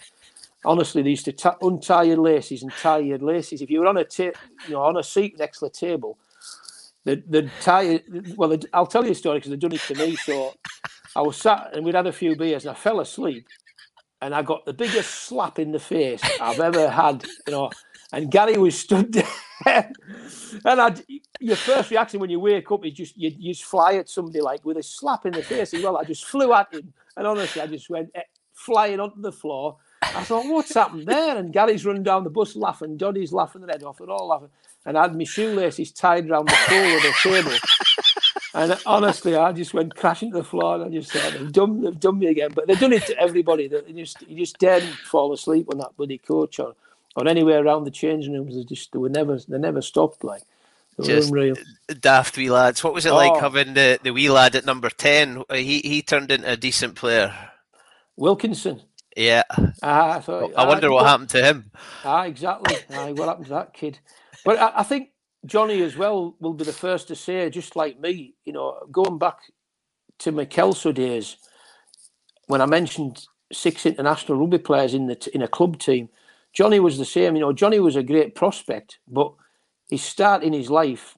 honestly, 0.65 1.01
they 1.01 1.11
used 1.11 1.25
to 1.25 1.31
t- 1.31 1.49
untie 1.61 2.03
your 2.03 2.17
laces 2.17 2.63
and 2.63 2.71
tie 2.73 2.99
your 2.99 3.19
laces. 3.19 3.61
If 3.61 3.69
you 3.69 3.79
were 3.81 3.87
on 3.87 3.97
a 3.97 4.03
ta- 4.03 4.37
you 4.67 4.73
know 4.73 4.83
on 4.83 4.97
a 4.97 5.03
seat 5.03 5.37
next 5.39 5.59
to 5.59 5.65
the 5.65 5.71
table, 5.71 6.17
the 7.03 7.23
the 7.27 7.49
tie. 7.61 8.01
Well, 8.35 8.49
they'd, 8.49 8.65
I'll 8.73 8.87
tell 8.87 9.05
you 9.05 9.11
a 9.11 9.15
story 9.15 9.39
because 9.39 9.51
they've 9.51 9.59
done 9.59 9.73
it 9.73 9.81
to 9.81 9.95
me. 9.95 10.15
So 10.15 10.53
I 11.15 11.21
was 11.21 11.37
sat 11.37 11.71
and 11.73 11.85
we'd 11.85 11.95
had 11.95 12.07
a 12.07 12.13
few 12.13 12.35
beers, 12.35 12.65
and 12.65 12.75
I 12.75 12.79
fell 12.79 12.99
asleep, 12.99 13.47
and 14.21 14.33
I 14.33 14.41
got 14.41 14.65
the 14.65 14.73
biggest 14.73 15.09
slap 15.11 15.59
in 15.59 15.71
the 15.71 15.79
face 15.79 16.21
I've 16.41 16.59
ever 16.59 16.89
had. 16.89 17.23
You 17.47 17.53
know, 17.53 17.71
and 18.11 18.31
Gary 18.31 18.57
was 18.57 18.77
stood 18.77 19.13
there, 19.65 19.91
and 20.65 20.81
I 20.81 20.95
your 21.39 21.55
first 21.55 21.91
reaction 21.91 22.19
when 22.19 22.29
you 22.29 22.39
wake 22.39 22.71
up 22.71 22.85
is 22.85 22.93
just 22.93 23.17
you, 23.17 23.31
you 23.37 23.53
just 23.53 23.65
fly 23.65 23.95
at 23.95 24.09
somebody 24.09 24.41
like 24.41 24.65
with 24.65 24.77
a 24.77 24.83
slap 24.83 25.25
in 25.25 25.33
the 25.33 25.43
face 25.43 25.73
as 25.73 25.83
well. 25.83 25.97
I 25.97 26.03
just 26.03 26.25
flew 26.25 26.53
at 26.53 26.73
him, 26.73 26.93
and 27.17 27.27
honestly, 27.27 27.61
I 27.61 27.67
just 27.67 27.89
went 27.89 28.09
eh, 28.15 28.21
flying 28.53 28.99
onto 28.99 29.21
the 29.21 29.31
floor. 29.31 29.77
I 30.01 30.23
thought, 30.23 30.45
what's 30.45 30.73
happened 30.73 31.07
there? 31.07 31.37
And 31.37 31.51
Gary's 31.51 31.85
running 31.85 32.03
down 32.03 32.23
the 32.23 32.29
bus 32.29 32.55
laughing, 32.55 32.95
Doddie's 32.95 33.33
laughing 33.33 33.61
their 33.61 33.73
head 33.73 33.83
off, 33.83 33.99
and 33.99 34.09
all 34.09 34.27
laughing. 34.27 34.49
And 34.85 34.97
I 34.97 35.03
had 35.03 35.17
my 35.17 35.23
shoelaces 35.23 35.91
tied 35.91 36.29
around 36.29 36.47
the 36.47 36.57
pole 36.67 36.95
of 36.95 37.01
the 37.01 37.13
table. 37.23 37.57
And 38.55 38.79
honestly, 38.85 39.35
I 39.35 39.51
just 39.51 39.73
went 39.73 39.95
crashing 39.95 40.31
to 40.31 40.37
the 40.37 40.43
floor, 40.43 40.75
and 40.75 40.85
I 40.85 40.89
just 40.89 41.11
said, 41.11 41.33
"They've 41.33 41.51
done, 41.51 41.81
they've 41.81 41.99
done 41.99 42.17
me 42.17 42.27
again." 42.27 42.51
But 42.55 42.67
they've 42.67 42.79
done 42.79 42.93
it 42.93 43.05
to 43.07 43.19
everybody. 43.19 43.67
They 43.67 43.91
just, 43.91 44.21
you 44.27 44.37
just 44.37 44.57
daren't 44.59 44.85
fall 44.85 45.33
asleep 45.33 45.67
on 45.69 45.77
that 45.79 45.97
bloody 45.97 46.17
coach 46.17 46.59
or, 46.59 46.73
or 47.17 47.27
anywhere 47.27 47.61
around 47.61 47.83
the 47.83 47.91
changing 47.91 48.31
rooms. 48.31 48.55
They 48.55 48.63
just, 48.63 48.93
they 48.93 48.99
were 48.99 49.09
never, 49.09 49.37
they 49.47 49.57
never 49.57 49.81
stopped. 49.81 50.23
Like 50.23 50.43
just 51.01 51.29
unreal. 51.29 51.55
daft 51.99 52.37
wee 52.37 52.49
lads. 52.49 52.81
What 52.81 52.93
was 52.93 53.05
it 53.05 53.11
oh. 53.11 53.15
like 53.15 53.41
having 53.41 53.73
the, 53.73 53.99
the 54.01 54.11
wee 54.11 54.29
lad 54.29 54.55
at 54.55 54.65
number 54.65 54.89
ten? 54.89 55.43
He 55.51 55.79
he 55.79 56.01
turned 56.01 56.31
into 56.31 56.49
a 56.49 56.55
decent 56.55 56.95
player. 56.95 57.35
Wilkinson. 58.15 58.81
Yeah. 59.17 59.43
Ah, 59.81 60.17
I, 60.17 60.19
thought, 60.19 60.53
I 60.57 60.67
wonder 60.67 60.91
what 60.91 61.05
happened 61.05 61.29
to 61.29 61.43
him. 61.43 61.71
Ah, 62.03 62.25
exactly. 62.25 62.75
Ah, 62.93 63.11
what 63.11 63.27
happened 63.27 63.45
to 63.45 63.53
that 63.53 63.73
kid? 63.73 63.99
But 64.43 64.59
I, 64.59 64.79
I, 64.79 64.83
think 64.83 65.09
Johnny 65.45 65.81
as 65.81 65.95
well 65.95 66.35
will 66.39 66.53
be 66.53 66.65
the 66.65 66.73
first 66.73 67.07
to 67.09 67.15
say, 67.15 67.49
just 67.49 67.75
like 67.75 67.99
me, 67.99 68.33
you 68.45 68.53
know, 68.53 68.79
going 68.91 69.17
back 69.17 69.37
to 70.19 70.31
my 70.31 70.45
Kelso 70.45 70.91
days, 70.91 71.37
when 72.47 72.61
I 72.61 72.65
mentioned 72.65 73.25
six 73.51 73.85
international 73.85 74.39
rugby 74.39 74.57
players 74.57 74.93
in 74.93 75.07
the 75.07 75.29
in 75.33 75.41
a 75.41 75.47
club 75.47 75.79
team, 75.79 76.09
Johnny 76.53 76.79
was 76.79 76.97
the 76.97 77.05
same. 77.05 77.35
You 77.35 77.41
know, 77.41 77.53
Johnny 77.53 77.79
was 77.79 77.95
a 77.95 78.03
great 78.03 78.33
prospect, 78.33 78.99
but 79.07 79.33
his 79.89 80.03
start 80.03 80.43
in 80.43 80.53
his 80.53 80.69
life 80.69 81.17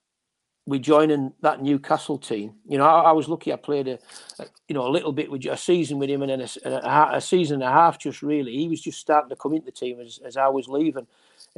with 0.65 0.82
joining 0.82 1.32
that 1.41 1.61
Newcastle 1.61 2.17
team. 2.17 2.55
You 2.67 2.78
know, 2.78 2.86
I, 2.86 3.09
I 3.09 3.11
was 3.13 3.30
lucky. 3.30 3.53
I 3.53 3.55
played 3.55 3.88
a, 3.88 3.99
a, 4.39 4.45
you 4.67 4.75
know, 4.75 4.86
a 4.86 4.89
little 4.89 5.13
bit 5.13 5.32
with 5.32 5.45
a 5.45 5.55
season 5.55 5.97
with 5.97 6.09
him, 6.09 6.21
and 6.21 6.30
then 6.30 6.41
a, 6.41 6.69
a, 6.69 7.09
a, 7.13 7.21
season 7.21 7.61
and 7.61 7.63
a 7.63 7.71
half. 7.71 7.97
Just 7.97 8.21
really, 8.21 8.55
he 8.55 8.67
was 8.67 8.82
just 8.82 8.99
starting 8.99 9.30
to 9.30 9.36
come 9.36 9.53
into 9.53 9.67
the 9.67 9.71
team 9.71 10.01
as, 10.01 10.19
as 10.25 10.36
I 10.36 10.47
was 10.47 10.67
leaving. 10.67 11.07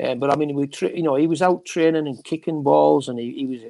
Uh, 0.02 0.16
but 0.16 0.32
I 0.32 0.36
mean, 0.36 0.54
we, 0.54 0.68
tra- 0.68 0.96
you 0.96 1.04
know, 1.04 1.16
he 1.16 1.28
was 1.28 1.42
out 1.42 1.66
training 1.66 2.08
and 2.08 2.24
kicking 2.24 2.64
balls, 2.64 3.10
and 3.10 3.20
he, 3.20 3.34
he 3.34 3.46
was, 3.46 3.62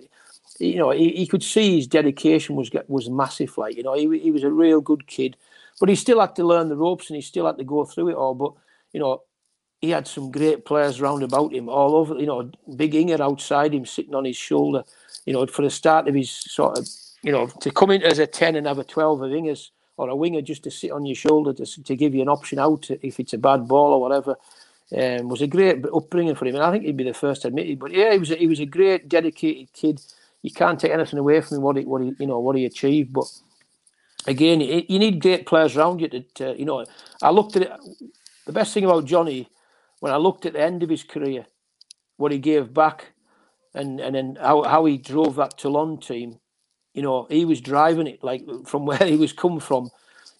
you 0.59 0.77
know, 0.77 0.91
he, 0.91 1.09
he 1.11 1.27
could 1.27 1.43
see 1.43 1.77
his 1.77 1.87
dedication 1.87 2.55
was 2.55 2.69
was 2.87 3.09
massive. 3.09 3.57
Like, 3.57 3.75
you 3.75 3.83
know, 3.83 3.93
he 3.93 4.19
he 4.19 4.31
was 4.31 4.43
a 4.43 4.51
real 4.51 4.81
good 4.81 5.07
kid, 5.07 5.35
but 5.79 5.89
he 5.89 5.95
still 5.95 6.19
had 6.19 6.35
to 6.35 6.43
learn 6.45 6.69
the 6.69 6.75
ropes, 6.75 7.09
and 7.09 7.15
he 7.15 7.21
still 7.21 7.45
had 7.45 7.57
to 7.57 7.63
go 7.63 7.85
through 7.85 8.09
it 8.09 8.15
all. 8.15 8.35
But 8.35 8.53
you 8.93 8.99
know, 8.99 9.23
he 9.81 9.89
had 9.89 10.07
some 10.07 10.31
great 10.31 10.65
players 10.65 11.01
round 11.01 11.23
about 11.23 11.53
him 11.53 11.69
all 11.69 11.95
over. 11.95 12.19
You 12.19 12.27
know, 12.27 12.51
Big 12.75 12.93
Inga 12.93 13.23
outside 13.23 13.73
him, 13.73 13.85
sitting 13.85 14.15
on 14.15 14.25
his 14.25 14.37
shoulder. 14.37 14.83
You 15.25 15.33
know, 15.33 15.45
for 15.47 15.63
the 15.63 15.69
start 15.69 16.07
of 16.07 16.15
his 16.15 16.29
sort 16.29 16.77
of, 16.77 16.87
you 17.23 17.31
know, 17.31 17.47
to 17.47 17.71
come 17.71 17.91
in 17.91 18.03
as 18.03 18.19
a 18.19 18.27
ten 18.27 18.55
and 18.55 18.67
have 18.67 18.79
a 18.79 18.83
twelve 18.83 19.21
of 19.21 19.33
Inga's 19.33 19.71
or 19.97 20.09
a 20.09 20.15
winger 20.15 20.41
just 20.41 20.63
to 20.63 20.71
sit 20.71 20.91
on 20.91 21.05
your 21.05 21.15
shoulder 21.15 21.53
to 21.53 21.83
to 21.83 21.95
give 21.95 22.13
you 22.13 22.21
an 22.21 22.29
option 22.29 22.59
out 22.59 22.89
if 23.01 23.19
it's 23.19 23.33
a 23.33 23.37
bad 23.37 23.67
ball 23.67 23.93
or 23.93 24.01
whatever. 24.01 24.35
Um, 24.97 25.29
was 25.29 25.41
a 25.41 25.47
great 25.47 25.85
upbringing 25.93 26.35
for 26.35 26.45
him, 26.47 26.55
and 26.55 26.63
I 26.63 26.71
think 26.71 26.85
he'd 26.85 26.97
be 26.97 27.03
the 27.03 27.13
first 27.13 27.43
to 27.43 27.49
admit 27.49 27.69
it. 27.69 27.79
But 27.79 27.91
yeah, 27.91 28.13
he 28.13 28.19
was 28.19 28.31
a, 28.31 28.35
he 28.35 28.47
was 28.47 28.59
a 28.59 28.65
great, 28.65 29.09
dedicated 29.09 29.73
kid. 29.73 30.01
You 30.41 30.51
can't 30.51 30.79
take 30.79 30.91
anything 30.91 31.19
away 31.19 31.41
from 31.41 31.57
him 31.57 31.63
what 31.63 31.77
he 31.77 31.85
what 31.85 32.01
he 32.01 32.15
you 32.19 32.27
know 32.27 32.39
what 32.39 32.55
he 32.57 32.65
achieved. 32.65 33.13
But 33.13 33.25
again, 34.27 34.61
you 34.61 34.99
need 34.99 35.21
great 35.21 35.45
players 35.45 35.77
around 35.77 36.01
you 36.01 36.09
to, 36.09 36.21
to 36.35 36.59
you 36.59 36.65
know. 36.65 36.85
I 37.21 37.31
looked 37.31 37.55
at 37.55 37.63
it. 37.63 37.71
The 38.45 38.53
best 38.53 38.73
thing 38.73 38.85
about 38.85 39.05
Johnny 39.05 39.49
when 39.99 40.13
I 40.13 40.17
looked 40.17 40.45
at 40.45 40.53
the 40.53 40.61
end 40.61 40.83
of 40.83 40.89
his 40.89 41.03
career, 41.03 41.45
what 42.17 42.31
he 42.31 42.39
gave 42.39 42.73
back, 42.73 43.13
and 43.73 43.99
and 43.99 44.15
then 44.15 44.37
how, 44.41 44.63
how 44.63 44.85
he 44.85 44.97
drove 44.97 45.35
that 45.35 45.57
Toulon 45.57 45.99
team, 45.99 46.39
you 46.93 47.01
know, 47.01 47.27
he 47.29 47.45
was 47.45 47.61
driving 47.61 48.07
it 48.07 48.23
like 48.23 48.43
from 48.65 48.85
where 48.87 48.99
he 49.05 49.17
was 49.17 49.33
come 49.33 49.59
from. 49.59 49.89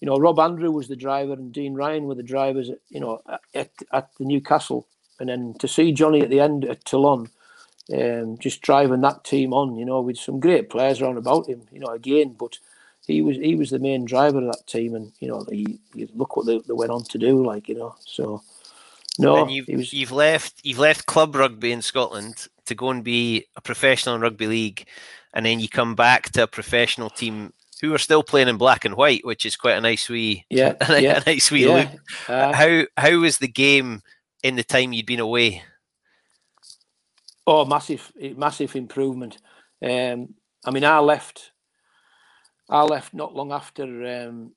You 0.01 0.05
know, 0.05 0.17
Rob 0.17 0.39
Andrew 0.39 0.71
was 0.71 0.87
the 0.87 0.95
driver 0.95 1.33
and 1.33 1.51
Dean 1.51 1.73
Ryan 1.73 2.05
were 2.05 2.15
the 2.15 2.23
drivers. 2.23 2.69
At, 2.69 2.79
you 2.89 2.99
know, 2.99 3.21
at, 3.53 3.71
at 3.91 4.09
the 4.17 4.25
Newcastle, 4.25 4.87
and 5.19 5.29
then 5.29 5.55
to 5.59 5.67
see 5.67 5.91
Johnny 5.91 6.21
at 6.21 6.29
the 6.29 6.39
end 6.39 6.63
at 6.65 6.85
Toulon, 6.85 7.29
um, 7.93 8.37
just 8.37 8.61
driving 8.61 9.01
that 9.01 9.23
team 9.23 9.53
on, 9.53 9.75
you 9.75 9.85
know, 9.85 10.01
with 10.01 10.17
some 10.17 10.39
great 10.39 10.69
players 10.69 11.01
around 11.01 11.17
about 11.17 11.47
him. 11.47 11.63
You 11.71 11.81
know, 11.81 11.87
again, 11.87 12.35
but 12.39 12.57
he 13.07 13.21
was 13.21 13.37
he 13.37 13.55
was 13.55 13.71
the 13.71 13.79
main 13.79 14.05
driver 14.05 14.37
of 14.37 14.45
that 14.45 14.67
team, 14.67 14.95
and 14.95 15.11
you 15.19 15.27
know, 15.27 15.45
he, 15.51 15.79
look 16.13 16.37
what 16.37 16.45
they, 16.45 16.59
they 16.59 16.73
went 16.73 16.91
on 16.91 17.03
to 17.05 17.17
do, 17.17 17.45
like 17.45 17.67
you 17.67 17.75
know, 17.75 17.95
so. 18.05 18.41
No, 19.17 19.41
and 19.41 19.51
you've, 19.51 19.67
was... 19.67 19.91
you've 19.91 20.13
left 20.13 20.61
you've 20.63 20.79
left 20.79 21.05
club 21.05 21.35
rugby 21.35 21.73
in 21.73 21.81
Scotland 21.81 22.47
to 22.67 22.75
go 22.75 22.89
and 22.89 23.03
be 23.03 23.47
a 23.57 23.61
professional 23.61 24.15
in 24.15 24.21
rugby 24.21 24.47
league, 24.47 24.85
and 25.33 25.45
then 25.45 25.59
you 25.59 25.67
come 25.67 25.93
back 25.93 26.29
to 26.31 26.43
a 26.43 26.47
professional 26.47 27.09
team 27.09 27.51
who 27.81 27.93
are 27.93 27.99
still 27.99 28.23
playing 28.23 28.47
in 28.47 28.57
black 28.57 28.85
and 28.85 28.95
white, 28.95 29.25
which 29.25 29.45
is 29.45 29.55
quite 29.55 29.77
a 29.77 29.81
nice 29.81 30.09
wee 30.09 30.45
yeah, 30.49 30.75
a, 30.89 31.01
yeah, 31.01 31.21
a 31.25 31.29
nice 31.29 31.51
wee 31.51 31.65
yeah. 31.65 31.73
look. 31.73 31.89
Uh, 32.27 32.53
how 32.53 32.83
how 32.97 33.17
was 33.19 33.37
the 33.37 33.47
game 33.47 34.01
in 34.43 34.55
the 34.55 34.63
time 34.63 34.93
you'd 34.93 35.05
been 35.05 35.19
away? 35.19 35.63
Oh, 37.47 37.65
massive, 37.65 38.11
massive 38.35 38.75
improvement. 38.75 39.39
Um, 39.81 40.35
I 40.65 40.71
mean, 40.71 40.83
I 40.83 40.99
left. 40.99 41.51
I 42.69 42.83
left 42.83 43.13
not 43.13 43.33
long 43.33 43.51
after 43.51 43.83
um, 43.83 44.51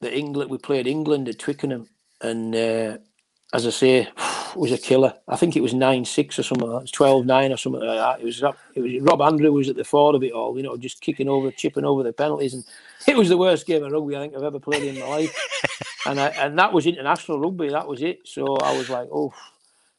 the 0.00 0.16
England. 0.16 0.50
We 0.50 0.58
played 0.58 0.86
England 0.86 1.28
at 1.28 1.40
Twickenham, 1.40 1.88
and 2.20 2.54
uh, 2.54 2.98
as 3.52 3.66
I 3.66 3.70
say, 3.70 4.08
was 4.56 4.72
a 4.72 4.78
killer. 4.78 5.14
I 5.28 5.36
think 5.36 5.56
it 5.56 5.62
was 5.62 5.74
nine 5.74 6.04
six 6.04 6.38
or 6.38 6.42
something. 6.42 6.68
Like 6.68 6.76
that. 6.76 6.80
It 6.80 6.82
was 6.82 6.90
12 6.92 7.26
9 7.26 7.52
or 7.52 7.56
something 7.56 7.82
like 7.82 7.98
that. 7.98 8.20
It 8.20 8.24
was 8.24 8.42
it 8.74 8.80
was 8.80 9.02
Rob 9.02 9.22
Andrew 9.22 9.52
was 9.52 9.68
at 9.68 9.76
the 9.76 9.84
fore 9.84 10.14
of 10.14 10.22
it 10.22 10.32
all. 10.32 10.56
You 10.56 10.62
know, 10.62 10.76
just 10.76 11.00
kicking 11.00 11.28
over, 11.28 11.50
chipping 11.50 11.84
over 11.84 12.02
the 12.02 12.12
penalties, 12.12 12.54
and 12.54 12.64
it 13.06 13.16
was 13.16 13.28
the 13.28 13.36
worst 13.36 13.66
game 13.66 13.84
of 13.84 13.92
rugby 13.92 14.16
I 14.16 14.20
think 14.20 14.34
I've 14.34 14.42
ever 14.42 14.60
played 14.60 14.82
in 14.82 15.00
my 15.00 15.06
life. 15.06 15.36
and 16.06 16.20
I, 16.20 16.28
and 16.28 16.58
that 16.58 16.72
was 16.72 16.86
international 16.86 17.40
rugby. 17.40 17.68
That 17.68 17.88
was 17.88 18.02
it. 18.02 18.20
So 18.24 18.56
I 18.56 18.76
was 18.76 18.88
like, 18.88 19.08
oh, 19.12 19.32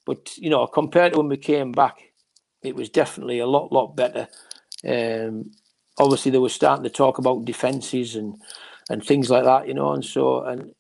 but 0.06 0.38
you 0.38 0.50
know, 0.50 0.66
compared 0.68 1.14
to 1.14 1.20
when 1.20 1.30
we 1.30 1.38
came 1.38 1.72
back, 1.72 2.12
it 2.62 2.76
was 2.76 2.90
definitely 2.90 3.40
a 3.40 3.48
lot 3.48 3.72
lot 3.72 3.96
better. 3.96 4.28
Um, 4.88 5.52
obviously, 5.98 6.32
they 6.32 6.38
were 6.38 6.50
starting 6.50 6.84
to 6.84 6.90
talk 6.90 7.18
about 7.18 7.46
defences 7.46 8.16
and 8.16 8.42
and 8.90 9.04
things 9.04 9.30
like 9.30 9.44
that. 9.44 9.68
You 9.68 9.74
know, 9.74 9.94
and 9.94 10.04
so 10.04 10.44
and 10.44 10.74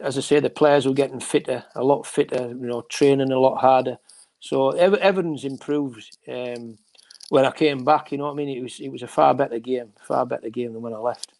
as 0.00 0.16
I 0.16 0.20
say, 0.20 0.40
the 0.40 0.50
players 0.50 0.86
were 0.86 0.92
getting 0.92 1.20
fitter, 1.20 1.64
a 1.74 1.82
lot 1.82 2.06
fitter, 2.06 2.48
you 2.48 2.66
know, 2.66 2.82
training 2.82 3.32
a 3.32 3.38
lot 3.38 3.60
harder. 3.60 3.98
So 4.40 4.70
everything's 4.70 5.44
improved. 5.44 6.16
Um, 6.28 6.78
when 7.28 7.44
I 7.44 7.50
came 7.50 7.84
back, 7.84 8.12
you 8.12 8.18
know 8.18 8.24
what 8.24 8.32
I 8.32 8.36
mean? 8.36 8.56
It 8.56 8.62
was 8.62 8.80
it 8.80 8.88
was 8.90 9.02
a 9.02 9.08
far 9.08 9.34
better 9.34 9.58
game, 9.58 9.92
far 10.06 10.24
better 10.24 10.48
game 10.48 10.72
than 10.72 10.82
when 10.82 10.94
I 10.94 10.98
left. 10.98 11.32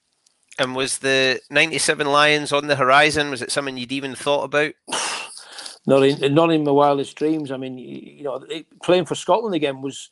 And 0.58 0.74
was 0.74 0.98
the 0.98 1.40
'97 1.50 2.06
Lions 2.06 2.52
on 2.52 2.66
the 2.66 2.76
horizon? 2.76 3.30
Was 3.30 3.42
it 3.42 3.52
something 3.52 3.76
you'd 3.76 3.92
even 3.92 4.14
thought 4.14 4.44
about? 4.44 4.74
not 5.86 6.02
in 6.02 6.34
not 6.34 6.50
in 6.50 6.64
my 6.64 6.72
wildest 6.72 7.16
dreams. 7.16 7.52
I 7.52 7.56
mean, 7.56 7.78
you 7.78 8.24
know, 8.24 8.44
playing 8.82 9.06
for 9.06 9.14
Scotland 9.14 9.54
again 9.54 9.80
was. 9.80 10.10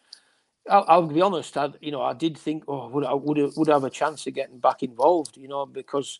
I'll, 0.69 0.85
I'll 0.89 1.07
be 1.07 1.21
honest. 1.21 1.57
I, 1.57 1.69
you 1.81 1.93
know, 1.93 2.03
I 2.03 2.13
did 2.13 2.37
think, 2.37 2.65
oh, 2.67 2.89
would 2.89 3.05
I 3.05 3.15
would 3.15 3.39
would 3.57 3.69
I 3.69 3.75
have 3.75 3.85
a 3.85 3.91
chance 3.91 4.27
of 4.27 4.35
getting 4.35 4.59
back 4.59 4.83
involved? 4.83 5.37
You 5.37 5.47
know, 5.47 5.65
because 5.65 6.19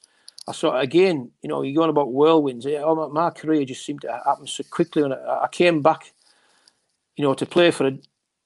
I 0.49 0.53
saw 0.53 0.79
again, 0.79 1.31
you 1.43 1.49
know, 1.49 1.63
you're 1.63 1.75
going 1.75 1.91
about 1.91 2.13
whirlwinds. 2.13 2.67
My, 3.13 3.31
career 3.31 3.65
just 3.65 3.85
seemed 3.85 4.03
to 4.03 4.13
happen 4.25 4.47
so 4.47 4.63
quickly. 4.71 5.03
And 5.03 5.13
I, 5.13 5.49
came 5.51 5.83
back, 5.83 6.13
you 7.17 7.25
know, 7.25 7.35
to 7.35 7.45
play 7.45 7.73
for 7.73 7.91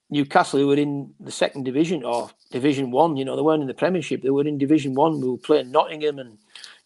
Newcastle 0.08 0.60
who 0.60 0.68
were 0.68 0.76
in 0.76 1.12
the 1.20 1.30
second 1.30 1.64
division 1.64 2.02
or 2.02 2.30
Division 2.50 2.90
One. 2.90 3.16
You 3.16 3.26
know, 3.26 3.36
they 3.36 3.42
weren't 3.42 3.60
in 3.60 3.68
the 3.68 3.74
Premiership; 3.74 4.22
they 4.22 4.30
were 4.30 4.46
in 4.46 4.56
Division 4.56 4.94
One. 4.94 5.20
We 5.20 5.28
were 5.28 5.36
playing 5.36 5.70
Nottingham 5.70 6.18
and 6.18 6.38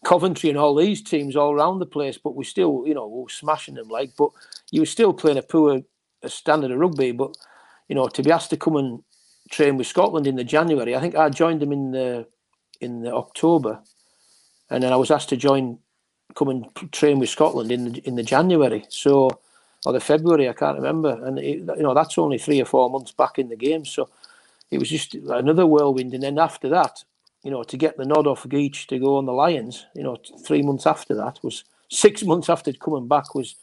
Coventry 0.03 0.49
and 0.49 0.59
all 0.59 0.75
these 0.75 1.01
teams 1.01 1.35
all 1.35 1.53
around 1.53 1.79
the 1.79 1.85
place. 1.85 2.17
But 2.17 2.35
we 2.35 2.43
still, 2.43 2.83
you 2.85 2.93
know, 2.93 3.07
we 3.07 3.23
were 3.23 3.29
smashing 3.29 3.75
them. 3.75 3.87
Like, 3.87 4.11
but 4.17 4.31
you 4.71 4.81
were 4.81 4.85
still 4.85 5.13
playing 5.13 5.37
a 5.37 5.43
poor 5.43 5.81
a 6.23 6.29
standard 6.29 6.71
of 6.71 6.79
rugby. 6.79 7.13
But 7.13 7.37
you 7.87 7.95
know, 7.95 8.07
to 8.09 8.21
be 8.21 8.31
asked 8.31 8.49
to 8.49 8.57
come 8.57 8.75
and 8.75 9.01
train 9.49 9.77
with 9.77 9.87
Scotland 9.87 10.27
in 10.27 10.35
the 10.35 10.43
January, 10.43 10.93
I 10.93 10.99
think 10.99 11.15
I 11.15 11.29
joined 11.29 11.61
them 11.61 11.71
in 11.71 11.91
the 11.91 12.27
in 12.81 13.01
the 13.01 13.13
October 13.13 13.79
and 14.69 14.83
then 14.83 14.91
I 14.91 14.95
was 14.95 15.11
asked 15.11 15.29
to 15.29 15.37
join, 15.37 15.79
come 16.35 16.49
and 16.49 16.65
train 16.91 17.19
with 17.19 17.29
Scotland 17.29 17.71
in 17.71 17.93
the, 17.93 17.99
in 18.07 18.15
the 18.15 18.23
January, 18.23 18.85
so 18.89 19.29
or 19.85 19.93
the 19.93 19.99
February, 19.99 20.49
I 20.49 20.53
can't 20.53 20.77
remember, 20.77 21.23
and 21.25 21.37
it, 21.37 21.59
you 21.59 21.83
know 21.83 21.93
that's 21.93 22.17
only 22.17 22.37
three 22.37 22.61
or 22.61 22.65
four 22.65 22.89
months 22.89 23.11
back 23.11 23.37
in 23.37 23.49
the 23.49 23.55
game, 23.55 23.85
so 23.85 24.09
it 24.71 24.79
was 24.79 24.89
just 24.89 25.13
another 25.13 25.65
whirlwind. 25.65 26.13
And 26.13 26.23
then 26.23 26.39
after 26.39 26.69
that, 26.69 27.03
you 27.43 27.51
know, 27.51 27.63
to 27.63 27.77
get 27.77 27.97
the 27.97 28.05
nod 28.05 28.27
off 28.27 28.43
Geech 28.43 28.87
to 28.87 28.99
go 28.99 29.17
on 29.17 29.25
the 29.25 29.31
Lions, 29.31 29.85
you 29.93 30.03
know, 30.03 30.17
three 30.43 30.63
months 30.63 30.87
after 30.87 31.13
that 31.15 31.39
was 31.43 31.63
six 31.89 32.23
months 32.31 32.49
after 32.49 32.73
coming 32.73 33.07
back 33.07 33.35
was 33.35 33.55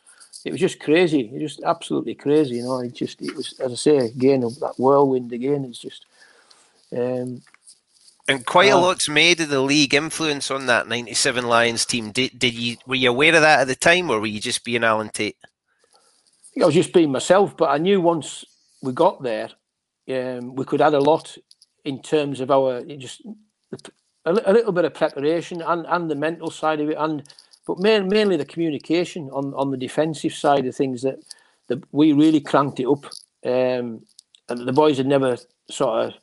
it 0.44 0.52
was 0.52 0.60
just 0.60 0.80
crazy. 0.80 1.20
It 1.20 1.32
was 1.32 1.54
just 1.54 1.64
absolutely 1.64 2.14
crazy. 2.14 2.56
You 2.56 2.64
know, 2.64 2.80
it 2.80 2.94
just 2.94 3.20
it 3.20 3.34
was 3.34 3.58
as 3.60 3.72
I 3.72 3.74
say 3.74 3.96
again 3.98 4.40
that 4.40 4.74
whirlwind 4.78 5.32
again. 5.32 5.64
It's 5.64 5.78
just 5.78 6.06
um, 6.96 7.42
and 8.28 8.46
quite 8.46 8.70
a 8.70 8.76
lot's 8.76 9.08
made 9.08 9.40
of 9.40 9.48
the 9.48 9.60
league 9.60 9.94
influence 9.94 10.50
on 10.50 10.66
that 10.66 10.88
'97 10.88 11.46
Lions 11.46 11.84
team. 11.84 12.10
Did, 12.10 12.38
did 12.38 12.54
you 12.54 12.76
were 12.86 12.94
you 12.94 13.10
aware 13.10 13.34
of 13.34 13.42
that 13.42 13.60
at 13.60 13.66
the 13.66 13.74
time, 13.74 14.10
or 14.10 14.20
were 14.20 14.26
you 14.26 14.40
just 14.40 14.64
being 14.64 14.84
Alan 14.84 15.08
Tait? 15.08 15.36
I 16.60 16.66
was 16.66 16.74
just 16.74 16.92
being 16.92 17.10
myself, 17.10 17.56
but 17.56 17.70
I 17.70 17.78
knew 17.78 18.00
once 18.00 18.44
we 18.82 18.92
got 18.92 19.22
there, 19.22 19.48
um, 20.10 20.54
we 20.54 20.64
could 20.64 20.82
add 20.82 20.94
a 20.94 21.00
lot 21.00 21.36
in 21.84 22.00
terms 22.02 22.40
of 22.40 22.50
our 22.50 22.82
just 22.82 23.22
a, 24.24 24.30
a, 24.44 24.52
little 24.52 24.72
bit 24.72 24.84
of 24.84 24.94
preparation 24.94 25.62
and, 25.62 25.86
and 25.88 26.10
the 26.10 26.14
mental 26.14 26.50
side 26.50 26.80
of 26.80 26.90
it, 26.90 26.96
and 26.98 27.22
but 27.66 27.78
main, 27.78 28.08
mainly 28.08 28.36
the 28.36 28.44
communication 28.44 29.30
on, 29.30 29.54
on 29.54 29.70
the 29.70 29.76
defensive 29.76 30.34
side 30.34 30.66
of 30.66 30.74
things 30.74 31.02
that, 31.02 31.20
that 31.68 31.82
we 31.92 32.12
really 32.12 32.40
cranked 32.40 32.80
it 32.80 32.86
up. 32.86 33.06
Um, 33.44 34.04
and 34.48 34.66
the 34.66 34.72
boys 34.72 34.98
had 34.98 35.06
never 35.06 35.36
sort 35.70 36.06
of 36.06 36.14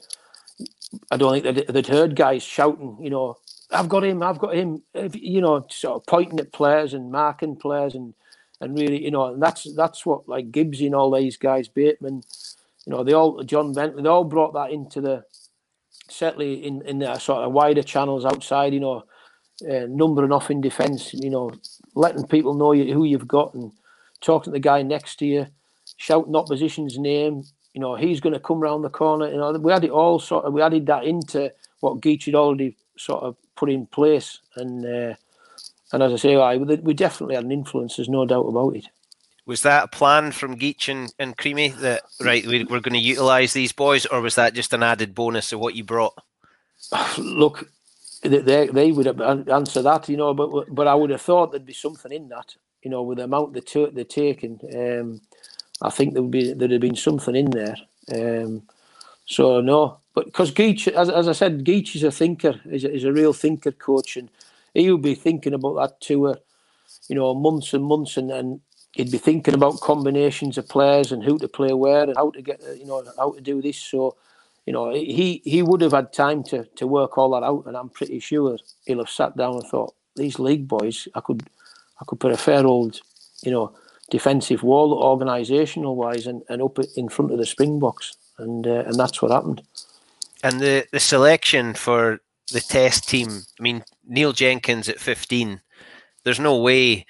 I 1.12 1.18
don't 1.18 1.32
think 1.32 1.44
they'd, 1.44 1.68
they'd 1.68 1.88
heard 1.88 2.16
guys 2.16 2.44
shouting, 2.44 2.98
you 3.00 3.10
know, 3.10 3.38
I've 3.72 3.90
got 3.90 4.04
him, 4.04 4.24
I've 4.24 4.40
got 4.40 4.56
him, 4.56 4.82
you 5.14 5.42
know, 5.42 5.66
sort 5.70 5.98
of 5.98 6.06
pointing 6.08 6.40
at 6.40 6.52
players 6.52 6.94
and 6.94 7.12
marking 7.12 7.56
players 7.56 7.96
and 7.96 8.14
and 8.62 8.78
really, 8.78 9.04
you 9.04 9.12
know, 9.12 9.28
and 9.28 9.42
that's 9.42 9.74
that's 9.76 10.06
what 10.06 10.28
like 10.28 10.52
Gibbsy 10.52 10.88
and 10.88 10.96
all 10.96 11.16
these 11.16 11.38
guys, 11.38 11.68
Bateman, 11.68 12.24
you 12.86 12.92
know, 12.92 13.04
they 13.04 13.14
all 13.14 13.44
John 13.44 13.74
Bentley, 13.74 14.04
they 14.04 14.10
all 14.10 14.24
brought 14.24 14.54
that 14.54 14.72
into 14.72 15.02
the 15.02 15.24
certainly 16.10 16.66
in 16.66 16.82
in 16.82 17.00
the 17.00 17.18
sort 17.20 17.44
of 17.44 17.54
wider 17.54 17.84
channels 17.84 18.26
outside, 18.26 18.74
you 18.74 18.80
know, 18.80 19.04
uh, 19.70 19.86
numbering 19.88 20.32
off 20.32 20.52
in 20.52 20.62
defence, 20.62 21.14
you 21.14 21.30
know, 21.30 21.52
letting 21.96 22.26
people 22.28 22.54
know 22.54 22.72
you, 22.72 22.94
who 22.94 23.06
you've 23.06 23.28
got 23.28 23.54
and 23.54 23.72
talking 24.22 24.46
to 24.46 24.52
the 24.52 24.60
guy 24.60 24.82
next 24.82 25.18
to 25.18 25.26
you, 25.26 25.48
shouting 25.98 26.36
opposition's 26.36 26.98
name, 26.98 27.44
you 27.74 27.82
know, 27.82 27.96
he's 27.96 28.20
going 28.20 28.34
to 28.34 28.40
come 28.40 28.60
round 28.60 28.84
the 28.84 28.90
corner. 28.90 29.30
You 29.30 29.38
know, 29.38 29.52
we 29.54 29.72
had 29.72 29.84
it 29.84 29.92
all 29.92 30.20
sort 30.20 30.46
of, 30.46 30.54
we 30.54 30.62
added 30.62 30.86
that 30.88 31.04
into 31.04 31.52
what 31.80 32.02
Geech 32.02 32.26
had 32.26 32.36
already 32.36 32.76
sort 32.98 33.24
of 33.24 33.36
put 33.56 33.70
in 33.70 33.86
place. 33.86 34.40
And 34.56 34.86
uh, 34.86 35.16
and 35.92 36.04
as 36.04 36.14
I 36.14 36.16
say, 36.18 36.36
I, 36.36 36.58
we 36.58 36.94
definitely 36.94 37.36
had 37.36 37.46
an 37.46 37.52
influence, 37.52 37.96
there's 37.96 38.10
no 38.10 38.26
doubt 38.26 38.46
about 38.46 38.76
it. 38.76 38.86
Was 39.46 39.64
that 39.64 39.86
a 39.86 39.88
plan 39.88 40.32
from 40.32 40.60
Geech 40.60 40.90
and, 40.90 41.12
and 41.18 41.36
Creamy 41.36 41.70
that, 41.70 42.04
right, 42.22 42.46
we, 42.46 42.64
we're 42.66 42.82
going 42.82 42.94
to 42.94 43.00
utilise 43.00 43.54
these 43.54 43.72
boys, 43.72 44.06
or 44.06 44.22
was 44.22 44.36
that 44.36 44.54
just 44.54 44.74
an 44.74 44.84
added 44.84 45.16
bonus 45.16 45.52
of 45.52 45.60
what 45.60 45.74
you 45.74 45.84
brought? 45.84 46.14
Look, 47.18 47.72
they, 48.22 48.68
they 48.68 48.92
would 48.92 49.08
have 49.08 49.20
answered 49.50 49.84
that, 49.84 50.08
you 50.08 50.18
know, 50.18 50.36
but 50.36 50.66
but 50.70 50.88
I 50.88 50.94
would 50.94 51.10
have 51.10 51.22
thought 51.22 51.52
there'd 51.52 51.66
be 51.66 51.74
something 51.74 52.12
in 52.12 52.30
that, 52.30 52.56
you 52.84 52.92
know, 52.92 53.02
with 53.02 53.18
the 53.18 53.24
amount 53.24 53.54
they 53.54 53.62
t- 53.62 53.90
they're 53.92 54.04
taking. 54.04 54.60
Um, 54.76 55.22
I 55.82 55.90
think 55.90 56.14
there 56.14 56.22
would 56.22 56.32
be 56.32 56.54
there'd 56.54 56.72
have 56.72 56.82
been 56.82 56.96
something 56.96 57.36
in 57.36 57.52
there. 57.52 57.76
Um, 58.14 58.64
so 59.26 59.62
no, 59.62 60.00
but 60.16 60.26
because 60.26 60.52
Geech, 60.52 60.88
as, 60.88 61.10
as 61.10 61.28
I 61.28 61.34
said, 61.34 61.64
Geech 61.66 61.96
is 61.96 62.04
a 62.04 62.12
thinker, 62.12 62.60
is 62.66 62.84
a, 62.84 62.94
is 62.94 63.04
a 63.04 63.14
real 63.14 63.34
thinker 63.34 63.72
coach, 63.72 64.18
and 64.18 64.30
he 64.74 64.92
would 64.92 65.02
be 65.02 65.16
thinking 65.16 65.54
about 65.54 65.76
that 65.76 66.02
tour, 66.02 66.38
you 67.08 67.16
know, 67.16 67.34
months 67.36 67.74
and 67.74 67.84
months, 67.84 68.18
and 68.18 68.32
and 68.32 68.62
he'd 68.94 69.12
be 69.12 69.18
thinking 69.18 69.54
about 69.54 69.82
combinations 69.82 70.58
of 70.58 70.68
players 70.68 71.12
and 71.12 71.24
who 71.24 71.38
to 71.40 71.48
play 71.48 71.74
where 71.74 72.04
and 72.04 72.18
how 72.18 72.32
to 72.32 72.42
get 72.42 72.62
you 72.78 72.86
know 72.86 73.04
how 73.18 73.32
to 73.32 73.42
do 73.42 73.62
this. 73.62 73.78
So, 73.78 74.16
you 74.66 74.74
know, 74.74 74.92
he 74.94 75.42
he 75.46 75.62
would 75.62 75.82
have 75.82 75.94
had 75.94 76.14
time 76.14 76.44
to 76.46 76.66
to 76.76 76.88
work 76.88 77.18
all 77.18 77.32
that 77.32 77.46
out, 77.46 77.66
and 77.68 77.78
I'm 77.78 77.90
pretty 77.90 78.20
sure 78.20 78.58
he'll 78.86 79.00
have 79.00 79.10
sat 79.10 79.38
down 79.38 79.56
and 79.56 79.68
thought 79.68 79.94
these 80.16 80.40
league 80.40 80.68
boys, 80.68 81.08
I 81.16 81.22
could 81.22 81.44
I 82.02 82.06
could 82.06 82.20
put 82.20 82.32
a 82.32 82.38
fair 82.38 82.66
old, 82.66 83.00
you 83.44 83.52
know, 83.52 83.74
defensive 84.10 84.64
wall, 84.64 85.02
organisational 85.02 85.96
wise, 85.96 86.28
and, 86.28 86.42
and 86.50 86.62
up 86.62 86.78
in 86.96 87.10
front 87.10 87.32
of 87.32 87.38
the 87.38 87.46
Springboks, 87.46 88.16
and 88.38 88.66
uh, 88.66 88.84
and 88.86 88.96
that's 88.96 89.22
what 89.22 89.32
happened. 89.32 89.62
And 90.44 90.60
the 90.60 90.88
the 90.92 91.00
selection 91.00 91.74
for 91.74 92.20
the 92.52 92.62
Test 92.62 93.08
team, 93.08 93.30
I 93.60 93.64
mean, 93.64 93.84
Neil 94.08 94.34
Jenkins 94.34 94.90
at 94.90 95.00
15. 95.00 95.62
There's 96.24 96.40
no 96.40 96.58
way 96.58 97.06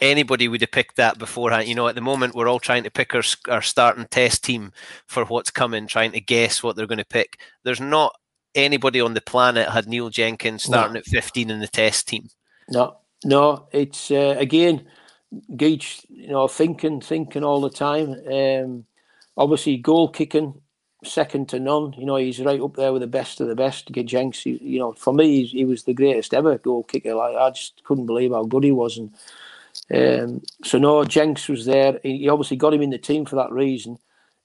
anybody 0.00 0.48
would 0.48 0.60
have 0.60 0.70
picked 0.70 0.96
that 0.96 1.18
beforehand. 1.18 1.68
You 1.68 1.74
know, 1.74 1.88
at 1.88 1.94
the 1.94 2.00
moment, 2.00 2.34
we're 2.34 2.48
all 2.48 2.58
trying 2.58 2.84
to 2.84 2.90
pick 2.90 3.14
our, 3.14 3.22
our 3.48 3.62
starting 3.62 4.06
test 4.10 4.44
team 4.44 4.72
for 5.06 5.24
what's 5.24 5.50
coming, 5.50 5.86
trying 5.86 6.12
to 6.12 6.20
guess 6.20 6.62
what 6.62 6.76
they're 6.76 6.86
going 6.86 6.98
to 6.98 7.04
pick. 7.04 7.38
There's 7.62 7.80
not 7.80 8.14
anybody 8.54 9.00
on 9.00 9.14
the 9.14 9.20
planet 9.20 9.68
had 9.68 9.88
Neil 9.88 10.10
Jenkins 10.10 10.64
starting 10.64 10.94
no. 10.94 10.98
at 10.98 11.06
15 11.06 11.50
in 11.50 11.60
the 11.60 11.68
test 11.68 12.08
team. 12.08 12.28
No, 12.68 12.96
no, 13.24 13.66
it's 13.72 14.10
uh, 14.10 14.36
again, 14.38 14.86
Geech, 15.56 16.06
you 16.08 16.28
know, 16.28 16.48
thinking, 16.48 17.00
thinking 17.00 17.44
all 17.44 17.60
the 17.60 17.70
time. 17.70 18.14
Um, 18.30 18.84
obviously, 19.36 19.76
goal 19.76 20.08
kicking, 20.08 20.60
second 21.04 21.48
to 21.50 21.60
none. 21.60 21.94
You 21.96 22.06
know, 22.06 22.16
he's 22.16 22.40
right 22.40 22.60
up 22.60 22.76
there 22.76 22.92
with 22.92 23.02
the 23.02 23.06
best 23.06 23.40
of 23.40 23.48
the 23.48 23.54
best. 23.54 23.92
Get 23.92 24.06
Jenks, 24.06 24.46
you 24.46 24.78
know, 24.78 24.92
for 24.92 25.12
me, 25.12 25.44
he 25.44 25.64
was 25.64 25.84
the 25.84 25.94
greatest 25.94 26.34
ever 26.34 26.58
goal 26.58 26.84
kicker. 26.84 27.14
Like 27.14 27.36
I 27.36 27.50
just 27.50 27.82
couldn't 27.84 28.06
believe 28.06 28.32
how 28.32 28.44
good 28.44 28.64
he 28.64 28.72
was, 28.72 28.98
and 28.98 29.14
um, 29.92 30.42
so 30.64 30.78
no, 30.78 31.04
Jenks 31.04 31.48
was 31.48 31.66
there. 31.66 32.00
He, 32.02 32.28
obviously 32.28 32.56
got 32.56 32.74
him 32.74 32.82
in 32.82 32.90
the 32.90 32.98
team 32.98 33.26
for 33.26 33.36
that 33.36 33.52
reason. 33.52 33.98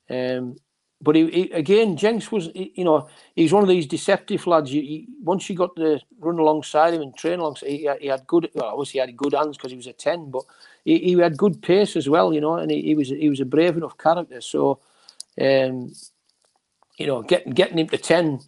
Um, 0.09 0.57
but 1.01 1.15
he, 1.15 1.29
he, 1.29 1.51
again, 1.51 1.95
Jenks 1.95 2.31
was, 2.31 2.49
you 2.53 2.83
know, 2.83 3.07
he's 3.35 3.53
one 3.53 3.63
of 3.63 3.69
these 3.69 3.85
deceptive 3.87 4.45
lads. 4.47 4.73
You, 4.73 5.05
once 5.23 5.49
you 5.49 5.55
got 5.55 5.75
to 5.77 5.99
run 6.19 6.39
alongside 6.39 6.93
him 6.93 7.01
and 7.01 7.15
train 7.15 7.39
alongside, 7.39 7.69
he, 7.69 7.89
he 8.01 8.07
had 8.07 8.27
good. 8.27 8.49
Well, 8.53 8.65
obviously 8.65 8.99
he 8.99 8.99
had 8.99 9.15
good 9.15 9.33
hands 9.33 9.55
because 9.55 9.71
he 9.71 9.77
was 9.77 9.87
a 9.87 9.93
ten, 9.93 10.29
but 10.29 10.43
he, 10.85 10.99
he 10.99 11.13
had 11.13 11.37
good 11.37 11.61
pace 11.61 11.95
as 11.95 12.09
well, 12.09 12.33
you 12.33 12.41
know, 12.41 12.55
and 12.55 12.71
he, 12.71 12.81
he 12.81 12.95
was 12.95 13.09
he 13.09 13.29
was 13.29 13.39
a 13.39 13.45
brave 13.45 13.77
enough 13.77 13.97
character. 13.97 14.41
So, 14.41 14.79
um, 15.39 15.93
you 16.97 17.07
know, 17.07 17.21
getting 17.21 17.53
getting 17.53 17.79
him 17.79 17.87
to 17.89 17.97
ten 17.97 18.41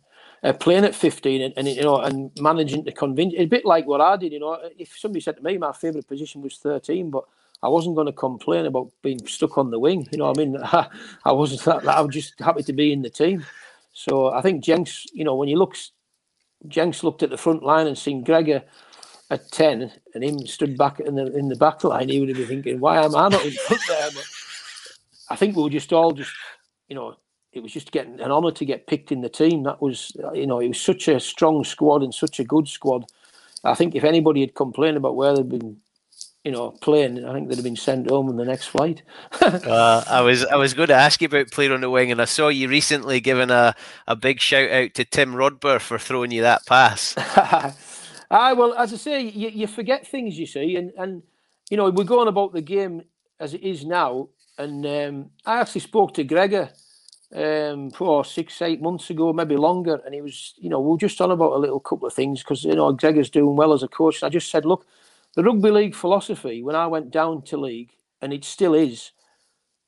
uh, 0.43 0.53
playing 0.53 0.85
at 0.85 0.95
15 0.95 1.41
and, 1.41 1.53
and, 1.55 1.67
you 1.67 1.83
know 1.83 1.99
and 1.99 2.31
managing 2.39 2.83
to 2.85 2.91
convince 2.91 3.33
a 3.37 3.45
bit 3.45 3.65
like 3.65 3.85
what 3.85 4.01
I 4.01 4.17
did 4.17 4.31
you 4.31 4.39
know 4.39 4.57
if 4.77 4.97
somebody 4.97 5.21
said 5.21 5.37
to 5.37 5.43
me 5.43 5.57
my 5.57 5.71
favorite 5.71 6.07
position 6.07 6.41
was 6.41 6.57
13 6.57 7.09
but 7.09 7.25
I 7.63 7.67
wasn't 7.67 7.95
going 7.95 8.07
to 8.07 8.13
complain 8.13 8.65
about 8.65 8.91
being 9.03 9.25
stuck 9.27 9.57
on 9.57 9.69
the 9.69 9.79
wing 9.79 10.07
you 10.11 10.17
know 10.17 10.31
I 10.31 10.33
mean 10.37 10.57
I, 10.63 10.87
I 11.25 11.31
wasn't 11.31 11.63
that, 11.65 11.87
I 11.87 12.01
was 12.01 12.13
just 12.13 12.39
happy 12.39 12.63
to 12.63 12.73
be 12.73 12.91
in 12.91 13.01
the 13.01 13.09
team 13.09 13.45
so 13.93 14.31
I 14.31 14.41
think 14.41 14.63
Jenks 14.63 15.05
you 15.13 15.23
know 15.23 15.35
when 15.35 15.47
you 15.47 15.57
look 15.57 15.75
Jenks 16.67 17.03
looked 17.03 17.23
at 17.23 17.29
the 17.29 17.37
front 17.37 17.63
line 17.63 17.87
and 17.87 17.97
seen 17.97 18.23
Gregor 18.23 18.63
at 19.31 19.51
10 19.51 19.91
and 20.13 20.23
him 20.23 20.45
stood 20.45 20.77
back 20.77 20.99
in 20.99 21.15
the 21.15 21.35
in 21.35 21.49
the 21.49 21.55
back 21.55 21.83
line 21.83 22.09
he 22.09 22.19
would 22.19 22.29
have 22.29 22.37
been 22.37 22.47
thinking 22.47 22.79
why 22.79 23.03
am 23.03 23.15
I 23.15 23.29
not 23.29 23.45
in 23.45 23.51
front 23.53 23.81
there 23.87 24.09
but 24.13 24.25
I 25.29 25.35
think 25.35 25.55
we 25.55 25.63
were 25.63 25.69
just 25.69 25.91
all 25.91 26.11
just 26.11 26.33
you 26.87 26.95
know 26.95 27.15
it 27.53 27.61
was 27.61 27.73
just 27.73 27.91
getting 27.91 28.19
an 28.21 28.31
honour 28.31 28.51
to 28.51 28.65
get 28.65 28.87
picked 28.87 29.11
in 29.11 29.21
the 29.21 29.29
team. 29.29 29.63
That 29.63 29.81
was, 29.81 30.13
you 30.33 30.47
know, 30.47 30.59
it 30.59 30.69
was 30.69 30.79
such 30.79 31.07
a 31.07 31.19
strong 31.19 31.63
squad 31.63 32.01
and 32.01 32.13
such 32.13 32.39
a 32.39 32.43
good 32.43 32.67
squad. 32.67 33.05
I 33.63 33.73
think 33.75 33.93
if 33.93 34.03
anybody 34.03 34.41
had 34.41 34.55
complained 34.55 34.97
about 34.97 35.15
where 35.15 35.35
they'd 35.35 35.49
been, 35.49 35.77
you 36.45 36.51
know, 36.51 36.71
playing, 36.81 37.25
I 37.25 37.33
think 37.33 37.49
they'd 37.49 37.55
have 37.55 37.63
been 37.63 37.75
sent 37.75 38.09
home 38.09 38.29
on 38.29 38.37
the 38.37 38.45
next 38.45 38.67
flight. 38.67 39.03
uh, 39.41 40.03
I 40.07 40.21
was 40.21 40.45
I 40.45 40.55
was 40.55 40.73
going 40.73 40.87
to 40.87 40.95
ask 40.95 41.21
you 41.21 41.27
about 41.27 41.51
playing 41.51 41.71
on 41.71 41.81
the 41.81 41.89
wing, 41.89 42.11
and 42.11 42.21
I 42.21 42.25
saw 42.25 42.47
you 42.47 42.67
recently 42.67 43.19
giving 43.19 43.51
a, 43.51 43.75
a 44.07 44.15
big 44.15 44.39
shout 44.39 44.71
out 44.71 44.93
to 44.95 45.05
Tim 45.05 45.33
Rodber 45.33 45.79
for 45.79 45.99
throwing 45.99 46.31
you 46.31 46.41
that 46.41 46.65
pass. 46.65 47.15
I 48.31 48.53
well, 48.53 48.73
as 48.75 48.93
I 48.93 48.97
say, 48.97 49.21
you, 49.23 49.49
you 49.49 49.67
forget 49.67 50.07
things, 50.07 50.39
you 50.39 50.47
see, 50.47 50.77
and 50.77 50.91
and 50.97 51.23
you 51.69 51.77
know 51.77 51.89
we're 51.91 52.05
going 52.05 52.29
about 52.29 52.53
the 52.53 52.61
game 52.61 53.03
as 53.39 53.53
it 53.53 53.63
is 53.63 53.85
now, 53.85 54.29
and 54.57 54.85
um, 54.85 55.31
I 55.45 55.61
actually 55.61 55.81
spoke 55.81 56.13
to 56.15 56.23
Gregor 56.23 56.71
um, 57.35 57.91
for 57.91 58.25
six, 58.25 58.61
eight 58.61 58.81
months 58.81 59.09
ago, 59.09 59.33
maybe 59.33 59.55
longer. 59.57 60.01
And 60.05 60.13
he 60.13 60.21
was, 60.21 60.53
you 60.57 60.69
know, 60.69 60.79
we 60.79 60.91
were 60.91 60.97
just 60.97 61.21
on 61.21 61.31
about 61.31 61.53
a 61.53 61.57
little 61.59 61.79
couple 61.79 62.07
of 62.07 62.13
things 62.13 62.43
because, 62.43 62.63
you 62.63 62.75
know, 62.75 62.91
Gregor's 62.93 63.29
doing 63.29 63.55
well 63.55 63.73
as 63.73 63.83
a 63.83 63.87
coach. 63.87 64.21
And 64.21 64.27
I 64.27 64.31
just 64.31 64.51
said, 64.51 64.65
look, 64.65 64.85
the 65.35 65.43
rugby 65.43 65.71
league 65.71 65.95
philosophy, 65.95 66.63
when 66.63 66.75
I 66.75 66.87
went 66.87 67.11
down 67.11 67.43
to 67.43 67.57
league, 67.57 67.93
and 68.21 68.33
it 68.33 68.45
still 68.45 68.73
is, 68.75 69.11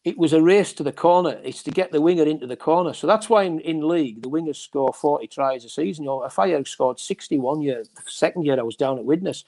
it 0.03 0.17
was 0.17 0.33
a 0.33 0.41
race 0.41 0.73
to 0.73 0.83
the 0.83 0.91
corner. 0.91 1.39
It's 1.43 1.63
to 1.63 1.71
get 1.71 1.91
the 1.91 2.01
winger 2.01 2.23
into 2.23 2.45
the 2.45 2.57
corner. 2.57 2.93
So 2.93 3.07
that's 3.07 3.29
why 3.29 3.43
in, 3.43 3.59
in 3.61 3.87
league, 3.87 4.21
the 4.21 4.29
wingers 4.29 4.57
score 4.57 4.93
40 4.93 5.27
tries 5.27 5.63
a 5.63 5.69
season. 5.69 6.03
You 6.03 6.09
know, 6.09 6.23
if 6.23 6.37
I 6.39 6.49
had 6.49 6.67
scored 6.67 6.99
61 6.99 7.61
year, 7.61 7.83
the 7.83 8.01
second 8.11 8.45
year 8.45 8.59
I 8.59 8.63
was 8.63 8.75
down 8.75 8.97
at 8.97 9.05
Widnes, 9.05 9.45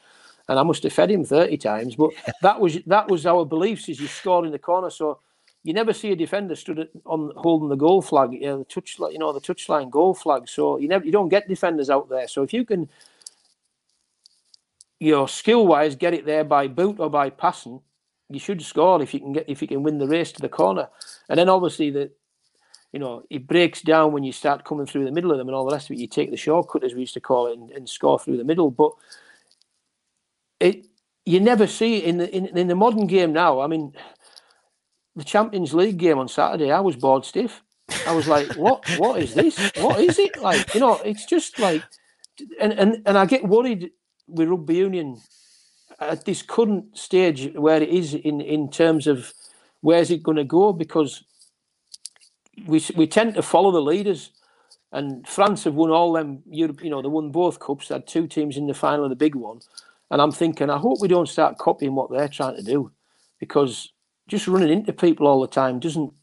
and 0.47 0.57
I 0.57 0.63
must 0.63 0.83
have 0.83 0.93
fed 0.93 1.11
him 1.11 1.25
30 1.25 1.57
times. 1.57 1.95
But 1.95 2.11
that 2.41 2.59
was 2.59 2.79
that 2.85 3.09
was 3.09 3.25
our 3.25 3.45
beliefs 3.45 3.89
is 3.89 3.99
you 3.99 4.07
score 4.07 4.45
in 4.45 4.51
the 4.51 4.59
corner. 4.59 4.89
So 4.89 5.19
you 5.63 5.73
never 5.73 5.91
see 5.91 6.11
a 6.11 6.15
defender 6.15 6.55
stood 6.55 6.87
on 7.05 7.31
holding 7.35 7.69
the 7.69 7.75
goal 7.75 8.01
flag, 8.01 8.31
you 8.31 8.41
know, 8.41 8.59
the 8.59 8.65
touch, 8.65 8.97
you 8.99 9.17
know, 9.17 9.33
the 9.33 9.41
touchline 9.41 9.89
goal 9.89 10.13
flag. 10.13 10.47
So 10.47 10.77
you 10.77 10.87
never, 10.87 11.03
you 11.03 11.11
don't 11.11 11.27
get 11.27 11.49
defenders 11.49 11.89
out 11.89 12.07
there. 12.07 12.27
So 12.27 12.43
if 12.43 12.53
you 12.53 12.63
can, 12.63 12.87
you 14.99 15.11
know, 15.11 15.25
skill 15.25 15.65
wise, 15.65 15.95
get 15.95 16.13
it 16.13 16.25
there 16.25 16.43
by 16.43 16.67
boot 16.67 16.97
or 16.99 17.09
by 17.09 17.31
passing, 17.31 17.81
you 18.29 18.39
should 18.39 18.61
score 18.61 19.01
if 19.01 19.13
you 19.13 19.19
can 19.19 19.33
get 19.33 19.45
if 19.47 19.61
you 19.61 19.67
can 19.67 19.83
win 19.83 19.97
the 19.97 20.07
race 20.07 20.31
to 20.33 20.41
the 20.41 20.49
corner. 20.49 20.87
And 21.29 21.37
then 21.37 21.49
obviously 21.49 21.91
the, 21.91 22.11
you 22.91 22.99
know, 22.99 23.23
it 23.29 23.47
breaks 23.47 23.81
down 23.81 24.11
when 24.11 24.23
you 24.23 24.31
start 24.31 24.65
coming 24.65 24.85
through 24.85 25.05
the 25.05 25.11
middle 25.11 25.31
of 25.31 25.37
them 25.37 25.47
and 25.47 25.55
all 25.55 25.65
the 25.65 25.73
rest 25.73 25.89
of 25.89 25.95
it. 25.95 25.99
You 25.99 26.07
take 26.07 26.31
the 26.31 26.37
shortcut 26.37 26.83
as 26.83 26.93
we 26.93 27.01
used 27.01 27.13
to 27.13 27.19
call 27.19 27.47
it 27.47 27.57
and, 27.57 27.71
and 27.71 27.89
score 27.89 28.19
through 28.19 28.37
the 28.37 28.43
middle. 28.43 28.71
But 28.71 28.91
it 30.59 30.87
you 31.25 31.39
never 31.39 31.67
see 31.67 31.97
in 31.97 32.17
the 32.17 32.35
in, 32.35 32.45
in 32.57 32.67
the 32.67 32.75
modern 32.75 33.07
game 33.07 33.33
now. 33.33 33.59
I 33.59 33.67
mean 33.67 33.93
the 35.15 35.23
Champions 35.23 35.73
League 35.73 35.97
game 35.97 36.19
on 36.19 36.27
Saturday, 36.27 36.71
I 36.71 36.81
was 36.81 36.95
bored 36.95 37.25
stiff. 37.25 37.63
I 38.05 38.13
was 38.13 38.27
like, 38.27 38.53
what? 38.55 38.87
What 38.97 39.21
is 39.21 39.33
this? 39.33 39.57
What 39.77 39.99
is 39.99 40.19
it? 40.19 40.41
Like, 40.41 40.73
you 40.73 40.81
know, 40.81 40.95
it's 41.05 41.25
just 41.25 41.59
like, 41.59 41.83
and 42.59 42.73
and 42.73 43.01
and 43.05 43.17
I 43.17 43.25
get 43.25 43.47
worried 43.47 43.91
with 44.27 44.49
rugby 44.49 44.75
union 44.75 45.21
at 45.99 46.25
this 46.25 46.41
current 46.41 46.97
stage 46.97 47.53
where 47.55 47.81
it 47.81 47.89
is 47.89 48.13
in 48.13 48.41
in 48.41 48.69
terms 48.69 49.07
of 49.07 49.33
where's 49.81 50.11
it 50.11 50.23
going 50.23 50.37
to 50.37 50.43
go 50.43 50.73
because 50.73 51.23
we 52.67 52.83
we 52.95 53.07
tend 53.07 53.35
to 53.35 53.41
follow 53.41 53.71
the 53.71 53.81
leaders. 53.81 54.31
And 54.91 55.27
France 55.27 55.65
have 55.65 55.73
won 55.73 55.89
all 55.89 56.13
them 56.13 56.41
Europe, 56.49 56.81
you 56.81 56.89
know, 56.89 57.01
they 57.01 57.09
won 57.09 57.29
both 57.29 57.59
cups, 57.59 57.89
had 57.89 58.07
two 58.07 58.27
teams 58.27 58.55
in 58.55 58.67
the 58.67 58.73
final 58.73 59.03
of 59.03 59.09
the 59.09 59.15
big 59.17 59.35
one. 59.35 59.59
And 60.09 60.21
I'm 60.21 60.31
thinking, 60.31 60.69
I 60.69 60.77
hope 60.77 61.01
we 61.01 61.09
don't 61.09 61.27
start 61.27 61.57
copying 61.57 61.95
what 61.95 62.09
they're 62.09 62.29
trying 62.29 62.55
to 62.55 62.63
do 62.63 62.91
because 63.37 63.91
just 64.27 64.47
running 64.47 64.69
into 64.69 64.93
people 64.93 65.27
all 65.27 65.41
the 65.41 65.47
time 65.47 65.79
doesn't. 65.79 66.13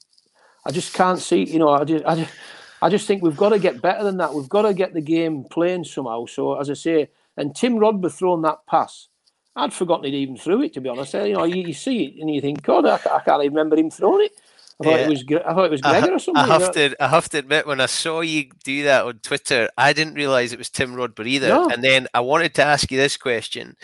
I 0.64 0.70
just 0.70 0.94
can't 0.94 1.18
see. 1.18 1.44
You 1.44 1.58
know, 1.58 1.70
I 1.70 1.84
just, 1.84 2.04
I 2.06 2.14
just, 2.14 2.32
I 2.80 2.88
just 2.88 3.06
think 3.06 3.22
we've 3.22 3.36
got 3.36 3.50
to 3.50 3.58
get 3.58 3.82
better 3.82 4.04
than 4.04 4.16
that. 4.18 4.32
We've 4.32 4.48
got 4.48 4.62
to 4.62 4.72
get 4.72 4.94
the 4.94 5.02
game 5.02 5.44
playing 5.50 5.84
somehow. 5.84 6.24
So 6.26 6.58
as 6.58 6.70
I 6.70 6.74
say, 6.74 7.10
and 7.36 7.54
Tim 7.54 7.74
Rodber 7.74 8.10
throwing 8.10 8.42
that 8.42 8.64
pass, 8.66 9.08
I'd 9.54 9.72
forgotten 9.72 10.04
he'd 10.06 10.14
even 10.14 10.36
threw 10.36 10.62
it. 10.62 10.72
To 10.74 10.80
be 10.80 10.88
honest, 10.88 11.14
you 11.14 11.34
know, 11.34 11.44
you, 11.44 11.62
you 11.66 11.74
see 11.74 12.04
it 12.04 12.20
and 12.20 12.34
you 12.34 12.40
think, 12.40 12.62
God, 12.62 12.86
I, 12.86 12.94
I 12.94 13.20
can't 13.20 13.42
even 13.42 13.54
remember 13.54 13.76
him 13.76 13.90
throwing 13.90 14.26
it. 14.26 14.32
I 14.80 14.84
thought 14.84 14.98
yeah. 14.98 15.06
it 15.06 15.08
was 15.08 15.24
I 15.46 15.54
thought 15.54 15.64
it 15.66 15.70
was 15.70 15.80
Gregor 15.80 16.10
I, 16.10 16.14
or 16.14 16.18
something. 16.18 16.42
I 16.42 16.46
have 16.46 16.72
to 16.72 16.96
I 17.02 17.08
have 17.08 17.28
to 17.30 17.38
admit 17.38 17.66
when 17.66 17.80
I 17.80 17.86
saw 17.86 18.20
you 18.20 18.50
do 18.64 18.82
that 18.84 19.04
on 19.04 19.18
Twitter, 19.18 19.68
I 19.76 19.92
didn't 19.92 20.14
realise 20.14 20.52
it 20.52 20.58
was 20.58 20.70
Tim 20.70 20.94
Rodber 20.94 21.26
either. 21.26 21.48
No. 21.48 21.68
And 21.68 21.84
then 21.84 22.08
I 22.14 22.20
wanted 22.20 22.54
to 22.54 22.64
ask 22.64 22.90
you 22.90 22.98
this 22.98 23.16
question: 23.16 23.76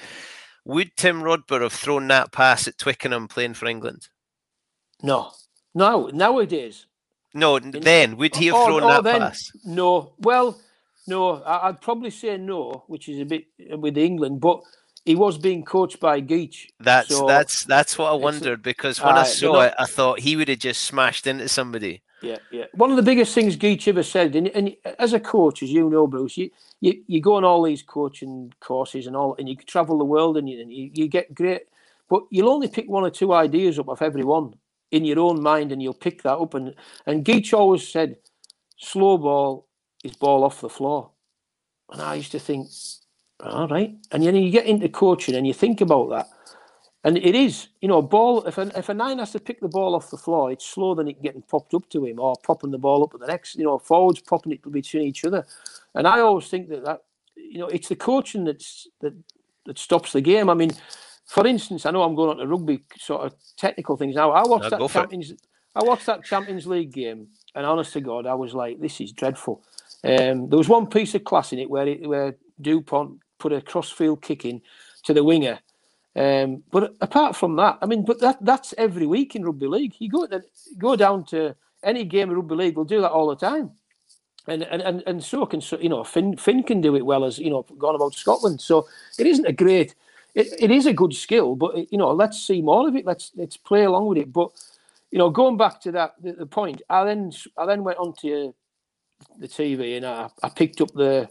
Would 0.65 0.97
Tim 0.97 1.23
Rodber 1.23 1.61
have 1.63 1.73
thrown 1.73 2.09
that 2.09 2.33
pass 2.33 2.67
at 2.67 2.79
Twickenham 2.79 3.29
playing 3.29 3.55
for 3.55 3.67
England? 3.67 4.09
No, 5.03 5.33
no, 5.75 6.09
nowadays. 6.09 6.87
No, 7.35 7.59
then 7.59 8.17
would 8.17 8.35
he 8.35 8.47
have 8.47 8.57
oh, 8.57 8.67
thrown 8.67 8.83
oh, 8.83 8.89
that 8.89 9.05
then, 9.05 9.21
pass? 9.21 9.41
No. 9.65 10.15
Well, 10.19 10.59
no. 11.07 11.43
I'd 11.45 11.81
probably 11.81 12.11
say 12.11 12.39
no, 12.39 12.85
which 12.89 13.09
is 13.09 13.21
a 13.21 13.25
bit 13.25 13.45
with 13.59 13.99
England, 13.99 14.41
but 14.41 14.61
he 15.09 15.15
was 15.15 15.39
being 15.39 15.65
coached 15.65 16.01
by 16.01 16.21
Geech. 16.21 16.67
That's 16.81 17.09
so 17.09 17.27
that's 17.27 17.65
that's 17.65 17.97
what 17.97 18.13
I 18.13 18.15
wondered 18.15 18.63
because 18.63 19.03
when 19.03 19.17
uh, 19.17 19.21
I 19.21 19.25
saw 19.25 19.55
not, 19.55 19.69
it, 19.69 19.75
I 19.79 19.87
thought 19.87 20.21
he 20.21 20.37
would 20.37 20.49
have 20.49 20.59
just 20.59 20.83
smashed 20.83 21.27
into 21.27 21.49
somebody. 21.49 22.03
Yeah, 22.21 22.37
yeah. 22.51 22.67
One 22.75 22.91
of 22.91 22.97
the 22.97 23.03
biggest 23.03 23.35
things 23.35 23.57
Geech 23.57 23.89
ever 23.89 24.03
said, 24.03 24.37
and, 24.37 24.49
and 24.49 24.77
as 24.99 25.15
a 25.15 25.21
coach, 25.21 25.63
as 25.63 25.71
you 25.71 25.89
know, 25.89 26.07
Bruce, 26.07 26.37
you, 26.37 26.51
you, 26.81 27.03
you 27.07 27.23
go 27.23 27.37
on 27.37 27.45
all 27.45 27.63
these 27.63 27.83
coaching 27.83 28.53
courses 28.61 29.07
and 29.07 29.17
all, 29.17 29.35
and 29.39 29.49
you 29.49 29.57
travel 29.57 29.97
the 29.97 30.05
world 30.05 30.37
and 30.37 30.47
you, 30.47 30.61
and 30.61 30.71
you, 30.71 30.91
you 30.93 31.09
get 31.09 31.35
great, 31.35 31.63
but 32.11 32.25
you'll 32.31 32.51
only 32.51 32.69
pick 32.69 32.87
one 32.87 33.05
or 33.05 33.11
two 33.11 33.33
ideas 33.33 33.79
up 33.79 33.89
of 33.89 34.03
every 34.03 34.25
one 34.25 34.55
in 34.91 35.07
your 35.07 35.21
own 35.21 35.41
mind 35.41 35.73
and 35.73 35.81
you'll 35.81 35.95
pick 35.95 36.23
that 36.23 36.37
up. 36.37 36.53
And, 36.55 36.75
and 37.07 37.25
Geech 37.25 37.55
always 37.55 37.87
said, 37.89 38.17
slow 38.77 39.17
ball 39.17 39.69
is 40.05 40.17
ball 40.17 40.45
off 40.45 40.61
the 40.61 40.69
floor. 40.69 41.13
And 41.91 42.03
I 42.03 42.17
used 42.17 42.33
to 42.33 42.41
think, 42.41 42.67
all 43.41 43.69
right. 43.69 43.95
And 44.11 44.23
then 44.23 44.37
you 44.37 44.51
get 44.51 44.67
into 44.67 44.89
coaching 44.89 45.35
and 45.35 45.47
you 45.47 45.55
think 45.55 45.81
about 45.81 46.11
that. 46.11 46.29
And 47.05 47.17
it 47.17 47.35
is, 47.35 47.69
you 47.81 47.89
know, 47.89 47.99
a 47.99 48.03
ball. 48.03 48.45
If 48.45 48.59
a, 48.59 48.77
if 48.77 48.89
a 48.89 48.95
nine 48.95 49.21
has 49.21 49.31
to 49.33 49.41
pick 49.41 49.61
the 49.61 49.69
ball 49.69 49.95
off 49.95 50.11
the 50.11 50.17
floor, 50.17 50.51
it's 50.51 50.67
slower 50.67 50.97
than 50.97 51.09
it 51.09 51.23
getting 51.23 51.43
popped 51.43 51.73
up 51.73 51.89
to 51.91 52.05
him 52.05 52.19
or 52.19 52.35
popping 52.43 52.73
the 52.73 52.79
ball 52.79 53.05
up 53.05 53.15
at 53.15 53.21
the 53.21 53.27
next. 53.27 53.55
You 53.55 53.65
know, 53.65 53.79
forwards 53.79 54.21
popping 54.21 54.53
it 54.53 54.73
between 54.73 55.05
each 55.05 55.25
other. 55.25 55.47
And 55.95 56.09
I 56.09 56.21
always 56.21 56.49
think 56.49 56.69
that 56.71 56.85
that 56.85 57.05
you 57.37 57.59
know 57.59 57.69
it's 57.69 57.89
the 57.89 57.97
coaching 57.97 58.45
that's 58.45 58.89
that 59.01 59.15
that 59.67 59.79
stops 59.79 60.13
the 60.13 60.21
game. 60.21 60.51
I 60.51 60.55
mean, 60.55 60.73
for 61.25 61.47
instance, 61.47 61.87
I 61.87 61.93
know 61.93 62.03
I'm 62.03 62.17
going 62.17 62.31
on 62.31 62.39
to 62.39 62.47
rugby 62.47 62.83
sort 62.99 63.23
of 63.23 63.35
technical 63.57 63.97
things 63.97 64.17
now. 64.17 64.33
I 64.33 64.47
watched 64.47 64.73
no, 64.73 64.79
that 64.79 64.91
Champions. 64.91 65.35
I 65.77 65.85
watched 65.85 66.07
that 66.07 66.25
Champions 66.25 66.67
League 66.67 66.93
game, 66.93 67.29
and 67.55 67.65
honest 67.65 67.93
to 67.93 68.01
God, 68.01 68.27
I 68.27 68.35
was 68.35 68.55
like, 68.55 68.81
this 68.81 69.01
is 69.01 69.13
dreadful. 69.13 69.63
Um, 70.03 70.49
there 70.49 70.59
was 70.59 70.69
one 70.69 70.89
piece 70.89 71.15
of 71.15 71.25
class 71.25 71.53
in 71.53 71.61
it 71.61 71.71
where 71.71 71.87
it, 71.87 72.09
where 72.09 72.37
Dupont 72.61 73.21
put 73.39 73.53
a 73.53 73.61
crossfield 73.61 74.23
kick 74.23 74.45
in 74.45 74.61
to 75.05 75.15
the 75.15 75.25
winger 75.25 75.59
um, 76.19 76.65
but 76.73 76.97
apart 77.01 77.37
from 77.37 77.55
that, 77.57 77.79
I 77.81 77.87
mean, 77.87 78.05
but 78.05 78.21
that 78.21 78.39
that's 78.41 78.75
every 78.77 79.07
week 79.07 79.37
in 79.37 79.45
rugby 79.45 79.69
league. 79.69 79.95
You 80.01 80.09
go 80.09 80.27
go 80.77 80.97
down 80.97 81.25
to 81.27 81.55
any 81.85 82.05
game 82.05 82.31
of 82.31 82.37
rugby 82.37 82.57
league, 82.57 82.77
we'll 82.77 82.85
do 82.85 83.01
that 83.01 83.13
all 83.13 83.29
the 83.29 83.37
time. 83.37 83.71
And 84.49 84.65
and, 84.65 84.83
and, 84.83 85.03
and 85.07 85.23
so 85.23 85.47
can 85.47 85.63
you 85.81 85.89
know 85.89 86.03
Finn 86.03 86.37
Finn 86.37 86.65
can 86.65 86.81
do 86.81 86.97
it 86.97 87.07
well 87.07 87.25
as 87.25 87.39
you 87.39 87.51
know 87.51 87.63
gone 87.79 87.95
about 87.95 88.15
Scotland. 88.15 88.61
So 88.61 88.89
it 89.17 89.29
isn't 89.29 89.47
a 89.47 89.53
great, 89.53 89.95
it, 90.35 90.49
it 90.59 90.71
is 90.73 90.87
a 90.87 90.93
good 90.93 91.15
skill, 91.15 91.55
but 91.55 91.93
you 91.93 91.99
know 91.99 92.11
let's 92.11 92.43
see 92.43 92.63
more 92.63 92.89
of 92.89 92.97
it. 92.97 93.07
Let's 93.07 93.31
let's 93.37 93.57
play 93.57 93.85
along 93.85 94.09
with 94.09 94.19
it. 94.19 94.33
But 94.33 94.51
you 95.13 95.19
know 95.19 95.31
going 95.31 95.57
back 95.57 95.81
to 95.83 95.93
that 95.93 96.15
the, 96.21 96.33
the 96.33 96.47
point, 96.47 96.83
I 96.91 97.05
then 97.05 97.31
I 97.57 97.65
then 97.65 97.85
went 97.85 97.99
on 97.99 98.13
to 98.23 98.53
the 99.39 99.47
TV 99.47 99.97
and 99.97 100.07
I, 100.07 100.31
I 100.43 100.49
picked 100.49 100.81
up 100.81 100.93
the 100.95 101.29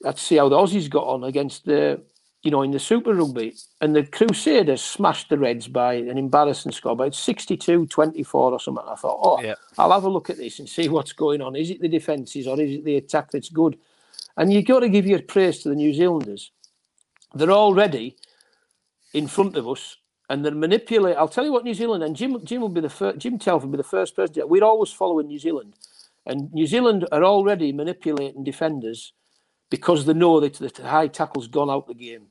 let's 0.00 0.22
see 0.22 0.36
how 0.36 0.48
the 0.48 0.56
Aussies 0.56 0.90
got 0.90 1.06
on 1.06 1.24
against 1.24 1.64
the 1.64 2.02
you 2.46 2.52
know, 2.52 2.62
in 2.62 2.70
the 2.70 2.78
Super 2.78 3.12
Rugby. 3.12 3.54
And 3.80 3.94
the 3.94 4.04
Crusaders 4.04 4.80
smashed 4.80 5.28
the 5.28 5.36
Reds 5.36 5.66
by 5.66 5.94
an 5.94 6.16
embarrassing 6.16 6.70
score, 6.70 6.92
about 6.92 7.12
62 7.12 7.86
24 7.86 8.52
or 8.52 8.60
something. 8.60 8.84
I 8.86 8.94
thought, 8.94 9.18
oh, 9.20 9.42
yeah. 9.42 9.56
I'll 9.76 9.90
have 9.90 10.04
a 10.04 10.08
look 10.08 10.30
at 10.30 10.36
this 10.36 10.60
and 10.60 10.68
see 10.68 10.88
what's 10.88 11.12
going 11.12 11.42
on. 11.42 11.56
Is 11.56 11.70
it 11.70 11.80
the 11.80 11.88
defences 11.88 12.46
or 12.46 12.60
is 12.60 12.76
it 12.76 12.84
the 12.84 12.98
attack 12.98 13.32
that's 13.32 13.48
good? 13.48 13.76
And 14.36 14.52
you've 14.52 14.66
got 14.66 14.80
to 14.80 14.88
give 14.88 15.06
your 15.06 15.22
praise 15.22 15.60
to 15.62 15.70
the 15.70 15.74
New 15.74 15.92
Zealanders. 15.92 16.52
They're 17.34 17.50
already 17.50 18.16
in 19.12 19.26
front 19.26 19.56
of 19.56 19.68
us 19.68 19.96
and 20.30 20.44
they're 20.44 20.54
manipulating. 20.54 21.18
I'll 21.18 21.26
tell 21.26 21.44
you 21.44 21.52
what, 21.52 21.64
New 21.64 21.74
Zealand, 21.74 22.04
and 22.04 22.14
Jim, 22.14 22.44
Jim 22.44 22.60
will 22.60 22.68
be 22.68 22.80
the 22.80 22.88
first, 22.88 23.18
Jim 23.18 23.40
Telfer 23.40 23.66
will 23.66 23.72
be 23.72 23.78
the 23.78 23.82
first 23.82 24.14
person. 24.14 24.44
We're 24.46 24.62
always 24.62 24.92
following 24.92 25.26
New 25.26 25.40
Zealand. 25.40 25.74
And 26.24 26.52
New 26.52 26.66
Zealand 26.68 27.08
are 27.10 27.24
already 27.24 27.72
manipulating 27.72 28.44
defenders 28.44 29.14
because 29.70 30.04
they 30.04 30.14
know 30.14 30.40
that 30.40 30.54
the 30.54 30.88
high 30.88 31.08
tackle's 31.08 31.48
gone 31.48 31.70
out 31.70 31.86
the 31.86 31.94
game. 31.94 32.26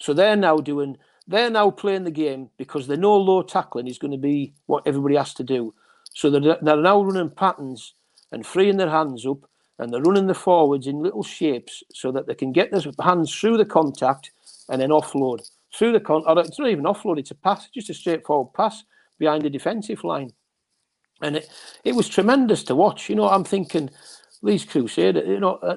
So 0.00 0.12
they're 0.12 0.36
now 0.36 0.58
doing, 0.58 0.96
they're 1.26 1.50
now 1.50 1.70
playing 1.70 2.04
the 2.04 2.10
game 2.10 2.50
because 2.56 2.86
they 2.86 2.96
know 2.96 3.16
low 3.16 3.42
tackling 3.42 3.88
is 3.88 3.98
going 3.98 4.12
to 4.12 4.18
be 4.18 4.54
what 4.66 4.86
everybody 4.86 5.16
has 5.16 5.34
to 5.34 5.44
do. 5.44 5.74
So 6.14 6.30
they're, 6.30 6.56
they're 6.60 6.76
now 6.76 7.02
running 7.02 7.30
patterns 7.30 7.94
and 8.32 8.46
freeing 8.46 8.76
their 8.76 8.90
hands 8.90 9.26
up 9.26 9.38
and 9.78 9.92
they're 9.92 10.02
running 10.02 10.26
the 10.26 10.34
forwards 10.34 10.86
in 10.86 11.02
little 11.02 11.22
shapes 11.22 11.82
so 11.92 12.10
that 12.12 12.26
they 12.26 12.34
can 12.34 12.52
get 12.52 12.70
their 12.70 12.80
hands 13.00 13.34
through 13.34 13.56
the 13.56 13.64
contact 13.64 14.30
and 14.68 14.80
then 14.80 14.90
offload. 14.90 15.48
Through 15.74 15.92
the 15.92 16.00
con, 16.00 16.24
or 16.26 16.38
it's 16.40 16.58
not 16.58 16.68
even 16.68 16.84
offload, 16.84 17.18
it's 17.18 17.30
a 17.30 17.34
pass, 17.34 17.68
just 17.68 17.90
a 17.90 17.94
straightforward 17.94 18.54
pass 18.54 18.82
behind 19.18 19.42
the 19.42 19.50
defensive 19.50 20.02
line. 20.02 20.32
And 21.20 21.36
it, 21.36 21.48
it 21.84 21.94
was 21.94 22.08
tremendous 22.08 22.62
to 22.64 22.74
watch. 22.74 23.08
You 23.08 23.16
know, 23.16 23.28
I'm 23.28 23.44
thinking, 23.44 23.90
these 24.42 24.64
Crusaders, 24.64 25.28
you 25.28 25.40
know, 25.40 25.56
uh, 25.56 25.76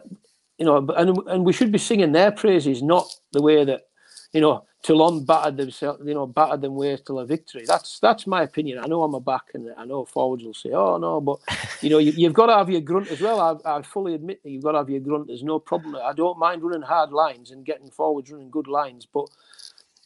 you 0.61 0.65
know, 0.67 0.77
and 0.95 1.17
and 1.27 1.43
we 1.43 1.53
should 1.53 1.71
be 1.71 1.79
singing 1.79 2.11
their 2.11 2.31
praises, 2.31 2.83
not 2.83 3.07
the 3.33 3.41
way 3.41 3.65
that 3.65 3.87
you 4.31 4.41
know, 4.41 4.63
Toulon 4.83 5.25
battered 5.25 5.57
themselves, 5.57 6.03
you 6.05 6.13
know, 6.13 6.27
battered 6.27 6.61
them 6.61 6.75
way 6.75 6.95
to 7.07 7.17
a 7.17 7.25
victory. 7.25 7.63
That's 7.65 7.97
that's 7.99 8.27
my 8.27 8.43
opinion. 8.43 8.77
I 8.77 8.85
know 8.85 9.01
I'm 9.01 9.15
a 9.15 9.19
back, 9.19 9.49
and 9.55 9.71
I 9.75 9.85
know 9.85 10.05
forwards 10.05 10.43
will 10.43 10.53
say, 10.53 10.69
"Oh 10.69 10.97
no," 10.97 11.19
but 11.19 11.39
you 11.81 11.89
know, 11.89 11.97
you, 11.97 12.27
have 12.27 12.35
got 12.35 12.45
to 12.45 12.53
have 12.53 12.69
your 12.69 12.81
grunt 12.81 13.09
as 13.09 13.21
well. 13.21 13.61
I, 13.65 13.77
I 13.77 13.81
fully 13.81 14.13
admit 14.13 14.43
that 14.43 14.51
you've 14.51 14.63
got 14.63 14.73
to 14.73 14.77
have 14.77 14.89
your 14.91 14.99
grunt. 14.99 15.27
There's 15.29 15.43
no 15.43 15.57
problem. 15.57 15.95
I 15.95 16.13
don't 16.13 16.37
mind 16.37 16.61
running 16.61 16.83
hard 16.83 17.11
lines 17.11 17.49
and 17.49 17.65
getting 17.65 17.89
forwards 17.89 18.31
running 18.31 18.51
good 18.51 18.67
lines, 18.67 19.07
but 19.11 19.29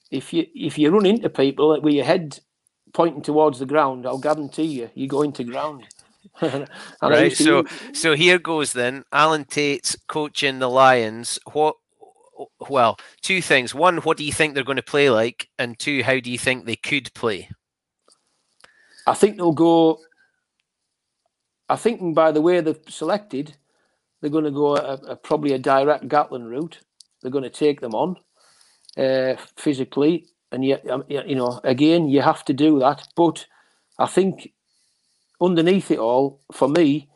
if 0.10 0.32
you 0.34 0.48
if 0.56 0.78
you 0.78 0.90
run 0.90 1.06
into 1.06 1.30
people 1.30 1.78
with 1.82 1.94
your 1.94 2.06
head 2.06 2.40
pointing 2.94 3.24
towards 3.24 3.60
the 3.60 3.66
ground, 3.66 4.08
I'll 4.08 4.20
guarantee 4.20 4.64
you, 4.64 4.90
you 4.96 5.10
go 5.10 5.22
into 5.22 5.44
ground. 5.44 5.84
right. 7.02 7.36
So 7.36 7.66
so 7.94 8.16
here 8.16 8.40
goes 8.40 8.74
then. 8.74 9.04
Alan 9.12 9.46
Tait's 9.46 9.98
coaching 10.08 10.60
the 10.60 10.70
Lions. 10.70 11.40
What 11.54 11.76
well, 12.70 12.98
two 13.22 13.42
things. 13.42 13.74
One, 13.74 13.98
what 13.98 14.18
do 14.18 14.24
you 14.24 14.32
think 14.32 14.54
they're 14.54 14.64
going 14.64 14.76
to 14.76 14.84
play 14.84 15.10
like? 15.10 15.50
And 15.58 15.78
two, 15.80 16.04
how 16.04 16.20
do 16.20 16.32
you 16.32 16.38
think 16.38 16.66
they 16.66 16.76
could 16.76 17.14
play? 17.14 17.50
I 19.08 19.14
think 19.14 19.38
they'll 19.38 19.52
go. 19.52 20.00
I 21.70 21.76
think 21.76 22.14
by 22.14 22.32
the 22.32 22.42
way 22.42 22.62
they've 22.62 22.78
selected, 22.90 23.56
they're 24.22 24.30
going 24.30 24.44
to 24.44 24.52
go 24.52 24.76
a, 24.76 24.94
a, 24.94 25.16
probably 25.16 25.54
a 25.54 25.60
direct 25.60 26.08
Gatland 26.08 26.50
route. 26.50 26.80
They're 27.22 27.32
going 27.32 27.44
to 27.44 27.50
take 27.50 27.82
them 27.82 27.96
on 27.96 28.18
uh, 28.98 29.36
physically, 29.56 30.28
and 30.52 30.64
yet 30.64 30.88
um, 30.90 31.04
you 31.08 31.36
know 31.36 31.60
again 31.64 32.08
you 32.08 32.22
have 32.22 32.44
to 32.46 32.54
do 32.54 32.80
that. 32.80 33.08
But 33.16 33.46
I 33.98 34.08
think 34.08 34.52
underneath 35.46 35.92
it 35.92 36.00
all, 36.00 36.42
for 36.52 36.68
me, 36.68 37.08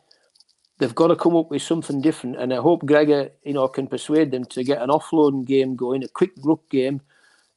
they've 0.78 0.94
got 0.94 1.08
to 1.08 1.16
come 1.16 1.36
up 1.36 1.50
with 1.50 1.62
something 1.62 2.00
different. 2.00 2.40
And 2.40 2.52
I 2.52 2.56
hope 2.56 2.86
Gregor, 2.86 3.30
you 3.44 3.52
know, 3.52 3.68
can 3.68 3.86
persuade 3.86 4.30
them 4.30 4.44
to 4.46 4.64
get 4.64 4.82
an 4.82 4.88
offloading 4.88 5.44
game 5.46 5.76
going, 5.76 6.02
a 6.02 6.08
quick 6.08 6.32
ruck 6.42 6.68
game, 6.70 7.02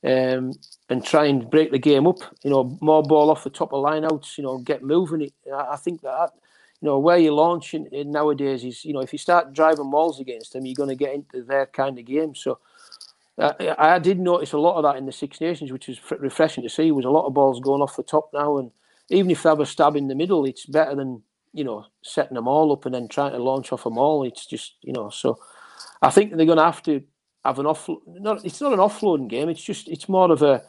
um, 0.03 0.51
and 0.89 1.03
try 1.03 1.25
and 1.25 1.49
break 1.49 1.71
the 1.71 1.79
game 1.79 2.05
up. 2.05 2.19
You 2.43 2.49
know, 2.49 2.77
more 2.81 3.01
ball 3.01 3.31
off 3.31 3.45
the 3.45 3.49
top 3.49 3.73
of 3.73 3.83
lineouts. 3.83 4.37
You 4.37 4.43
know, 4.43 4.57
get 4.57 4.83
moving. 4.83 5.31
I 5.53 5.77
think 5.77 6.01
that 6.01 6.31
you 6.81 6.87
know 6.87 6.99
where 6.99 7.17
you're 7.17 7.33
launching 7.33 7.87
nowadays 7.91 8.65
is 8.65 8.83
you 8.83 8.93
know 8.93 8.99
if 8.99 9.13
you 9.13 9.19
start 9.19 9.53
driving 9.53 9.89
walls 9.89 10.19
against 10.19 10.53
them, 10.53 10.65
you're 10.65 10.75
going 10.75 10.89
to 10.89 10.95
get 10.95 11.15
into 11.15 11.43
their 11.43 11.65
kind 11.65 11.97
of 11.97 12.05
game. 12.05 12.35
So. 12.35 12.59
Uh, 13.35 13.51
I 13.79 13.97
did 13.97 14.19
notice 14.19 14.53
a 14.53 14.59
lot 14.59 14.75
of 14.75 14.83
that 14.83 14.95
in 14.95 15.07
the 15.07 15.11
Six 15.11 15.41
Nations, 15.41 15.71
which 15.71 15.87
was 15.87 15.99
refreshing 16.19 16.61
to 16.61 16.69
see. 16.69 16.91
Was 16.91 17.03
a 17.03 17.09
lot 17.09 17.25
of 17.25 17.33
balls 17.33 17.59
going 17.59 17.81
off 17.81 17.95
the 17.95 18.03
top 18.03 18.29
now, 18.31 18.59
and 18.59 18.69
even 19.09 19.31
if 19.31 19.43
they 19.43 19.49
have 19.49 19.59
a 19.59 19.65
stab 19.65 19.95
in 19.95 20.07
the 20.07 20.15
middle, 20.15 20.45
it's 20.45 20.65
better 20.65 20.95
than 20.95 21.23
you 21.53 21.63
know, 21.63 21.85
setting 22.03 22.33
them 22.33 22.47
all 22.47 22.71
up 22.73 22.85
and 22.85 22.93
then 22.93 23.07
trying 23.07 23.31
to 23.31 23.37
launch 23.37 23.71
off 23.71 23.83
them 23.83 23.97
all. 23.97 24.23
It's 24.23 24.45
just, 24.45 24.75
you 24.81 24.91
know, 24.91 25.09
so 25.09 25.37
I 26.01 26.09
think 26.09 26.35
they're 26.35 26.47
going 26.47 26.57
to 26.57 26.63
have 26.63 26.81
to 26.83 27.01
have 27.45 27.59
an 27.59 27.67
off. 27.67 27.87
Not, 28.07 28.43
it's 28.43 28.59
not 28.59 28.73
an 28.73 28.79
offloading 28.79 29.29
game. 29.29 29.49
It's 29.49 29.63
just, 29.63 29.87
it's 29.87 30.09
more 30.09 30.31
of 30.31 30.41
a 30.41 30.63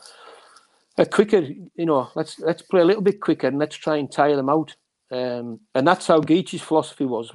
a 0.96 1.06
quicker, 1.06 1.40
you 1.74 1.86
know. 1.86 2.10
Let's 2.14 2.38
let's 2.38 2.62
play 2.62 2.82
a 2.82 2.84
little 2.84 3.02
bit 3.02 3.20
quicker 3.20 3.48
and 3.48 3.58
let's 3.58 3.74
try 3.74 3.96
and 3.96 4.12
tire 4.12 4.36
them 4.36 4.48
out. 4.48 4.76
Um, 5.10 5.60
and 5.74 5.88
that's 5.88 6.06
how 6.06 6.20
Geech's 6.20 6.60
philosophy 6.60 7.04
was. 7.04 7.34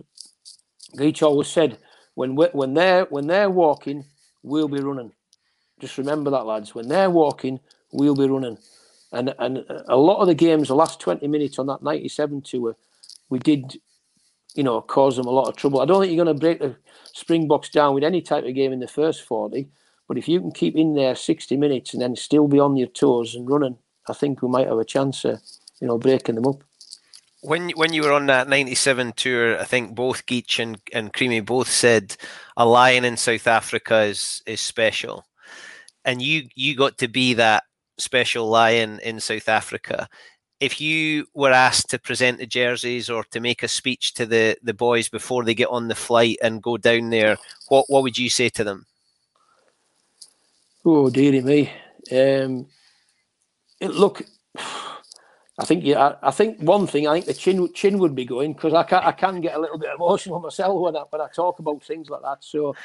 Geech 0.96 1.24
always 1.24 1.48
said, 1.48 1.78
when 2.14 2.36
when 2.36 2.74
they're 2.74 3.06
when 3.06 3.28
they're 3.28 3.50
walking, 3.50 4.06
we'll 4.44 4.70
be 4.70 4.80
running. 4.80 5.12
Just 5.82 5.98
remember 5.98 6.30
that, 6.32 6.46
lads. 6.46 6.74
When 6.76 6.88
they're 6.88 7.10
walking, 7.10 7.60
we'll 7.92 8.16
be 8.16 8.28
running. 8.28 8.58
And 9.12 9.34
and 9.40 9.66
a 9.88 9.98
lot 9.98 10.22
of 10.22 10.28
the 10.28 10.36
games, 10.36 10.68
the 10.68 10.76
last 10.76 11.00
twenty 11.00 11.28
minutes 11.28 11.58
on 11.60 11.68
that 11.68 11.82
ninety-seven 11.84 12.42
tour 12.42 12.76
we 13.30 13.40
did, 13.40 13.80
you 14.56 14.64
know, 14.64 14.82
cause 14.82 15.16
them 15.16 15.28
a 15.28 15.32
lot 15.32 15.48
of 15.48 15.56
trouble. 15.56 15.82
I 15.82 15.86
don't 15.86 16.02
think 16.02 16.14
you're 16.14 16.24
going 16.24 16.36
to 16.36 16.40
break 16.40 16.60
the 16.60 16.76
Springboks 17.14 17.70
down 17.70 17.94
with 17.94 18.04
any 18.04 18.22
type 18.22 18.46
of 18.46 18.56
game 18.56 18.74
in 18.74 18.80
the 18.80 18.88
first 18.88 19.24
40, 19.24 19.68
but 20.08 20.18
if 20.18 20.28
you 20.28 20.40
can 20.40 20.52
keep 20.52 20.76
in 20.76 20.96
there 20.96 21.16
60 21.16 21.56
minutes 21.58 21.94
and 21.94 22.02
then 22.02 22.16
still 22.16 22.48
be 22.48 22.60
on 22.60 22.76
your 22.76 22.88
toes 22.88 23.36
and 23.36 23.50
running, 23.50 23.78
I 24.08 24.14
think 24.14 24.42
we 24.42 24.50
might 24.50 24.68
have 24.68 24.80
a 24.80 24.86
chance 24.86 25.24
of, 25.26 25.40
you 25.80 25.88
know, 25.88 25.98
breaking 25.98 26.36
them 26.36 26.48
up. 26.48 26.64
When 27.42 27.70
when 27.70 27.94
you 27.94 28.02
were 28.02 28.12
on 28.12 28.26
that 28.26 28.50
'97 28.50 29.14
tour, 29.14 29.58
I 29.58 29.64
think 29.64 29.96
both 29.96 30.26
Geech 30.26 30.60
and, 30.62 30.78
and 30.92 31.14
Creamy 31.14 31.40
both 31.40 31.70
said 31.70 32.18
a 32.58 32.66
lion 32.66 33.06
in 33.06 33.16
South 33.16 33.48
Africa 33.48 34.02
is 34.02 34.44
is 34.46 34.60
special, 34.60 35.26
and 36.04 36.22
you 36.22 36.50
you 36.54 36.76
got 36.76 36.98
to 36.98 37.08
be 37.08 37.36
that 37.36 37.64
special 38.00 38.48
lion 38.48 39.00
in 39.04 39.20
South 39.20 39.50
Africa 39.50 40.10
if 40.60 40.82
you 40.82 41.26
were 41.34 41.52
asked 41.52 41.90
to 41.90 42.00
present 42.00 42.38
the 42.38 42.46
jerseys 42.46 43.10
or 43.10 43.24
to 43.26 43.40
make 43.40 43.64
a 43.64 43.68
speech 43.68 44.14
to 44.16 44.26
the, 44.26 44.58
the 44.62 44.74
boys 44.74 45.08
before 45.08 45.44
they 45.44 45.54
get 45.54 45.70
on 45.70 45.88
the 45.88 45.96
flight 45.96 46.38
and 46.42 46.62
go 46.62 46.78
down 46.78 47.10
there, 47.10 47.38
what 47.70 47.86
what 47.88 48.04
would 48.04 48.18
you 48.18 48.30
say 48.30 48.50
to 48.50 48.64
them? 48.64 48.86
Oh, 50.86 51.10
dearie 51.10 51.42
me. 51.42 51.72
Um, 52.12 52.68
it, 53.80 53.92
look, 53.92 54.22
I 54.58 55.66
think 55.66 55.84
yeah, 55.86 56.16
I, 56.22 56.28
I, 56.30 56.32
think 56.32 56.60
one 56.60 56.88
thing 56.88 57.08
I 57.08 57.14
think 57.14 57.26
the 57.26 57.34
chin 57.34 57.72
chin 57.74 57.98
would 58.00 58.16
be 58.16 58.26
going 58.26 58.54
because 58.54 58.74
I 58.74 58.84
can 58.84 59.04
I 59.04 59.12
can 59.12 59.40
get 59.42 59.56
a 59.56 59.60
little 59.60 59.78
bit 59.78 59.92
emotional 59.96 60.40
myself 60.40 60.80
when 60.80 60.96
I 60.96 61.04
when 61.10 61.22
I 61.22 61.28
talk 61.34 61.60
about 61.60 61.84
things 61.84 62.10
like 62.10 62.22
that. 62.22 62.44
So 62.44 62.76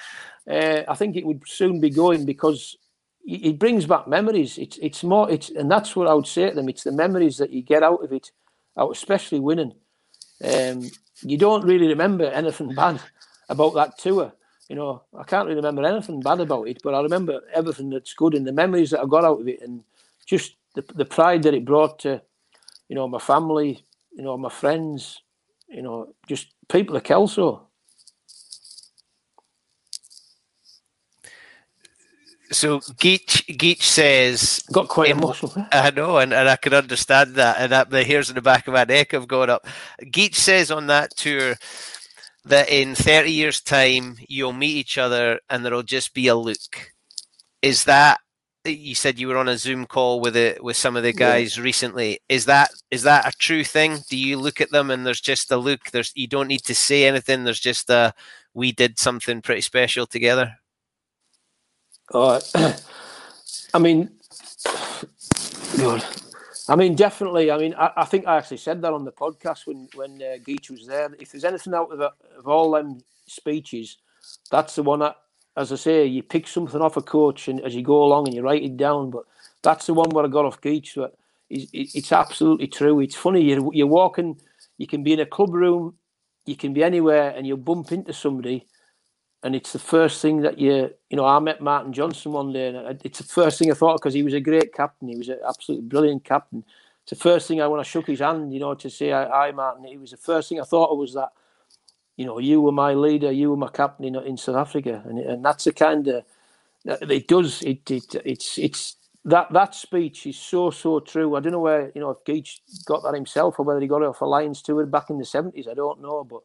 uh, 0.49 0.83
I 0.87 0.95
think 0.95 1.17
it 1.17 1.27
would 1.27 1.43
soon 1.47 1.81
be 1.81 1.91
going 1.91 2.25
because 2.25 2.77
it 3.27 3.59
brings 3.59 3.87
back 3.87 4.07
memories. 4.07 4.59
It's 4.59 4.79
it's 4.79 5.03
more 5.03 5.31
it's 5.31 5.51
and 5.51 5.70
that's 5.70 5.97
what 5.97 6.09
I 6.09 6.14
would 6.14 6.27
say 6.27 6.51
to 6.51 6.55
them. 6.55 6.68
It's 6.68 6.85
the 6.85 6.93
memories 6.93 7.39
that 7.39 7.51
you 7.51 7.62
get 7.62 7.83
out 7.83 8.05
of 8.05 8.12
it, 8.12 8.31
out 8.77 8.91
especially 8.93 9.41
winning. 9.41 9.72
Um, 10.45 10.91
you 11.22 11.39
don't 11.39 11.64
really 11.64 11.89
remember 11.89 12.25
anything 12.25 12.75
bad 12.75 13.01
about 13.49 13.75
that 13.75 13.99
tour. 13.99 14.33
You 14.68 14.77
know, 14.77 15.03
I 15.16 15.25
can't 15.25 15.47
really 15.47 15.57
remember 15.57 15.85
anything 15.85 16.20
bad 16.20 16.41
about 16.41 16.68
it, 16.68 16.81
but 16.83 16.95
I 16.95 17.01
remember 17.01 17.41
everything 17.53 17.91
that's 17.91 18.14
good 18.14 18.35
and 18.35 18.47
the 18.47 18.53
memories 18.53 18.91
that 18.91 19.01
I 19.01 19.07
got 19.07 19.25
out 19.25 19.41
of 19.41 19.49
it, 19.49 19.61
and 19.62 19.85
just 20.27 20.57
the 20.75 20.85
the 20.95 21.05
pride 21.05 21.43
that 21.45 21.55
it 21.55 21.64
brought 21.64 22.01
to, 22.01 22.20
you 22.89 22.97
know, 22.97 23.09
my 23.09 23.18
family, 23.18 23.85
you 24.12 24.22
know, 24.22 24.37
my 24.37 24.51
friends, 24.51 25.22
you 25.68 25.83
know, 25.83 26.14
just 26.29 26.49
people 26.68 26.97
of 26.97 27.05
Kelso. 27.05 27.68
So 32.55 32.79
Geech 32.79 33.45
Geech 33.59 33.83
says 33.83 34.63
got 34.73 34.89
quite 34.89 35.11
emotional. 35.11 35.67
I 35.73 35.91
know, 35.91 36.19
and, 36.19 36.33
and 36.33 36.49
I 36.49 36.57
can 36.57 36.73
understand 36.73 37.35
that. 37.35 37.57
And 37.59 37.73
that, 37.73 37.91
the 37.91 38.05
hairs 38.05 38.29
in 38.29 38.37
the 38.37 38.43
back 38.43 38.67
of 38.67 38.75
my 38.75 38.85
neck 38.85 39.13
have 39.13 39.29
gone 39.29 39.51
up. 39.51 39.67
Geech 40.01 40.37
says 40.37 40.71
on 40.71 40.87
that 40.87 41.17
tour 41.17 41.57
that 42.45 42.69
in 42.71 42.95
thirty 42.95 43.33
years' 43.33 43.61
time 43.61 44.17
you'll 44.29 44.53
meet 44.53 44.77
each 44.77 44.99
other 44.99 45.41
and 45.51 45.65
there'll 45.65 45.83
just 45.83 46.15
be 46.15 46.29
a 46.29 46.35
look. 46.35 46.93
Is 47.61 47.85
that 47.85 48.21
you 48.65 48.95
said 48.95 49.19
you 49.19 49.29
were 49.29 49.37
on 49.37 49.49
a 49.49 49.59
Zoom 49.59 49.85
call 49.85 50.21
with 50.21 50.37
it 50.37 50.63
with 50.63 50.77
some 50.77 50.97
of 50.97 51.03
the 51.03 51.13
guys 51.13 51.57
yeah. 51.57 51.63
recently? 51.63 52.21
Is 52.29 52.47
that 52.47 52.71
is 52.91 53.03
that 53.03 53.27
a 53.27 53.37
true 53.39 53.65
thing? 53.65 53.99
Do 54.09 54.17
you 54.17 54.39
look 54.39 54.61
at 54.61 54.71
them 54.71 54.91
and 54.91 55.05
there's 55.05 55.21
just 55.21 55.51
a 55.51 55.57
look? 55.57 55.91
There's 55.91 56.13
you 56.15 56.29
don't 56.29 56.49
need 56.49 56.65
to 56.65 56.75
say 56.75 57.07
anything. 57.07 57.45
There's 57.45 57.61
just 57.61 57.91
a 57.91 58.15
we 58.55 58.73
did 58.73 58.99
something 58.99 59.43
pretty 59.43 59.61
special 59.61 60.07
together. 60.07 60.57
Oh, 62.13 62.41
I 63.75 63.79
mean, 63.79 64.11
God. 65.79 66.05
I 66.69 66.77
mean, 66.77 66.95
definitely. 66.95 67.51
I 67.51 67.59
mean, 67.59 67.75
I, 67.75 67.91
I, 67.97 68.05
think 68.05 68.27
I 68.27 68.37
actually 68.37 68.57
said 68.59 68.81
that 68.83 68.93
on 68.93 69.05
the 69.05 69.13
podcast 69.13 69.67
when 69.67 69.89
when 69.95 70.23
uh, 70.23 70.37
Geech 70.47 70.71
was 70.71 70.87
there. 70.87 71.11
If 71.19 71.33
there's 71.33 71.45
anything 71.45 71.75
out 71.75 71.93
of, 71.93 72.01
of 72.01 72.47
all 72.47 72.71
them 72.71 73.01
speeches, 73.27 73.99
that's 74.51 74.75
the 74.75 74.83
one 74.83 75.01
that, 75.01 75.17
as 75.57 75.73
I 75.73 75.77
say, 75.77 76.07
you 76.07 76.23
pick 76.23 76.47
something 76.47 76.81
off 76.81 76.97
a 76.97 77.03
coach 77.03 77.49
and 77.49 77.61
as 77.61 77.75
you 77.75 77.83
go 77.83 78.03
along 78.03 78.29
and 78.29 78.35
you 78.35 78.43
write 78.43 78.63
it 78.63 78.77
down. 78.77 79.11
But 79.11 79.25
that's 79.63 79.87
the 79.87 79.95
one 79.95 80.11
where 80.11 80.25
I 80.25 80.29
got 80.29 80.47
off 80.47 80.61
Geech. 80.61 80.95
That 80.95 81.13
is, 81.51 81.69
it's 81.73 82.13
absolutely 82.13 82.69
true. 82.69 83.01
It's 83.01 83.17
funny. 83.17 83.43
You're 83.43 83.73
you're 83.75 83.87
walking. 83.87 84.41
You 84.79 84.87
can 84.87 85.03
be 85.03 85.13
in 85.13 85.21
a 85.21 85.27
club 85.27 85.53
room. 85.53 85.95
You 86.47 86.57
can 86.57 86.73
be 86.73 86.85
anywhere, 86.85 87.31
and 87.31 87.47
you'll 87.47 87.57
bump 87.57 87.93
into 87.93 88.13
somebody 88.13 88.67
and 89.45 89.55
it's 89.55 89.73
the 89.73 89.79
first 89.79 90.23
thing 90.23 90.41
that 90.41 90.59
you 90.59 90.93
you 91.11 91.17
know 91.17 91.27
I 91.27 91.39
met 91.39 91.61
Martin 91.61 91.93
Johnson 91.93 92.33
one 92.33 92.53
day 92.53 92.69
and 92.69 93.01
it's 93.05 93.19
the 93.19 93.25
first 93.25 93.59
thing 93.59 93.71
I 93.71 93.75
thought 93.75 93.99
because 93.99 94.15
he 94.15 94.25
was 94.25 94.35
a 94.35 94.41
great 94.41 94.75
captain. 94.75 95.09
He 95.09 95.17
was 95.17 95.29
an 95.29 95.39
absolutely 95.47 95.87
brilliant 95.87 96.25
captain. 96.25 96.65
It's 97.03 97.11
the 97.11 97.17
first 97.17 97.47
thing 97.47 97.61
I 97.61 97.69
when 97.69 97.79
I 97.79 97.85
shook 97.85 98.09
his 98.09 98.21
hand 98.21 98.53
you 98.53 98.61
know 98.61 98.75
to 98.75 98.91
say 98.91 99.11
hi 99.11 99.53
Martin 99.53 99.85
it 99.85 100.01
was 100.01 100.11
the 100.13 100.17
first 100.17 100.49
thing 100.49 100.61
I 100.61 100.65
thought 100.65 100.91
of 100.91 100.99
was 100.99 101.15
that 101.15 101.31
you 102.17 102.27
know 102.27 102.39
you 102.39 102.61
were 102.61 102.73
my 102.73 102.95
leader 102.95 103.31
you 103.31 103.51
were 103.51 103.57
my 103.57 103.69
captain 103.69 104.07
in, 104.07 104.17
in 104.17 104.37
South 104.39 104.57
Africa. 104.57 105.03
And 105.07 105.19
and 105.19 105.45
that's 105.45 105.65
the 105.65 105.73
kind 105.73 106.09
of 106.09 106.25
it 106.87 107.29
does 107.29 107.63
it, 107.63 107.91
it 107.91 108.17
it's 108.25 108.59
it's 108.59 108.97
that 109.27 109.53
that 109.53 109.75
speech 109.75 110.27
is 110.27 110.39
so 110.39 110.71
so 110.71 111.01
true. 111.01 111.37
I 111.37 111.41
don't 111.41 111.53
know 111.53 111.61
where 111.61 111.93
you 111.95 112.01
know 112.01 112.11
if 112.11 112.25
Geech 112.25 112.61
got 112.87 113.03
that 113.03 113.15
himself 113.15 113.59
or 113.59 113.65
whether 113.65 113.81
he 113.81 113.87
got 113.89 114.03
it 114.03 114.09
off 114.09 114.23
a 114.23 114.25
Lions 114.25 114.63
tour 114.63 114.87
back 114.87 115.11
in 115.11 115.19
the 115.19 115.25
70s 115.25 115.69
I 115.69 115.75
don't 115.75 116.03
know 116.03 116.25
but 116.25 116.43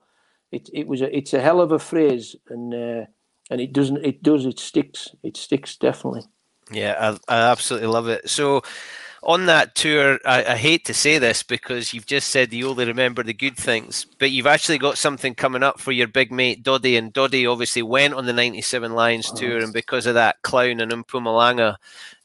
it 0.52 0.70
it 0.74 0.88
was 0.88 1.02
a 1.02 1.16
it's 1.16 1.34
a 1.34 1.42
hell 1.42 1.62
of 1.62 1.72
a 1.72 1.80
phrase, 1.80 2.36
and 2.50 2.74
uh, 2.74 3.06
and 3.50 3.62
it 3.62 3.74
doesn't 3.74 4.04
it 4.06 4.24
does 4.24 4.46
it 4.46 4.60
sticks 4.60 5.10
it 5.24 5.38
sticks 5.38 5.76
definitely. 5.76 6.24
Yeah, 6.72 7.18
I, 7.28 7.36
I 7.36 7.52
absolutely 7.52 7.88
love 7.88 8.08
it. 8.08 8.30
So 8.30 8.62
on 9.24 9.48
that 9.48 9.76
tour, 9.76 10.20
I, 10.26 10.46
I, 10.46 10.56
hate 10.56 10.86
to 10.86 10.94
say 10.94 11.18
this 11.18 11.44
because 11.44 11.94
you've 11.94 12.06
just 12.06 12.30
said 12.30 12.54
you 12.54 12.70
only 12.70 12.86
remember 12.86 13.24
the 13.24 13.34
good 13.34 13.58
things, 13.58 14.06
but 14.18 14.32
you've 14.32 14.48
actually 14.48 14.78
got 14.78 14.98
something 14.98 15.36
coming 15.36 15.64
up 15.64 15.80
for 15.80 15.92
your 15.92 16.08
big 16.08 16.32
mate 16.32 16.64
Doddie, 16.64 16.96
and 16.96 17.12
Doddie 17.12 17.48
obviously 17.48 17.82
went 17.82 18.14
on 18.14 18.26
the 18.26 18.34
'97 18.34 18.94
Lions 18.94 19.32
tour, 19.32 19.58
and 19.58 19.74
because 19.74 20.06
of 20.06 20.14
that, 20.14 20.42
Clown 20.42 20.80
and 20.80 20.92
Mpumalanga, 20.92 21.76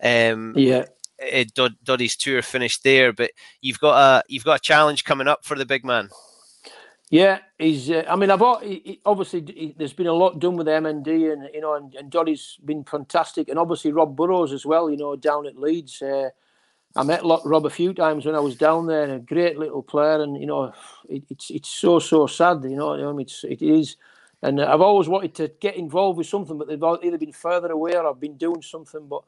um, 0.02 0.54
yeah, 0.56 0.84
it, 1.18 1.52
Doddie's 1.54 2.16
tour 2.16 2.42
finished 2.42 2.84
there. 2.84 3.12
But 3.12 3.32
you've 3.60 3.80
got 3.80 3.96
a 3.96 4.22
you've 4.28 4.44
got 4.44 4.60
a 4.60 4.62
challenge 4.62 5.04
coming 5.04 5.28
up 5.28 5.44
for 5.44 5.56
the 5.56 5.66
big 5.66 5.84
man. 5.84 6.10
Yeah, 7.14 7.38
he's. 7.60 7.88
Uh, 7.92 8.02
I 8.08 8.16
mean, 8.16 8.28
I've 8.32 8.42
he, 8.60 9.00
obviously 9.06 9.44
he, 9.46 9.72
there's 9.78 9.92
been 9.92 10.08
a 10.08 10.12
lot 10.12 10.40
done 10.40 10.56
with 10.56 10.66
MND, 10.66 11.32
and 11.32 11.48
you 11.54 11.60
know, 11.60 11.76
and, 11.76 11.94
and 11.94 12.10
Doddie's 12.10 12.58
been 12.64 12.82
fantastic, 12.82 13.48
and 13.48 13.56
obviously 13.56 13.92
Rob 13.92 14.16
Burrows 14.16 14.52
as 14.52 14.66
well. 14.66 14.90
You 14.90 14.96
know, 14.96 15.14
down 15.14 15.46
at 15.46 15.56
Leeds, 15.56 16.02
uh, 16.02 16.30
I 16.96 17.04
met 17.04 17.22
Rob 17.22 17.66
a 17.66 17.70
few 17.70 17.94
times 17.94 18.26
when 18.26 18.34
I 18.34 18.40
was 18.40 18.56
down 18.56 18.88
there, 18.88 19.14
a 19.14 19.20
great 19.20 19.56
little 19.56 19.80
player, 19.80 20.22
and 20.24 20.36
you 20.40 20.46
know, 20.46 20.72
it, 21.08 21.22
it's 21.30 21.50
it's 21.50 21.68
so 21.68 22.00
so 22.00 22.26
sad. 22.26 22.64
You 22.64 22.74
know, 22.74 22.94
I 22.94 23.12
mean, 23.12 23.20
it's 23.26 23.44
it 23.44 23.62
is, 23.62 23.96
and 24.42 24.60
I've 24.60 24.80
always 24.80 25.06
wanted 25.06 25.36
to 25.36 25.52
get 25.60 25.76
involved 25.76 26.18
with 26.18 26.26
something, 26.26 26.58
but 26.58 26.66
they've 26.66 26.82
either 26.82 27.16
been 27.18 27.30
further 27.30 27.70
away 27.70 27.94
or 27.94 28.08
I've 28.08 28.20
been 28.20 28.36
doing 28.36 28.62
something, 28.62 29.06
but. 29.08 29.22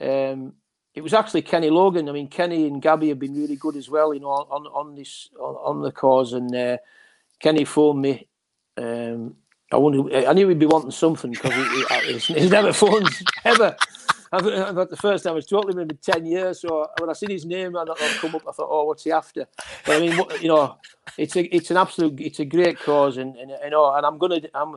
Um, 0.00 0.54
it 0.94 1.02
was 1.02 1.14
actually 1.14 1.42
Kenny 1.42 1.70
Logan. 1.70 2.08
I 2.08 2.12
mean, 2.12 2.26
Kenny 2.28 2.66
and 2.66 2.82
Gabby 2.82 3.10
have 3.10 3.20
been 3.20 3.36
really 3.36 3.54
good 3.54 3.76
as 3.76 3.88
well, 3.88 4.12
you 4.12 4.18
know, 4.18 4.30
on 4.30 4.66
on 4.66 4.96
this 4.96 5.28
on, 5.38 5.54
on 5.56 5.82
the 5.82 5.92
cause, 5.92 6.32
and 6.32 6.52
uh, 6.56 6.78
Kenny 7.40 7.64
phoned 7.64 8.02
me. 8.02 8.28
Um, 8.76 9.36
I 9.72 9.76
wonder. 9.76 10.26
I 10.26 10.32
knew 10.32 10.48
he'd 10.48 10.58
be 10.58 10.66
wanting 10.66 10.90
something 10.90 11.30
because 11.30 11.52
he, 11.52 12.10
he, 12.10 12.34
he's 12.40 12.50
never 12.50 12.72
phoned 12.72 13.08
ever. 13.44 13.76
I've, 14.32 14.46
I've 14.46 14.88
the 14.90 14.96
first 14.96 15.24
time 15.24 15.32
I 15.32 15.36
was 15.36 15.46
talking 15.46 15.72
to 15.72 15.80
him 15.80 15.90
in 15.90 15.96
ten 15.98 16.26
years. 16.26 16.60
So 16.60 16.88
when 16.98 17.10
I 17.10 17.12
seen 17.12 17.30
his 17.30 17.44
name 17.46 17.74
and 17.76 17.88
come 18.18 18.34
up, 18.34 18.42
I 18.48 18.52
thought, 18.52 18.68
"Oh, 18.70 18.84
what's 18.84 19.04
he 19.04 19.12
after?" 19.12 19.46
But 19.86 19.96
I 19.96 20.00
mean, 20.00 20.20
you 20.40 20.48
know, 20.48 20.76
it's 21.16 21.36
a 21.36 21.44
it's 21.54 21.70
an 21.70 21.76
absolute 21.76 22.20
it's 22.20 22.40
a 22.40 22.44
great 22.44 22.78
cause, 22.78 23.16
and, 23.16 23.36
and 23.36 23.50
you 23.50 23.70
know, 23.70 23.94
and 23.94 24.04
I'm 24.04 24.18
gonna 24.18 24.40
I'm. 24.54 24.76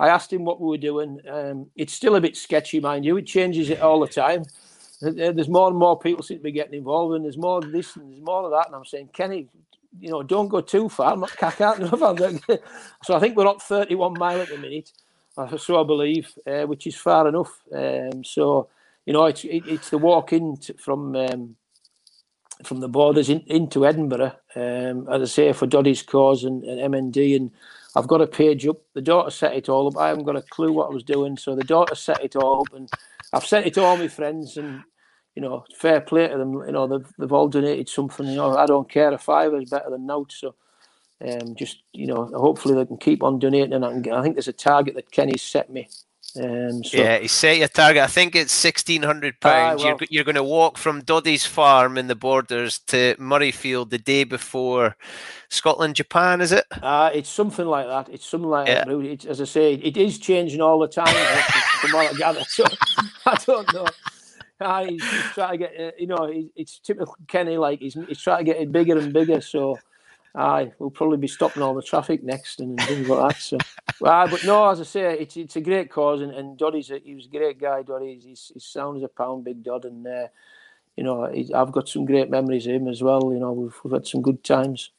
I 0.00 0.08
asked 0.08 0.32
him 0.32 0.44
what 0.44 0.60
we 0.60 0.66
were 0.66 0.78
doing. 0.78 1.20
Um, 1.30 1.66
it's 1.76 1.92
still 1.92 2.16
a 2.16 2.20
bit 2.20 2.36
sketchy, 2.36 2.80
mind 2.80 3.04
you. 3.04 3.16
It 3.18 3.26
changes 3.26 3.70
it 3.70 3.80
all 3.80 4.00
the 4.00 4.08
time. 4.08 4.42
There's 5.00 5.48
more 5.48 5.68
and 5.68 5.76
more 5.76 5.98
people 5.98 6.24
seem 6.24 6.38
to 6.38 6.42
be 6.42 6.52
getting 6.52 6.74
involved, 6.74 7.14
and 7.14 7.24
there's 7.24 7.38
more 7.38 7.58
of 7.58 7.70
this 7.70 7.94
and 7.96 8.10
there's 8.10 8.22
more 8.22 8.44
of 8.44 8.50
that. 8.50 8.66
And 8.66 8.74
I'm 8.74 8.84
saying, 8.84 9.10
Kenny, 9.12 9.48
you 9.98 10.10
know, 10.10 10.22
don't 10.22 10.48
go 10.48 10.60
too 10.60 10.88
far. 10.88 11.16
Not, 11.16 11.30
So 13.04 13.14
I 13.14 13.20
think 13.20 13.36
we're 13.36 13.46
up 13.46 13.62
31 13.62 14.14
mile 14.18 14.40
at 14.40 14.48
the 14.48 14.58
minute, 14.58 14.92
uh, 15.36 15.56
so 15.56 15.80
I 15.80 15.84
believe, 15.84 16.32
uh, 16.46 16.62
which 16.62 16.86
is 16.86 16.96
far 16.96 17.28
enough. 17.28 17.62
Um, 17.74 18.24
so 18.24 18.68
you 19.06 19.12
know, 19.12 19.26
it's 19.26 19.44
it, 19.44 19.66
it's 19.66 19.90
the 19.90 19.98
walk 19.98 20.32
in 20.32 20.56
from 20.78 21.16
um, 21.16 21.56
from 22.64 22.80
the 22.80 22.88
borders 22.88 23.28
in, 23.28 23.40
into 23.46 23.86
Edinburgh, 23.86 24.36
um, 24.54 25.08
as 25.10 25.22
I 25.22 25.24
say, 25.24 25.52
for 25.52 25.66
Doddie's 25.66 26.02
cause 26.02 26.44
and, 26.44 26.62
and 26.64 26.94
MND, 26.94 27.36
and 27.36 27.50
I've 27.96 28.06
got 28.06 28.20
a 28.20 28.26
page 28.26 28.66
up. 28.66 28.78
The 28.94 29.02
daughter 29.02 29.30
set 29.30 29.54
it 29.54 29.68
all 29.68 29.88
up. 29.88 29.96
I 29.96 30.08
haven't 30.08 30.24
got 30.24 30.36
a 30.36 30.42
clue 30.42 30.72
what 30.72 30.90
I 30.90 30.94
was 30.94 31.02
doing, 31.02 31.36
so 31.36 31.54
the 31.54 31.64
daughter 31.64 31.94
set 31.94 32.22
it 32.22 32.36
all 32.36 32.60
up, 32.60 32.74
and 32.74 32.88
I've 33.32 33.46
sent 33.46 33.66
it 33.66 33.74
to 33.74 33.82
all 33.82 33.96
my 33.96 34.08
friends, 34.08 34.56
and 34.56 34.82
you 35.34 35.42
know, 35.42 35.64
fair 35.74 36.00
play 36.00 36.28
to 36.28 36.36
them. 36.36 36.52
You 36.52 36.72
know, 36.72 36.86
they've, 36.86 37.12
they've 37.18 37.32
all 37.32 37.48
donated 37.48 37.88
something. 37.88 38.26
You 38.26 38.36
know, 38.36 38.56
I 38.56 38.66
don't 38.66 38.88
care. 38.88 39.12
A 39.12 39.18
fiver 39.18 39.60
is 39.60 39.70
better 39.70 39.90
than 39.90 40.06
no. 40.06 40.26
So, 40.28 40.54
um, 41.26 41.54
just 41.54 41.82
you 41.92 42.06
know, 42.06 42.26
hopefully 42.26 42.74
they 42.74 42.86
can 42.86 42.98
keep 42.98 43.22
on 43.22 43.38
donating. 43.38 43.72
And 43.72 43.84
I, 43.84 43.92
can, 43.92 44.12
I 44.12 44.22
think 44.22 44.34
there's 44.34 44.48
a 44.48 44.52
target 44.52 44.94
that 44.96 45.10
Kenny's 45.10 45.42
set 45.42 45.70
me. 45.70 45.88
Um, 46.34 46.82
so, 46.82 46.96
yeah, 46.96 47.18
he 47.18 47.28
set 47.28 47.60
a 47.60 47.68
target. 47.68 48.02
I 48.02 48.06
think 48.06 48.34
it's 48.34 48.52
sixteen 48.52 49.02
hundred 49.02 49.40
pounds. 49.40 49.82
Well, 49.82 49.96
you're, 50.00 50.08
you're 50.10 50.24
going 50.24 50.34
to 50.34 50.42
walk 50.42 50.78
from 50.78 51.02
Doddie's 51.02 51.44
farm 51.44 51.98
in 51.98 52.06
the 52.06 52.14
borders 52.14 52.78
to 52.88 53.14
Murrayfield 53.16 53.90
the 53.90 53.98
day 53.98 54.24
before 54.24 54.96
Scotland 55.50 55.94
Japan. 55.94 56.40
Is 56.40 56.52
it? 56.52 56.64
Uh, 56.82 57.10
it's 57.12 57.28
something 57.28 57.66
like 57.66 57.86
that. 57.86 58.08
It's 58.10 58.26
something 58.26 58.48
like 58.48 58.68
yeah. 58.68 58.84
that. 58.84 59.00
It's, 59.00 59.24
as 59.26 59.40
I 59.42 59.44
say, 59.44 59.74
it 59.74 59.96
is 59.96 60.18
changing 60.18 60.62
all 60.62 60.78
the 60.78 60.88
time. 60.88 61.06
from 61.80 61.92
what 61.92 62.14
I 62.14 62.16
gather, 62.16 62.44
so 62.44 62.64
I 63.26 63.34
don't 63.44 63.72
know 63.74 63.86
he's, 64.84 65.02
he's 65.02 65.30
trying 65.34 65.52
to 65.52 65.58
get, 65.58 65.80
uh, 65.80 65.90
you 65.98 66.06
know, 66.06 66.32
it's 66.56 66.78
typical 66.78 67.16
Kenny. 67.26 67.56
Like 67.56 67.80
he's 67.80 67.94
he's 68.08 68.20
trying 68.20 68.38
to 68.38 68.44
get 68.44 68.60
it 68.60 68.72
bigger 68.72 68.98
and 68.98 69.12
bigger. 69.12 69.40
So, 69.40 69.78
aye, 70.34 70.72
we'll 70.78 70.90
probably 70.90 71.18
be 71.18 71.28
stopping 71.28 71.62
all 71.62 71.74
the 71.74 71.82
traffic 71.82 72.22
next 72.22 72.60
and 72.60 72.78
things 72.80 73.08
like 73.08 73.36
that. 73.36 73.40
So, 73.42 73.58
aye, 74.04 74.28
but 74.30 74.44
no, 74.44 74.70
as 74.70 74.80
I 74.80 74.84
say, 74.84 75.18
it's 75.18 75.36
it's 75.36 75.56
a 75.56 75.60
great 75.60 75.90
cause, 75.90 76.20
and, 76.20 76.32
and 76.32 76.56
Doddie's 76.58 76.90
a, 76.90 76.98
he 76.98 77.14
was 77.14 77.26
a 77.26 77.36
great 77.36 77.60
guy. 77.60 77.82
Doddie, 77.82 78.20
he's 78.22 78.50
he's 78.52 78.64
sound 78.64 78.96
as 78.96 79.02
a 79.02 79.08
pound, 79.08 79.44
big 79.44 79.62
Dodd, 79.62 79.84
and 79.84 80.06
uh, 80.06 80.28
you 80.96 81.04
know, 81.04 81.24
I've 81.54 81.72
got 81.72 81.88
some 81.88 82.04
great 82.04 82.30
memories 82.30 82.66
of 82.66 82.74
him 82.74 82.88
as 82.88 83.02
well. 83.02 83.32
You 83.32 83.38
know, 83.40 83.52
we've 83.52 83.78
we've 83.82 83.94
had 83.94 84.06
some 84.06 84.22
good 84.22 84.44
times. 84.44 84.90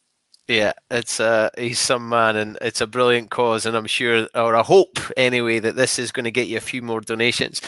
Yeah, 0.49 0.73
it's 0.91 1.21
uh 1.21 1.49
he's 1.57 1.79
some 1.79 2.09
man 2.09 2.35
and 2.35 2.57
it's 2.59 2.81
a 2.81 2.87
brilliant 2.87 3.29
cause 3.29 3.65
and 3.65 3.77
I'm 3.77 3.85
sure 3.85 4.27
or 4.35 4.57
I 4.57 4.61
hope 4.61 4.99
anyway 5.15 5.59
that 5.59 5.77
this 5.77 5.97
is 5.97 6.11
going 6.11 6.25
to 6.25 6.31
get 6.31 6.49
you 6.49 6.57
a 6.57 6.61
few 6.61 6.81
more 6.81 6.99
donations. 6.99 7.61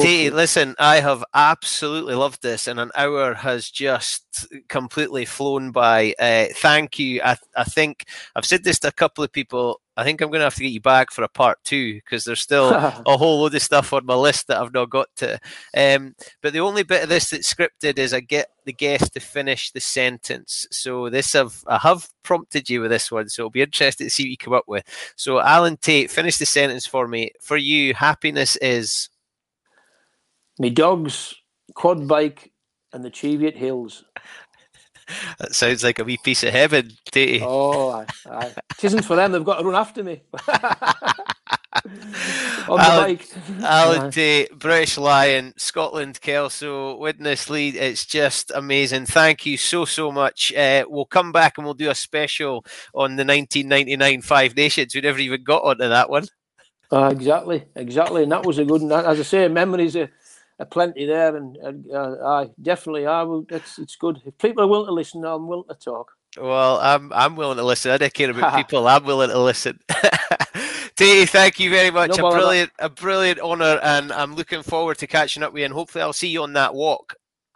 Tait, 0.00 0.32
listen, 0.32 0.74
I 0.78 1.00
have 1.00 1.22
absolutely 1.34 2.14
loved 2.14 2.42
this 2.42 2.66
and 2.68 2.80
an 2.80 2.90
hour 2.96 3.34
has 3.34 3.70
just 3.70 4.46
completely 4.68 5.26
flown 5.26 5.72
by. 5.72 6.14
Uh, 6.18 6.46
thank 6.54 6.98
you. 6.98 7.20
I 7.22 7.36
I 7.54 7.64
think 7.64 8.06
I've 8.34 8.46
said 8.46 8.64
this 8.64 8.78
to 8.80 8.88
a 8.88 8.92
couple 8.92 9.22
of 9.22 9.30
people 9.30 9.82
I 9.96 10.04
think 10.04 10.20
I'm 10.20 10.28
going 10.28 10.40
to 10.40 10.44
have 10.44 10.54
to 10.54 10.62
get 10.62 10.72
you 10.72 10.80
back 10.80 11.10
for 11.10 11.22
a 11.22 11.28
part 11.28 11.58
two 11.64 11.94
because 11.94 12.24
there's 12.24 12.40
still 12.40 12.70
a 13.06 13.16
whole 13.16 13.40
load 13.40 13.54
of 13.54 13.62
stuff 13.62 13.92
on 13.92 14.06
my 14.06 14.14
list 14.14 14.46
that 14.46 14.60
I've 14.60 14.72
not 14.72 14.90
got 14.90 15.08
to. 15.16 15.38
Um, 15.76 16.14
but 16.40 16.52
the 16.52 16.60
only 16.60 16.82
bit 16.82 17.02
of 17.02 17.08
this 17.08 17.30
that's 17.30 17.52
scripted 17.52 17.98
is 17.98 18.14
I 18.14 18.20
get 18.20 18.48
the 18.64 18.72
guest 18.72 19.14
to 19.14 19.20
finish 19.20 19.70
the 19.70 19.80
sentence. 19.80 20.66
So 20.70 21.10
this 21.10 21.32
have 21.34 21.62
I 21.66 21.78
have 21.78 22.08
prompted 22.22 22.70
you 22.70 22.80
with 22.80 22.90
this 22.90 23.10
one, 23.10 23.28
so 23.28 23.42
it'll 23.42 23.50
be 23.50 23.62
interesting 23.62 24.06
to 24.06 24.10
see 24.10 24.24
what 24.24 24.30
you 24.30 24.36
come 24.36 24.54
up 24.54 24.64
with. 24.66 24.84
So 25.16 25.40
Alan 25.40 25.76
Tait, 25.76 26.10
finish 26.10 26.38
the 26.38 26.46
sentence 26.46 26.86
for 26.86 27.06
me. 27.06 27.32
For 27.40 27.56
you, 27.56 27.94
happiness 27.94 28.56
is 28.56 29.10
my 30.58 30.68
dog's 30.68 31.34
quad 31.74 32.06
bike 32.06 32.52
and 32.92 33.04
the 33.04 33.10
Cheviot 33.10 33.56
Hills. 33.56 34.04
That 35.38 35.54
sounds 35.54 35.84
like 35.84 35.98
a 35.98 36.04
wee 36.04 36.18
piece 36.22 36.42
of 36.42 36.52
heaven, 36.52 36.92
Tatey. 37.10 37.40
Oh, 37.42 37.90
aye, 37.90 38.06
aye. 38.30 38.52
it 38.70 38.84
isn't 38.84 39.02
for 39.02 39.16
them. 39.16 39.32
They've 39.32 39.44
got 39.44 39.58
to 39.58 39.64
run 39.64 39.74
after 39.74 40.02
me. 40.04 40.22
On 42.68 42.78
the 42.78 42.84
Alan, 42.84 43.16
bike. 43.16 43.28
Alan 43.62 44.10
Tait, 44.10 44.58
British 44.58 44.98
Lion, 44.98 45.54
Scotland 45.56 46.20
Kelso, 46.20 46.96
Widnes 46.96 47.48
Leeds. 47.50 47.76
It's 47.76 48.06
just 48.06 48.52
amazing. 48.54 49.06
Thank 49.06 49.46
you 49.46 49.56
so, 49.56 49.84
so 49.84 50.12
much. 50.12 50.52
Uh, 50.52 50.84
we'll 50.88 51.06
come 51.06 51.32
back 51.32 51.56
and 51.56 51.64
we'll 51.64 51.74
do 51.74 51.90
a 51.90 51.94
special 51.94 52.64
on 52.94 53.16
the 53.16 53.24
1999 53.24 54.22
Five 54.22 54.56
Nations. 54.56 54.94
We 54.94 55.00
never 55.00 55.18
even 55.18 55.42
got 55.42 55.64
onto 55.64 55.88
that 55.88 56.10
one. 56.10 56.26
Uh, 56.92 57.08
exactly, 57.10 57.64
exactly, 57.74 58.22
and 58.22 58.32
that 58.32 58.44
was 58.44 58.58
a 58.58 58.66
good. 58.66 58.82
one. 58.82 58.92
As 58.92 59.18
I 59.18 59.22
say, 59.22 59.48
memories 59.48 59.96
are, 59.96 60.10
are 60.58 60.66
plenty 60.66 61.06
there, 61.06 61.36
and, 61.36 61.56
and 61.56 61.90
uh, 61.90 62.16
I 62.24 62.50
definitely, 62.60 63.06
I 63.06 63.22
will. 63.22 63.46
It's 63.48 63.78
it's 63.78 63.96
good. 63.96 64.20
If 64.24 64.36
people 64.38 64.62
are 64.62 64.66
willing 64.66 64.86
to 64.86 64.92
listen, 64.92 65.24
I'm 65.24 65.46
willing 65.46 65.68
to 65.68 65.74
talk. 65.74 66.12
Well, 66.40 66.78
I'm 66.78 67.12
I'm 67.12 67.36
willing 67.36 67.58
to 67.58 67.64
listen. 67.64 67.90
I 67.90 67.98
don't 67.98 68.14
care 68.14 68.30
about 68.30 68.56
people. 68.56 68.86
I'm 68.88 69.04
willing 69.04 69.30
to 69.30 69.38
listen. 69.38 69.78
Tatey, 70.96 71.28
thank 71.28 71.58
you 71.58 71.70
very 71.70 71.90
much. 71.90 72.16
No 72.18 72.28
a 72.28 72.30
brilliant, 72.30 72.70
a 72.78 72.88
brilliant 72.88 73.40
honour, 73.40 73.80
and 73.82 74.12
I'm 74.12 74.34
looking 74.34 74.62
forward 74.62 74.98
to 74.98 75.06
catching 75.06 75.42
up 75.42 75.52
with 75.52 75.60
you. 75.60 75.64
And 75.66 75.74
hopefully, 75.74 76.02
I'll 76.02 76.12
see 76.12 76.28
you 76.28 76.42
on 76.42 76.52
that 76.54 76.74
walk. 76.74 77.14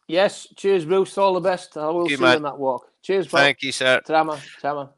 Yes, 0.08 0.46
cheers, 0.56 0.84
Bruce. 0.84 1.18
All 1.18 1.34
the 1.34 1.40
best. 1.40 1.76
I 1.76 1.88
will 1.90 2.08
Good 2.08 2.18
see 2.18 2.22
man. 2.22 2.30
you 2.32 2.36
on 2.36 2.42
that 2.44 2.58
walk. 2.58 2.90
Cheers, 3.02 3.28
pal. 3.28 3.40
Thank 3.40 3.62
you, 3.62 3.72
sir. 3.72 4.00
Trama, 4.06 4.40
trama. 4.62 4.90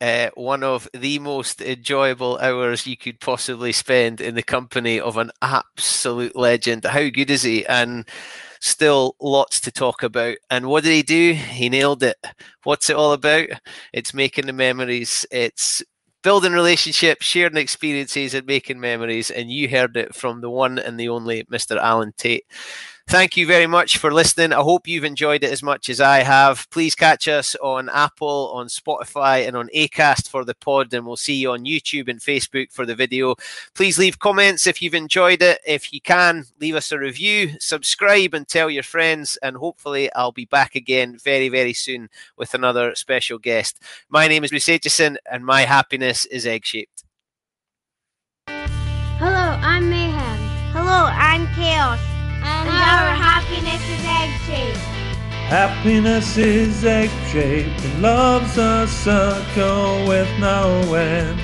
Uh, 0.00 0.30
one 0.34 0.62
of 0.62 0.88
the 0.94 1.18
most 1.18 1.60
enjoyable 1.60 2.38
hours 2.38 2.86
you 2.86 2.96
could 2.96 3.20
possibly 3.20 3.70
spend 3.70 4.20
in 4.20 4.34
the 4.34 4.42
company 4.42 4.98
of 4.98 5.18
an 5.18 5.30
absolute 5.42 6.34
legend. 6.34 6.84
How 6.86 7.10
good 7.10 7.28
is 7.30 7.42
he? 7.42 7.66
And 7.66 8.08
still 8.60 9.16
lots 9.20 9.60
to 9.60 9.70
talk 9.70 10.02
about. 10.02 10.36
And 10.50 10.66
what 10.66 10.84
did 10.84 10.92
he 10.92 11.02
do? 11.02 11.34
He 11.34 11.68
nailed 11.68 12.02
it. 12.02 12.16
What's 12.62 12.88
it 12.88 12.96
all 12.96 13.12
about? 13.12 13.48
It's 13.92 14.14
making 14.14 14.46
the 14.46 14.52
memories. 14.52 15.26
It's 15.30 15.82
building 16.22 16.52
relationships, 16.52 17.26
sharing 17.26 17.56
experiences, 17.56 18.34
and 18.34 18.46
making 18.46 18.80
memories. 18.80 19.30
And 19.30 19.50
you 19.50 19.68
heard 19.68 19.96
it 19.96 20.14
from 20.14 20.40
the 20.40 20.50
one 20.50 20.78
and 20.78 20.98
the 20.98 21.08
only 21.08 21.44
Mr. 21.44 21.76
Alan 21.78 22.12
Tait. 22.16 22.44
Thank 23.10 23.36
you 23.36 23.44
very 23.44 23.66
much 23.66 23.98
for 23.98 24.12
listening. 24.12 24.52
I 24.52 24.60
hope 24.60 24.86
you've 24.86 25.02
enjoyed 25.02 25.42
it 25.42 25.50
as 25.50 25.64
much 25.64 25.88
as 25.88 26.00
I 26.00 26.22
have. 26.22 26.70
Please 26.70 26.94
catch 26.94 27.26
us 27.26 27.56
on 27.56 27.88
Apple, 27.88 28.52
on 28.54 28.68
Spotify, 28.68 29.48
and 29.48 29.56
on 29.56 29.68
Acast 29.74 30.28
for 30.28 30.44
the 30.44 30.54
pod, 30.54 30.94
and 30.94 31.04
we'll 31.04 31.16
see 31.16 31.34
you 31.34 31.50
on 31.50 31.64
YouTube 31.64 32.08
and 32.08 32.20
Facebook 32.20 32.70
for 32.70 32.86
the 32.86 32.94
video. 32.94 33.34
Please 33.74 33.98
leave 33.98 34.20
comments 34.20 34.68
if 34.68 34.80
you've 34.80 34.94
enjoyed 34.94 35.42
it. 35.42 35.58
If 35.66 35.92
you 35.92 36.00
can, 36.00 36.44
leave 36.60 36.76
us 36.76 36.92
a 36.92 37.00
review, 37.00 37.56
subscribe, 37.58 38.32
and 38.32 38.46
tell 38.46 38.70
your 38.70 38.84
friends. 38.84 39.36
And 39.42 39.56
hopefully, 39.56 40.08
I'll 40.14 40.30
be 40.30 40.44
back 40.44 40.76
again 40.76 41.18
very, 41.18 41.48
very 41.48 41.72
soon 41.72 42.10
with 42.36 42.54
another 42.54 42.94
special 42.94 43.38
guest. 43.38 43.82
My 44.08 44.28
name 44.28 44.44
is 44.44 44.50
Bruce 44.50 44.66
Aitchison, 44.66 45.16
and 45.28 45.44
my 45.44 45.62
happiness 45.62 46.26
is 46.26 46.46
egg 46.46 46.64
shaped. 46.64 47.02
Hello, 48.46 49.58
I'm 49.60 49.90
Mayhem. 49.90 50.38
Hello, 50.72 51.08
I'm 51.10 51.48
Chaos. 51.56 52.09
And 52.50 52.68
our 52.68 53.10
happiness 53.14 53.82
is 53.94 54.04
egg 54.20 54.30
shaped. 54.46 54.78
Happiness 55.48 56.36
is 56.36 56.84
egg 56.84 57.10
shaped 57.30 57.84
and 57.84 58.02
love's 58.02 58.56
a 58.58 58.86
circle 58.86 60.06
with 60.06 60.28
no 60.38 60.94
end. 60.94 61.40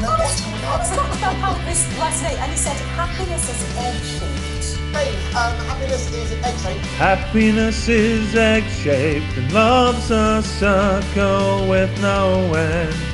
I 0.00 0.06
was, 0.18 0.42
I 0.64 0.76
was 0.78 0.90
talking 0.94 1.18
about 1.18 1.36
how 1.36 1.54
this 1.64 1.86
last 1.98 2.22
night, 2.22 2.38
and 2.38 2.50
he 2.50 2.56
said 2.58 2.76
happiness 2.94 3.48
is 3.48 3.76
egg-shaped. 3.78 4.94
Hey, 4.94 5.10
um, 5.34 5.54
happiness 5.66 6.12
is 6.12 6.32
egg 6.44 6.58
shaped. 6.58 6.86
Happiness 6.96 7.88
is 7.88 8.34
egg 8.34 8.64
shaped 8.82 9.36
and 9.36 9.52
love's 9.52 10.10
a 10.10 10.42
circle 10.42 11.68
with 11.68 11.90
no 12.00 12.54
end. 12.54 13.13